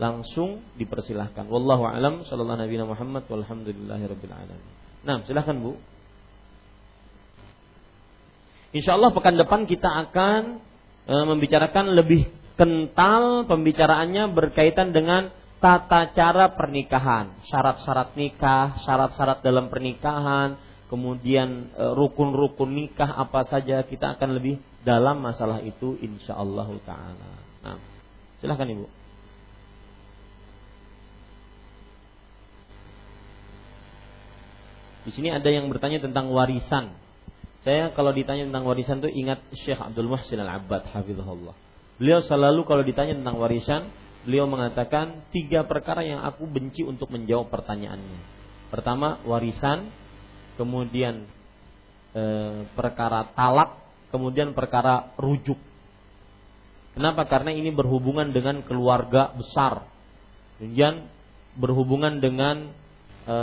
[0.00, 1.44] langsung dipersilahkan.
[1.44, 4.72] Wallahu alam sallallahu nabi Muhammad walhamdulillahirabbil alamin.
[5.04, 5.76] Nah, silahkan Bu.
[8.72, 10.64] Insya Allah pekan depan kita akan
[11.04, 20.56] e, membicarakan lebih kental pembicaraannya berkaitan dengan tata cara pernikahan, syarat-syarat nikah, syarat-syarat dalam pernikahan,
[20.88, 27.30] kemudian e, rukun-rukun nikah apa saja kita akan lebih dalam masalah itu insya Allah taala.
[27.66, 27.76] Nah,
[28.40, 28.99] silahkan ibu.
[35.04, 36.92] Di sini ada yang bertanya tentang warisan.
[37.60, 41.52] Saya kalau ditanya tentang warisan tuh ingat Syekh Abdul Muhsin Al-Abbad hafizahullah.
[42.00, 43.92] Beliau selalu kalau ditanya tentang warisan,
[44.24, 48.20] beliau mengatakan tiga perkara yang aku benci untuk menjawab pertanyaannya.
[48.72, 49.92] Pertama, warisan,
[50.56, 51.28] kemudian
[52.16, 52.22] e,
[52.72, 53.76] perkara talak,
[54.08, 55.60] kemudian perkara rujuk.
[56.96, 57.28] Kenapa?
[57.28, 59.84] Karena ini berhubungan dengan keluarga besar.
[60.56, 61.04] Kemudian
[61.60, 62.72] berhubungan dengan
[63.28, 63.36] e,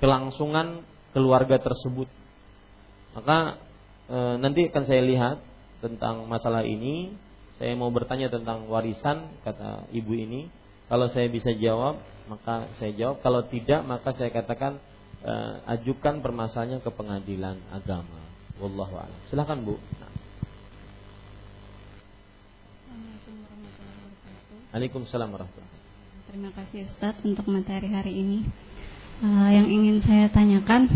[0.00, 0.82] kelangsungan
[1.12, 2.08] keluarga tersebut.
[3.14, 3.60] Maka
[4.08, 5.36] e, nanti akan saya lihat
[5.84, 7.12] tentang masalah ini.
[7.60, 10.48] Saya mau bertanya tentang warisan, kata ibu ini.
[10.88, 13.20] Kalau saya bisa jawab, maka saya jawab.
[13.20, 14.80] Kalau tidak, maka saya katakan
[15.24, 18.20] uh, ajukan permasalahannya ke pengadilan agama.
[18.60, 19.20] Wallahu a'lam.
[19.28, 19.76] Silakan Bu.
[19.76, 20.12] Nah.
[24.70, 25.78] Waalaikumsalam warahmatullahi
[26.30, 28.46] Terima kasih Ustaz untuk materi hari ini.
[29.20, 30.88] Uh, yang ingin saya tanyakan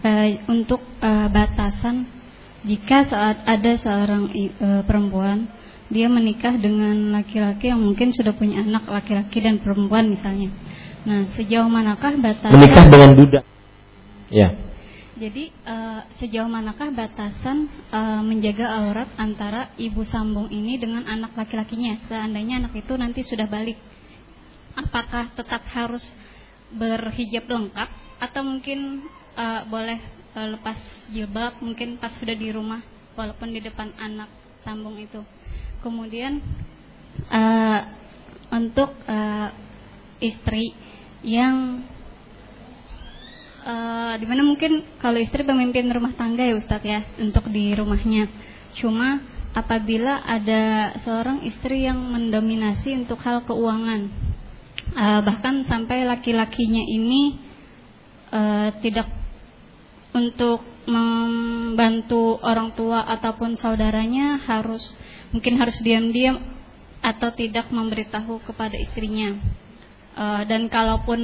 [0.00, 2.20] uh, untuk uh, batasan
[2.60, 5.48] jika saat ada seorang e, perempuan
[5.88, 10.52] dia menikah dengan laki-laki yang mungkin sudah punya anak laki-laki dan perempuan misalnya.
[11.02, 13.40] Nah, sejauh manakah batasan menikah dengan duda?
[14.28, 14.54] Ya.
[15.16, 15.76] Jadi e,
[16.20, 21.96] sejauh manakah batasan e, menjaga aurat antara ibu sambung ini dengan anak laki-lakinya?
[22.12, 23.80] Seandainya anak itu nanti sudah balik,
[24.76, 26.04] apakah tetap harus
[26.74, 27.88] berhijab lengkap
[28.20, 29.02] atau mungkin
[29.34, 29.98] e, boleh
[30.34, 30.78] uh, lepas
[31.10, 32.82] jilbab mungkin pas sudah di rumah
[33.18, 34.30] walaupun di depan anak
[34.62, 35.22] sambung itu.
[35.80, 36.38] Kemudian
[37.32, 37.80] uh,
[38.52, 39.48] untuk uh,
[40.20, 40.76] istri
[41.24, 41.84] yang
[43.64, 48.28] uh, di mana mungkin kalau istri pemimpin rumah tangga ya Ustadz ya untuk di rumahnya.
[48.78, 54.29] Cuma apabila ada seorang istri yang mendominasi untuk hal keuangan
[54.94, 57.38] uh, bahkan sampai laki-lakinya ini
[58.30, 59.06] uh, tidak
[60.10, 64.82] untuk membantu orang tua ataupun saudaranya harus
[65.30, 66.42] mungkin harus diam-diam
[67.00, 69.38] atau tidak memberitahu kepada istrinya.
[70.10, 71.20] Uh, dan kalaupun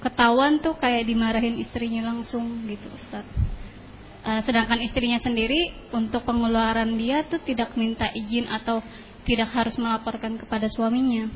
[0.00, 3.24] ketahuan tuh kayak dimarahin istrinya langsung gitu Ustaz.
[4.24, 8.80] Uh, sedangkan istrinya sendiri untuk pengeluaran dia tuh tidak minta izin atau
[9.28, 11.28] tidak harus melaporkan kepada suaminya.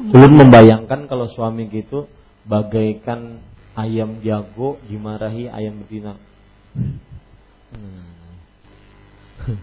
[0.00, 2.04] Belum membayangkan kalau suami gitu
[2.44, 3.40] bagaikan
[3.76, 6.16] ayam jago dimarahi ayam betina.
[7.72, 8.16] Hmm.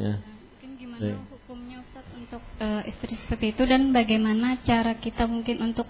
[0.00, 0.20] ya.
[0.20, 5.84] Mungkin gimana hukumnya Ustaz untuk uh, istri seperti itu dan bagaimana cara kita mungkin untuk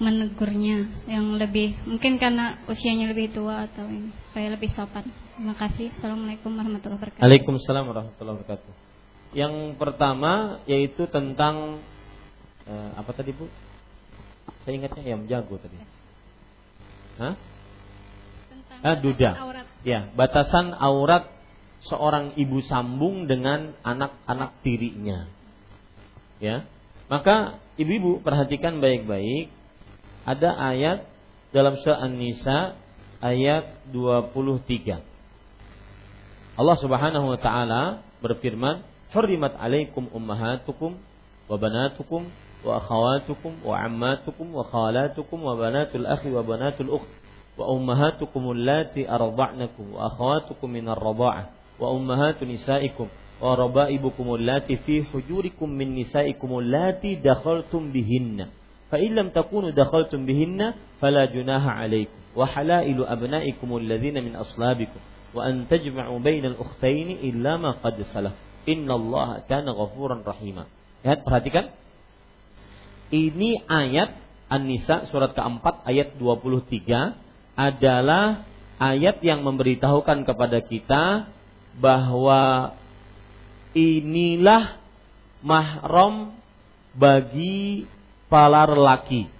[0.00, 5.08] menegurnya yang lebih mungkin karena usianya lebih tua atau ini supaya lebih sopan.
[5.36, 5.88] Terima kasih.
[5.96, 7.24] Assalamualaikum warahmatullahi wabarakatuh.
[7.24, 8.72] Waalaikumsalam warahmatullahi wabarakatuh.
[9.30, 11.80] Yang pertama yaitu tentang
[12.68, 13.46] uh, apa tadi Bu?
[14.64, 15.76] Saya ingatnya yang jago tadi.
[17.20, 17.34] Hah?
[18.48, 19.30] Tentang ah, duda.
[19.36, 19.66] Aurat.
[19.84, 21.28] Ya, batasan aurat
[21.88, 25.28] seorang ibu sambung dengan anak-anak tirinya.
[26.40, 26.68] Ya.
[27.08, 29.48] Maka ibu-ibu perhatikan baik-baik
[30.28, 31.08] ada ayat
[31.50, 32.76] dalam surah An-Nisa
[33.24, 35.00] ayat 23.
[36.60, 38.84] Allah Subhanahu wa taala berfirman,
[39.16, 41.00] "Hurrimat 'alaikum ummahatukum
[41.48, 42.28] wa banatukum
[42.64, 47.10] wa akhawatukum wa ammatukum wa khalatukum wa banatul akhi wa banatul ukht
[47.56, 51.44] wa ummahatukum allati arda'nakum wa akhawatukum min ar-radha'ah
[51.80, 53.08] wa ummahatu nisaikum
[53.40, 58.52] wa rabaibukum allati fi hujurikum min nisaikum allati dakhaltum bihinna
[58.92, 65.00] fa in lam takunu dakhaltum bihinna fala junaha alaikum wa halailu abnaikum alladhina min aslabikum
[65.32, 68.36] wa an tajma'u bainal ukhtaini illa ma qad salaf
[68.68, 70.68] innallaha kana ghafuran rahima
[71.00, 71.72] lihat perhatikan
[73.10, 74.16] ini ayat
[74.50, 78.46] An-Nisa surat keempat ayat 23 adalah
[78.82, 81.30] ayat yang memberitahukan kepada kita
[81.78, 82.74] bahwa
[83.76, 84.80] inilah
[85.42, 86.34] mahram
[86.94, 87.86] bagi
[88.26, 89.30] para lelaki.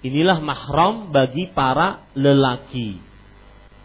[0.00, 2.98] Inilah mahram bagi para lelaki.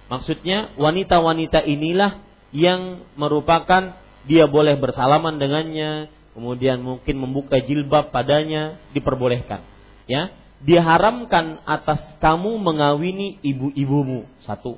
[0.07, 2.21] Maksudnya wanita-wanita inilah
[2.55, 9.63] yang merupakan dia boleh bersalaman dengannya, kemudian mungkin membuka jilbab padanya diperbolehkan.
[10.05, 14.29] Ya, diharamkan atas kamu mengawini ibu-ibumu.
[14.45, 14.77] Satu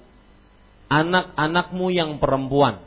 [0.88, 2.84] anak-anakmu yang perempuan.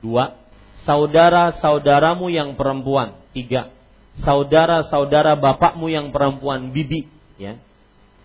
[0.00, 0.38] Dua,
[0.86, 3.18] saudara-saudaramu yang perempuan.
[3.34, 3.74] Tiga,
[4.22, 7.10] saudara-saudara bapakmu yang perempuan, bibi.
[7.38, 7.58] Ya.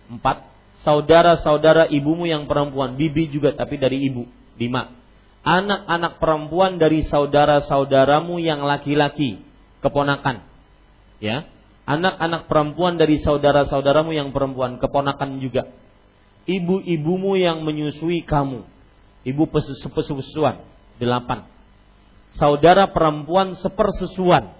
[0.06, 0.46] Empat,
[0.86, 4.26] saudara-saudara ibumu yang perempuan, bibi juga tapi dari ibu.
[4.60, 4.92] Lima,
[5.42, 9.40] anak-anak perempuan dari saudara-saudaramu yang laki-laki,
[9.80, 10.46] keponakan.
[11.20, 11.48] Ya.
[11.88, 15.66] Anak-anak perempuan dari saudara-saudaramu yang perempuan, keponakan juga.
[16.46, 18.62] Ibu-ibumu yang menyusui kamu,
[19.24, 20.64] ibu sepersusuan
[20.96, 21.48] delapan
[22.36, 24.54] saudara perempuan sepersusuan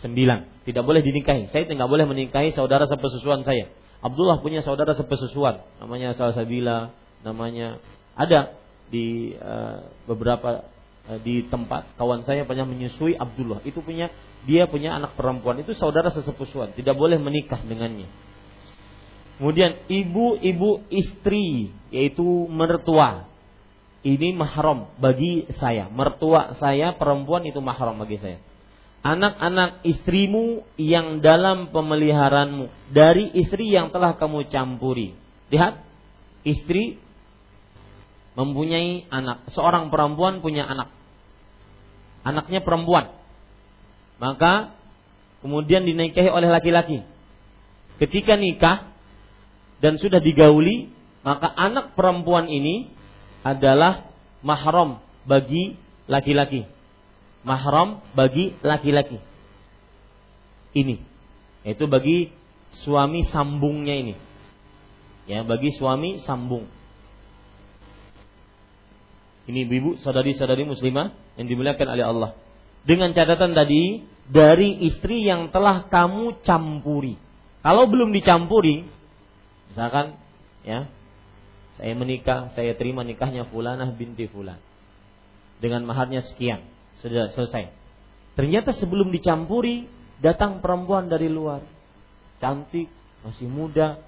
[0.00, 3.68] sembilan tidak boleh dinikahi saya tidak boleh menikahi saudara sepersusuan saya
[4.00, 6.90] Abdullah punya saudara sepersusuan namanya Salsabila
[7.20, 7.78] namanya
[8.16, 8.56] ada
[8.88, 10.66] di uh, beberapa
[11.18, 14.12] di tempat kawan saya pernah menyusui Abdullah itu punya
[14.46, 18.06] dia punya anak perempuan itu saudara sesepusuan tidak boleh menikah dengannya
[19.42, 23.30] kemudian ibu-ibu istri yaitu mertua
[24.00, 25.92] ini mahram bagi saya.
[25.92, 28.40] Mertua saya perempuan itu mahram bagi saya.
[29.00, 35.16] Anak-anak istrimu yang dalam pemeliharaanmu dari istri yang telah kamu campuri.
[35.48, 35.84] Lihat,
[36.44, 37.00] istri
[38.36, 39.48] mempunyai anak.
[39.52, 40.92] Seorang perempuan punya anak.
[42.26, 43.12] Anaknya perempuan.
[44.20, 44.76] Maka
[45.40, 47.00] kemudian dinikahi oleh laki-laki.
[48.00, 48.92] Ketika nikah
[49.80, 50.92] dan sudah digauli,
[51.24, 52.92] maka anak perempuan ini
[53.44, 54.08] adalah
[54.44, 55.76] mahram bagi
[56.08, 56.68] laki-laki.
[57.44, 59.16] Mahram bagi laki-laki.
[60.76, 61.10] Ini
[61.64, 62.32] yaitu bagi
[62.84, 64.14] suami sambungnya ini.
[65.28, 66.66] Ya, bagi suami sambung.
[69.50, 72.30] Ini ibu, saudari-saudari muslimah yang dimuliakan oleh Allah.
[72.86, 77.18] Dengan catatan tadi dari istri yang telah kamu campuri.
[77.60, 78.86] Kalau belum dicampuri,
[79.74, 80.14] misalkan
[80.62, 80.86] ya
[81.82, 84.62] saya menikah, saya terima nikahnya fulanah binti fulan.
[85.58, 86.62] Dengan maharnya sekian.
[87.02, 87.74] Sudah selesai.
[88.38, 89.90] Ternyata sebelum dicampuri,
[90.22, 91.64] datang perempuan dari luar.
[92.38, 92.86] Cantik,
[93.26, 93.98] masih muda.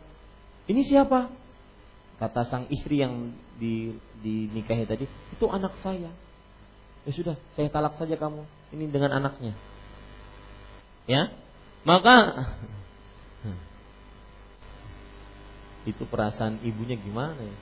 [0.71, 1.42] Ini siapa?
[2.23, 6.07] Kata sang istri yang di, dinikahi tadi, itu anak saya.
[7.03, 8.47] Ya sudah, saya talak saja kamu.
[8.71, 9.59] Ini dengan anaknya.
[11.11, 11.35] Ya,
[11.83, 12.47] maka
[15.91, 17.57] itu perasaan ibunya gimana ya?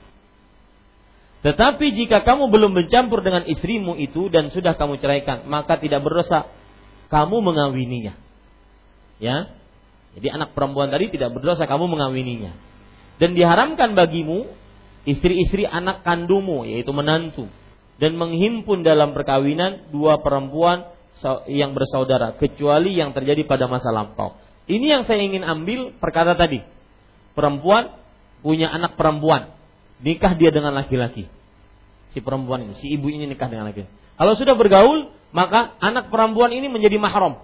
[1.41, 6.53] Tetapi jika kamu belum bercampur dengan istrimu itu dan sudah kamu ceraikan, maka tidak berdosa
[7.09, 8.13] kamu mengawininya.
[9.17, 9.57] Ya.
[10.13, 12.53] Jadi anak perempuan tadi tidak berdosa kamu mengawininya.
[13.17, 14.47] Dan diharamkan bagimu
[15.03, 17.49] istri-istri anak kandungmu yaitu menantu
[18.01, 20.89] dan menghimpun dalam perkawinan dua perempuan
[21.45, 24.37] yang bersaudara kecuali yang terjadi pada masa lampau.
[24.65, 26.65] Ini yang saya ingin ambil perkata tadi.
[27.37, 27.93] Perempuan
[28.41, 29.53] punya anak perempuan,
[30.01, 31.29] nikah dia dengan laki-laki.
[32.11, 33.85] Si perempuan ini, si ibu ini nikah dengan laki.
[33.85, 37.39] laki Kalau sudah bergaul, maka anak perempuan ini menjadi mahram.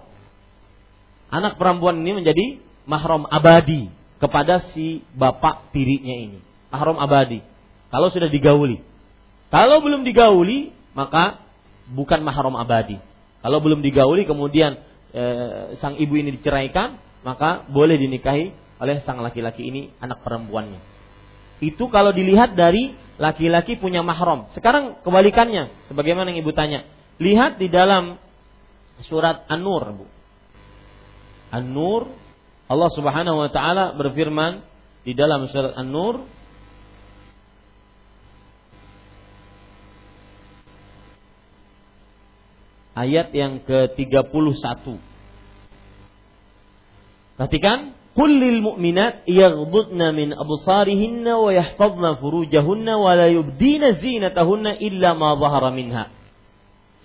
[1.32, 2.46] Anak perempuan ini menjadi
[2.88, 6.38] mahram abadi kepada si bapak tirinya ini.
[6.68, 7.40] Mahram abadi.
[7.88, 8.82] Kalau sudah digauli.
[9.48, 11.40] Kalau belum digauli, maka
[11.88, 13.00] bukan mahram abadi.
[13.40, 14.76] Kalau belum digauli kemudian
[15.14, 15.24] e,
[15.80, 20.82] sang ibu ini diceraikan, maka boleh dinikahi oleh sang laki-laki ini anak perempuannya.
[21.64, 24.50] Itu kalau dilihat dari laki-laki punya mahram.
[24.54, 26.86] Sekarang kebalikannya, sebagaimana yang ibu tanya.
[27.18, 28.14] Lihat di dalam
[29.06, 30.06] surat An-Nur, Bu.
[31.50, 32.14] An-Nur
[32.68, 34.60] Allah Subhanahu wa taala berfirman
[35.08, 36.28] di dalam surat An-Nur
[42.98, 44.98] ayat yang ke-31.
[47.38, 55.38] Perhatikan, kullil mu'minat yaghdudna min absarihinna wa yahfazna furujahunna wa la yubdina zinatahunna illa ma
[55.38, 56.10] dhahara minha.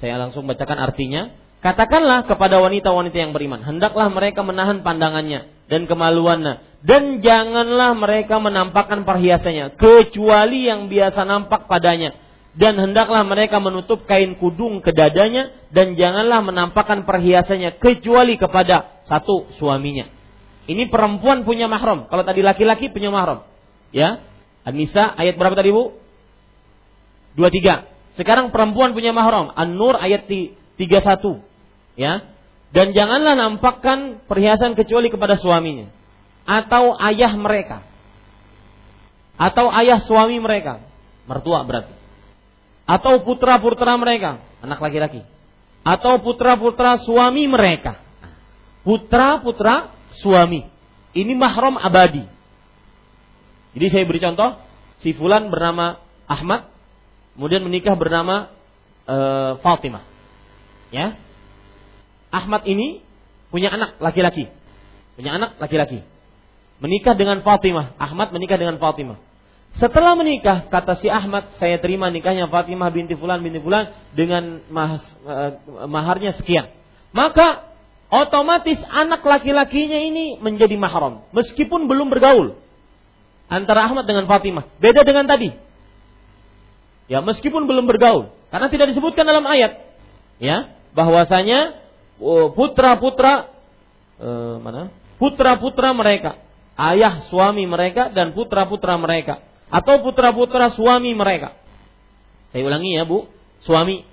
[0.01, 1.42] Saya langsung bacakan artinya.
[1.63, 9.07] Katakanlah kepada wanita-wanita yang beriman, hendaklah mereka menahan pandangannya dan kemaluannya dan janganlah mereka menampakkan
[9.07, 12.19] perhiasannya kecuali yang biasa nampak padanya
[12.53, 19.49] dan hendaklah mereka menutup kain kudung ke dadanya dan janganlah menampakkan perhiasannya kecuali kepada satu
[19.55, 20.11] suaminya.
[20.67, 22.07] Ini perempuan punya mahram.
[22.07, 23.43] Kalau tadi laki-laki punya mahram.
[23.95, 24.19] Ya.
[24.63, 25.95] An-Nisa ayat berapa tadi Bu?
[27.35, 28.19] 23.
[28.19, 29.51] Sekarang perempuan punya mahram.
[29.51, 31.52] An-Nur ayat 31.
[31.93, 32.33] Ya.
[32.73, 35.93] Dan janganlah nampakkan perhiasan kecuali kepada suaminya
[36.43, 37.85] atau ayah mereka.
[39.33, 40.83] Atau ayah suami mereka,
[41.25, 41.93] mertua berarti.
[42.85, 45.25] Atau putra-putra mereka, anak laki-laki.
[45.81, 47.99] Atau putra-putra suami mereka.
[48.83, 50.67] Putra-putra suami.
[51.15, 52.23] Ini mahram abadi.
[53.73, 54.49] Jadi saya beri contoh,
[55.01, 55.97] si fulan bernama
[56.29, 56.69] Ahmad,
[57.33, 58.53] kemudian menikah bernama
[59.07, 59.17] e,
[59.65, 60.05] Fatimah.
[60.93, 61.17] Ya.
[62.33, 63.05] Ahmad ini
[63.53, 64.49] punya anak laki-laki.
[65.13, 66.01] Punya anak laki-laki.
[66.81, 67.93] Menikah dengan Fatimah.
[68.01, 69.21] Ahmad menikah dengan Fatimah.
[69.77, 75.01] Setelah menikah, kata si Ahmad, saya terima nikahnya Fatimah binti Fulan binti Fulan dengan mahas,
[75.25, 75.51] eh,
[75.89, 76.69] maharnya sekian.
[77.13, 77.73] Maka
[78.09, 81.25] otomatis anak laki-lakinya ini menjadi mahram.
[81.33, 82.57] Meskipun belum bergaul.
[83.49, 84.65] Antara Ahmad dengan Fatimah.
[84.81, 85.53] Beda dengan tadi.
[87.09, 89.75] Ya, meskipun belum bergaul, karena tidak disebutkan dalam ayat,
[90.39, 91.82] ya, bahwasanya
[92.53, 93.53] putra-putra
[94.19, 94.93] eh, mana?
[95.17, 96.41] Putra-putra mereka,
[96.75, 99.39] ayah suami mereka dan putra-putra mereka
[99.73, 101.57] atau putra-putra suami mereka.
[102.53, 103.25] Saya ulangi ya, Bu.
[103.65, 104.05] Suami.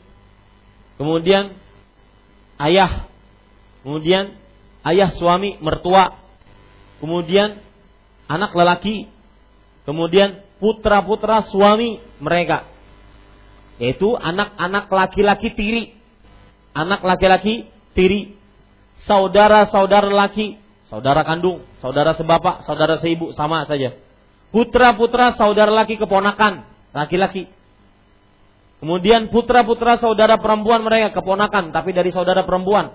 [0.96, 1.52] Kemudian
[2.56, 3.10] ayah.
[3.84, 4.40] Kemudian
[4.88, 6.16] ayah suami mertua.
[7.04, 7.60] Kemudian
[8.24, 9.12] anak lelaki.
[9.84, 12.68] Kemudian putra-putra suami mereka
[13.80, 15.84] yaitu anak-anak laki-laki tiri.
[16.76, 18.36] Anak laki-laki tiri.
[19.00, 20.60] Saudara-saudara laki,
[20.92, 23.96] saudara kandung, saudara sebapak, saudara seibu sama saja.
[24.52, 27.48] Putra-putra saudara laki keponakan, laki-laki.
[28.80, 32.92] Kemudian putra-putra saudara perempuan mereka keponakan tapi dari saudara perempuan.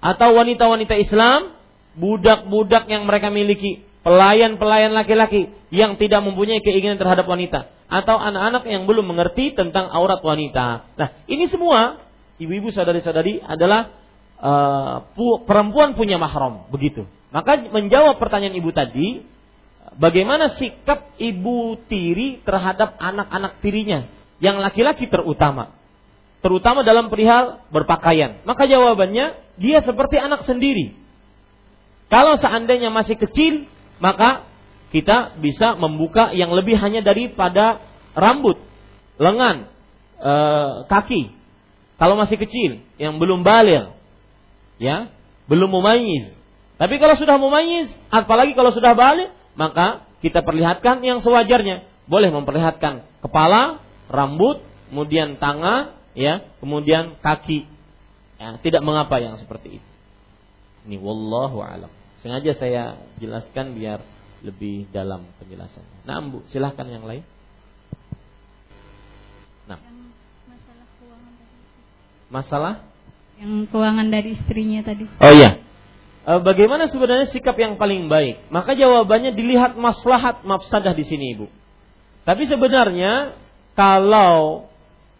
[0.00, 1.54] Atau wanita-wanita Islam,
[1.94, 8.86] budak-budak yang mereka miliki, pelayan-pelayan laki-laki yang tidak mempunyai keinginan terhadap wanita atau anak-anak yang
[8.86, 10.94] belum mengerti tentang aurat wanita.
[10.94, 12.00] Nah, ini semua
[12.38, 13.92] ibu-ibu saudari-saudari adalah
[14.40, 15.06] uh,
[15.44, 17.04] perempuan punya mahram, begitu.
[17.30, 19.22] Maka menjawab pertanyaan ibu tadi,
[20.00, 24.10] bagaimana sikap ibu tiri terhadap anak-anak tirinya
[24.42, 25.76] yang laki-laki terutama,
[26.40, 28.42] terutama dalam perihal berpakaian.
[28.48, 30.96] Maka jawabannya dia seperti anak sendiri.
[32.10, 33.70] Kalau seandainya masih kecil,
[34.02, 34.48] maka
[34.90, 37.78] kita bisa membuka yang lebih hanya daripada
[38.18, 38.58] rambut,
[39.22, 39.70] lengan,
[40.18, 40.32] e,
[40.90, 41.30] kaki.
[42.00, 43.99] Kalau masih kecil, yang belum balik,
[44.80, 45.12] ya,
[45.46, 46.32] belum mumayyiz.
[46.80, 51.84] Tapi kalau sudah mumayyiz, apalagi kalau sudah balik, maka kita perlihatkan yang sewajarnya.
[52.08, 57.68] Boleh memperlihatkan kepala, rambut, kemudian tangan, ya, kemudian kaki.
[58.40, 59.90] Ya, tidak mengapa yang seperti itu.
[60.88, 61.92] Ini wallahu alam.
[62.24, 64.00] Sengaja saya jelaskan biar
[64.40, 66.08] lebih dalam penjelasannya.
[66.08, 67.20] Nah, Bu, silahkan yang lain.
[69.68, 69.76] Nah.
[70.48, 71.34] masalah keuangan
[72.32, 72.74] Masalah?
[73.40, 75.08] Yang keuangan dari istrinya tadi.
[75.08, 75.64] Oh iya.
[76.28, 78.52] E, bagaimana sebenarnya sikap yang paling baik?
[78.52, 81.46] Maka jawabannya dilihat maslahat mafsadah di sini, Ibu.
[82.28, 83.40] Tapi sebenarnya
[83.72, 84.68] kalau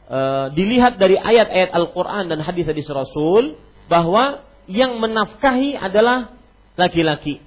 [0.05, 0.21] e,
[0.53, 3.57] dilihat dari ayat-ayat Al-Qur'an dan hadis-hadis Rasul
[3.89, 6.37] bahwa yang menafkahi adalah
[6.77, 7.41] laki-laki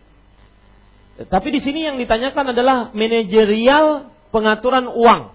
[1.14, 5.30] tapi di sini yang ditanyakan adalah manajerial pengaturan uang.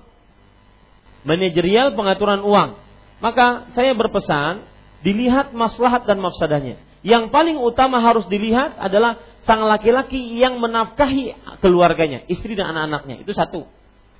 [1.23, 2.74] Manajerial pengaturan uang.
[3.23, 4.66] Maka saya berpesan
[5.03, 6.81] dilihat maslahat dan mafsadahnya.
[7.07, 13.23] Yang paling utama harus dilihat adalah sang laki-laki yang menafkahi keluarganya, istri dan anak-anaknya.
[13.23, 13.65] Itu satu.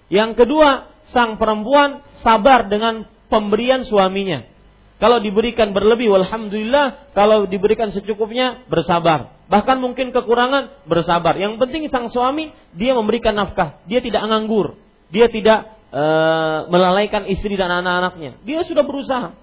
[0.09, 4.47] Yang kedua, sang perempuan sabar dengan pemberian suaminya.
[4.99, 7.15] Kalau diberikan berlebih, alhamdulillah.
[7.15, 9.31] Kalau diberikan secukupnya, bersabar.
[9.47, 11.39] Bahkan mungkin kekurangan, bersabar.
[11.39, 13.79] Yang penting sang suami, dia memberikan nafkah.
[13.87, 14.75] Dia tidak nganggur.
[15.15, 16.05] Dia tidak e,
[16.67, 18.43] melalaikan istri dan anak-anaknya.
[18.43, 19.39] Dia sudah berusaha.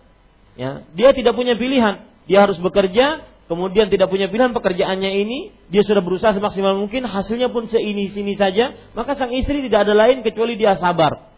[0.55, 2.07] Ya, dia tidak punya pilihan.
[2.25, 7.53] Dia harus bekerja, kemudian tidak punya pilihan pekerjaannya ini, dia sudah berusaha semaksimal mungkin, hasilnya
[7.53, 11.29] pun seini sini saja, maka sang istri tidak ada lain kecuali dia sabar.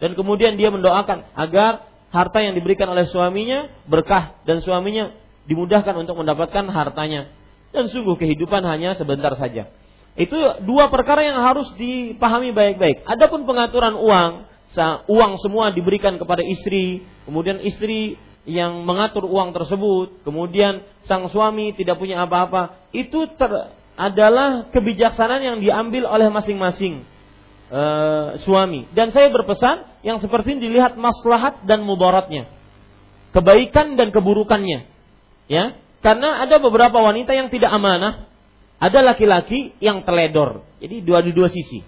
[0.00, 5.12] Dan kemudian dia mendoakan agar harta yang diberikan oleh suaminya berkah dan suaminya
[5.44, 7.28] dimudahkan untuk mendapatkan hartanya.
[7.70, 9.70] Dan sungguh kehidupan hanya sebentar saja.
[10.18, 10.34] Itu
[10.66, 13.06] dua perkara yang harus dipahami baik-baik.
[13.06, 14.32] Adapun pengaturan uang,
[15.06, 18.18] uang semua diberikan kepada istri, kemudian istri
[18.48, 25.58] yang mengatur uang tersebut, kemudian sang suami tidak punya apa-apa, itu ter, adalah kebijaksanaan yang
[25.60, 27.04] diambil oleh masing-masing
[27.68, 28.88] uh, suami.
[28.96, 32.48] Dan saya berpesan yang seperti ini dilihat maslahat dan mudaratnya.
[33.36, 34.88] Kebaikan dan keburukannya.
[35.50, 38.30] Ya, karena ada beberapa wanita yang tidak amanah,
[38.80, 40.64] ada laki-laki yang teledor.
[40.80, 41.84] Jadi dua di dua sisi.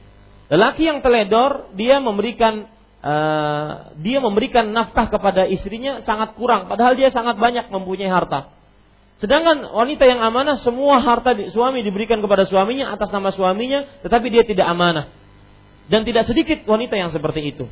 [0.52, 2.68] Lelaki yang teledor dia memberikan
[3.02, 8.54] uh, dia memberikan nafkah kepada istrinya sangat kurang, padahal dia sangat banyak mempunyai harta.
[9.22, 14.42] Sedangkan wanita yang amanah semua harta suami diberikan kepada suaminya atas nama suaminya, tetapi dia
[14.42, 15.14] tidak amanah.
[15.86, 17.70] Dan tidak sedikit wanita yang seperti itu.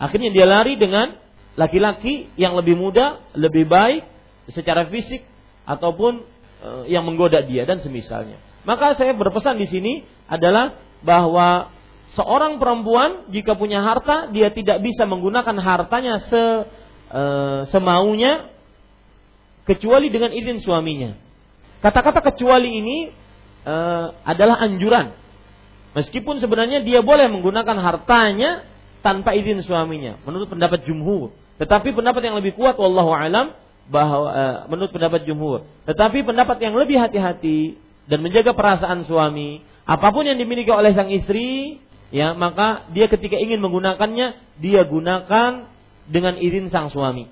[0.00, 1.14] Akhirnya dia lari dengan
[1.54, 4.02] laki-laki yang lebih muda, lebih baik
[4.50, 5.22] secara fisik
[5.68, 6.24] ataupun
[6.62, 8.40] e, yang menggoda dia dan semisalnya.
[8.66, 10.74] Maka saya berpesan di sini adalah
[11.04, 11.70] bahwa
[12.18, 16.44] seorang perempuan jika punya harta dia tidak bisa menggunakan hartanya se
[17.10, 17.22] e,
[17.70, 18.50] semaunya
[19.66, 21.14] kecuali dengan izin suaminya.
[21.80, 22.98] Kata-kata kecuali ini
[23.62, 23.74] e,
[24.26, 25.20] adalah anjuran
[25.90, 28.62] Meskipun sebenarnya dia boleh menggunakan hartanya
[29.02, 31.34] tanpa izin suaminya menurut pendapat jumhur.
[31.58, 33.52] Tetapi pendapat yang lebih kuat wallahu alam
[33.90, 35.66] bahwa uh, menurut pendapat jumhur.
[35.90, 37.74] Tetapi pendapat yang lebih hati-hati
[38.06, 43.38] dan menjaga perasaan suami, apa pun yang dimiliki oleh sang istri, ya maka dia ketika
[43.38, 45.70] ingin menggunakannya dia gunakan
[46.10, 47.30] dengan izin sang suami.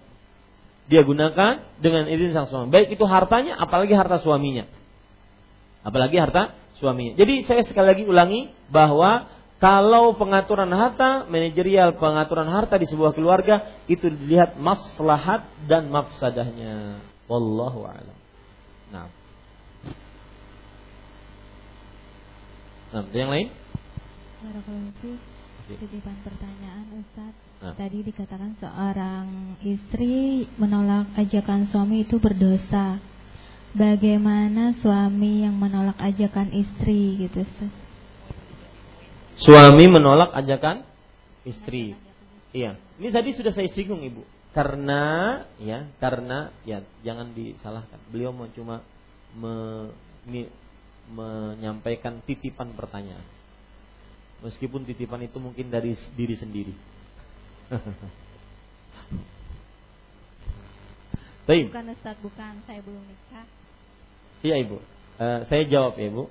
[0.89, 2.73] Dia gunakan dengan izin sang suami.
[2.73, 4.65] Baik itu hartanya apalagi harta suaminya.
[5.85, 7.19] Apalagi harta suaminya.
[7.19, 9.29] Jadi saya sekali lagi ulangi bahwa
[9.59, 17.03] kalau pengaturan harta, manajerial pengaturan harta di sebuah keluarga itu dilihat maslahat dan mafsadahnya.
[17.27, 18.17] Wallahu a'lam.
[18.95, 19.11] Nah.
[22.89, 23.49] Nah, yang lain?
[25.69, 27.35] Titipan pertanyaan Ustaz.
[27.59, 27.75] Nah.
[27.75, 33.03] Tadi dikatakan seorang istri menolak ajakan suami itu berdosa.
[33.77, 37.73] Bagaimana suami yang menolak ajakan istri gitu Ustaz?
[39.43, 40.87] Suami menolak ajakan
[41.45, 41.99] istri.
[42.55, 42.81] Iya.
[42.97, 44.23] Ini tadi sudah saya singgung Ibu.
[44.57, 45.03] Karena
[45.61, 48.01] ya, karena ya jangan disalahkan.
[48.09, 48.81] Beliau mau cuma
[49.37, 49.55] me,
[50.25, 50.49] me,
[51.13, 53.38] menyampaikan titipan pertanyaan.
[54.39, 56.75] Meskipun titipan itu mungkin dari diri sendiri.
[61.49, 61.73] Baik.
[61.73, 62.61] Bukan Ustaz, bukan.
[62.69, 63.47] Saya belum nikah.
[64.45, 64.79] Iya ibu.
[65.19, 66.29] Uh, saya jawab ya ibu.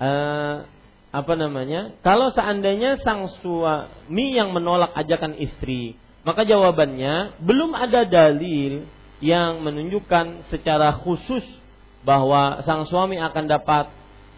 [0.00, 0.66] Uh,
[1.12, 1.94] apa namanya?
[2.00, 8.88] Kalau seandainya sang suami yang menolak ajakan istri, maka jawabannya belum ada dalil
[9.20, 11.44] yang menunjukkan secara khusus
[12.06, 13.90] bahwa sang suami akan dapat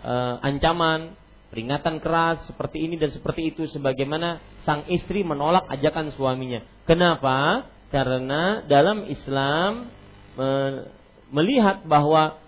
[0.03, 1.15] uh, ancaman,
[1.51, 6.63] peringatan keras seperti ini dan seperti itu sebagaimana sang istri menolak ajakan suaminya.
[6.87, 7.67] Kenapa?
[7.91, 9.91] Karena dalam Islam
[11.31, 12.39] melihat bahwa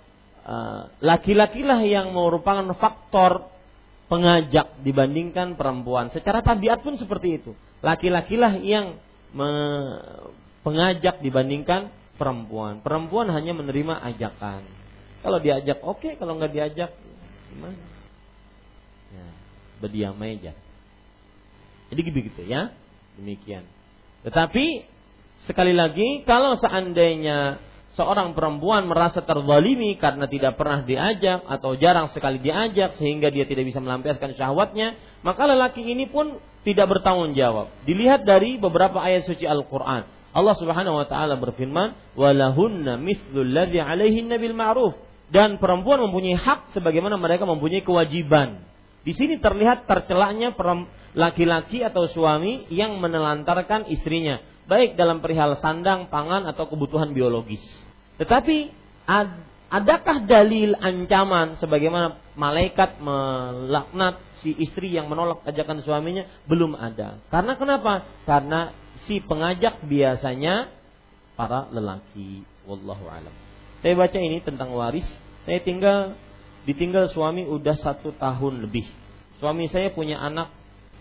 [0.43, 3.47] Eh, laki-lakilah yang merupakan faktor
[4.11, 6.11] pengajak dibandingkan perempuan.
[6.11, 7.55] Secara tabiat pun seperti itu.
[7.79, 8.99] Laki-lakilah yang
[10.67, 12.83] pengajak dibandingkan perempuan.
[12.83, 14.67] Perempuan hanya menerima ajakan.
[15.23, 16.13] Kalau diajak oke, okay.
[16.19, 16.91] kalau nggak diajak
[17.55, 17.79] gimana?
[19.83, 20.55] Berdiam aja.
[21.91, 22.71] Jadi begitu ya.
[23.19, 23.67] Demikian.
[24.23, 24.87] Tetapi
[25.45, 27.59] sekali lagi kalau seandainya
[27.93, 33.69] seorang perempuan merasa terzalimi karena tidak pernah diajak atau jarang sekali diajak sehingga dia tidak
[33.69, 37.69] bisa melampiaskan syahwatnya, maka lelaki ini pun tidak bertanggung jawab.
[37.85, 40.09] Dilihat dari beberapa ayat suci Al-Qur'an.
[40.33, 44.97] Allah Subhanahu wa taala berfirman, "Walahunna mithlul ladzi 'alaihinna bil ma'ruf."
[45.29, 48.65] Dan perempuan mempunyai hak sebagaimana mereka mempunyai kewajiban.
[49.03, 50.55] Di sini terlihat tercelaknya
[51.13, 57.63] laki-laki atau suami yang menelantarkan istrinya baik dalam perihal sandang, pangan atau kebutuhan biologis.
[58.17, 58.71] Tetapi
[59.09, 59.31] ad,
[59.73, 66.25] adakah dalil ancaman sebagaimana malaikat melaknat si istri yang menolak ajakan suaminya?
[66.47, 67.19] Belum ada.
[67.29, 68.07] Karena kenapa?
[68.25, 68.73] Karena
[69.09, 70.71] si pengajak biasanya
[71.35, 72.47] para lelaki.
[72.63, 73.35] Wallahu alam.
[73.83, 75.07] Saya baca ini tentang waris.
[75.43, 76.15] Saya tinggal
[76.69, 78.87] ditinggal suami udah satu tahun lebih.
[79.43, 80.55] Suami saya punya anak,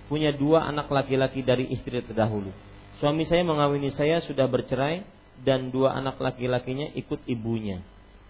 [0.10, 2.50] punya dua anak laki-laki dari istri terdahulu.
[2.98, 5.06] Suami saya mengawini saya sudah bercerai
[5.42, 7.82] dan dua anak laki-lakinya ikut ibunya.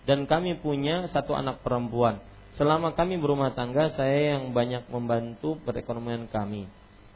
[0.07, 2.19] Dan kami punya satu anak perempuan.
[2.59, 6.67] Selama kami berumah tangga, saya yang banyak membantu perekonomian kami.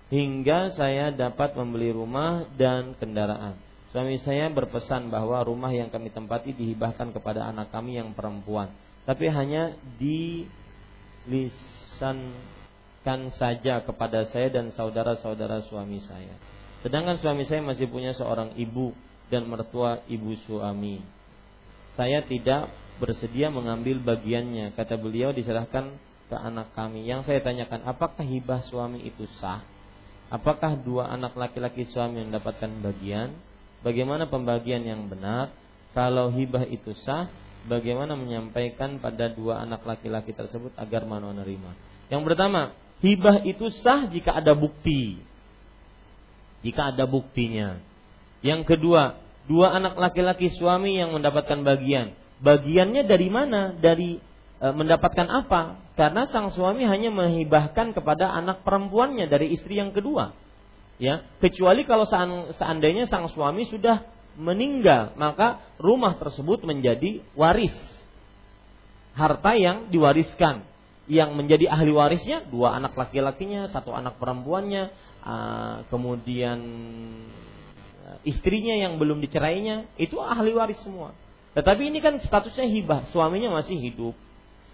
[0.08, 3.58] Hingga saya dapat membeli rumah dan kendaraan.
[3.96, 8.72] Suami saya berpesan bahwa rumah yang kami tempati dihibahkan kepada anak kami yang perempuan,
[9.06, 11.62] tapi hanya dilisankan
[13.38, 16.34] saja kepada saya dan saudara-saudara suami saya.
[16.82, 18.94] Sedangkan suami saya masih punya seorang ibu
[19.30, 21.02] dan mertua ibu suami.
[21.98, 22.70] Saya tidak
[23.02, 24.76] bersedia mengambil bagiannya.
[24.78, 25.96] Kata beliau diserahkan
[26.30, 27.08] ke anak kami.
[27.08, 29.64] Yang saya tanyakan, apakah hibah suami itu sah?
[30.30, 33.34] Apakah dua anak laki-laki suami mendapatkan bagian?
[33.86, 35.54] bagaimana pembagian yang benar,
[35.94, 37.30] kalau hibah itu sah,
[37.66, 41.72] bagaimana menyampaikan pada dua anak laki-laki tersebut agar mau menerima.
[42.10, 45.20] Yang pertama, hibah itu sah jika ada bukti.
[46.62, 47.82] Jika ada buktinya.
[48.46, 52.14] Yang kedua, dua anak laki-laki suami yang mendapatkan bagian.
[52.42, 53.74] Bagiannya dari mana?
[53.74, 54.18] Dari
[54.62, 55.82] e, mendapatkan apa?
[55.94, 60.46] Karena sang suami hanya menghibahkan kepada anak perempuannya dari istri yang kedua
[60.96, 62.08] ya kecuali kalau
[62.56, 67.76] seandainya sang suami sudah meninggal maka rumah tersebut menjadi waris.
[69.16, 70.68] Harta yang diwariskan.
[71.06, 74.90] Yang menjadi ahli warisnya dua anak laki-lakinya satu anak perempuannya
[75.22, 76.58] ah, kemudian
[78.10, 81.14] ah, istrinya yang belum dicerainya itu ahli waris semua.
[81.54, 84.18] Tetapi ini kan statusnya hibah suaminya masih hidup.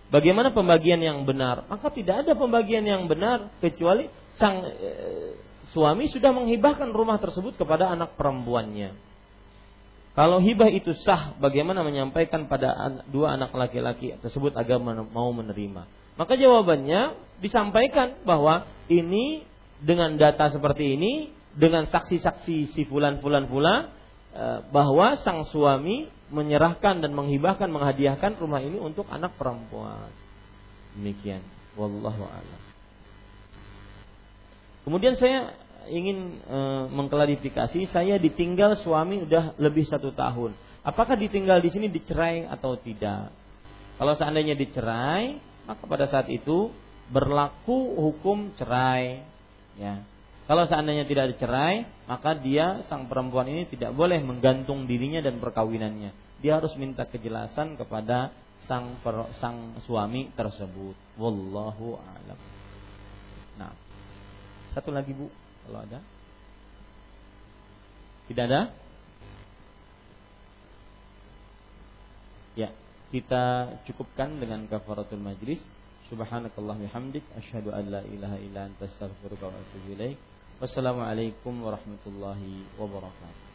[0.08, 1.68] Bagaimana pembagian yang benar?
[1.68, 4.08] Maka tidak ada pembagian yang benar kecuali
[4.40, 5.36] sang eh,
[5.76, 9.11] suami sudah menghibahkan rumah tersebut kepada anak perempuannya.
[10.12, 15.88] Kalau hibah itu sah, bagaimana menyampaikan pada dua anak laki-laki tersebut agar mau menerima?
[16.20, 19.48] Maka jawabannya disampaikan bahwa ini
[19.80, 23.88] dengan data seperti ini, dengan saksi-saksi si fulan fulan fulan
[24.36, 30.12] eh, bahwa sang suami menyerahkan dan menghibahkan menghadiahkan rumah ini untuk anak perempuan.
[30.96, 31.44] Demikian.
[31.80, 32.62] Wallahu a'lam.
[34.84, 35.56] Kemudian saya
[35.90, 36.58] ingin e,
[36.92, 40.54] mengklarifikasi, saya ditinggal suami udah lebih satu tahun.
[40.82, 43.30] Apakah ditinggal di sini dicerai atau tidak?
[44.02, 45.38] Kalau seandainya dicerai,
[45.70, 46.74] maka pada saat itu
[47.14, 49.22] berlaku hukum cerai.
[49.78, 50.02] Ya.
[50.50, 56.12] Kalau seandainya tidak dicerai, maka dia sang perempuan ini tidak boleh menggantung dirinya dan perkawinannya.
[56.42, 58.34] Dia harus minta kejelasan kepada
[58.66, 60.98] sang per, sang suami tersebut.
[61.22, 62.40] Wallahu a'lam.
[63.62, 63.72] Nah,
[64.74, 65.30] satu lagi Bu,
[65.68, 66.00] kalau ada.
[68.32, 68.62] Tidak ada?
[72.56, 72.72] Ya,
[73.12, 75.60] kita cukupkan dengan kafaratul majlis.
[76.12, 79.96] Subhanakallah bihamdik asyhadu an la ilaha illa anta astaghfiruka wa atubu.
[80.60, 83.51] Wassalamualaikum warahmatullahi wabarakatuh.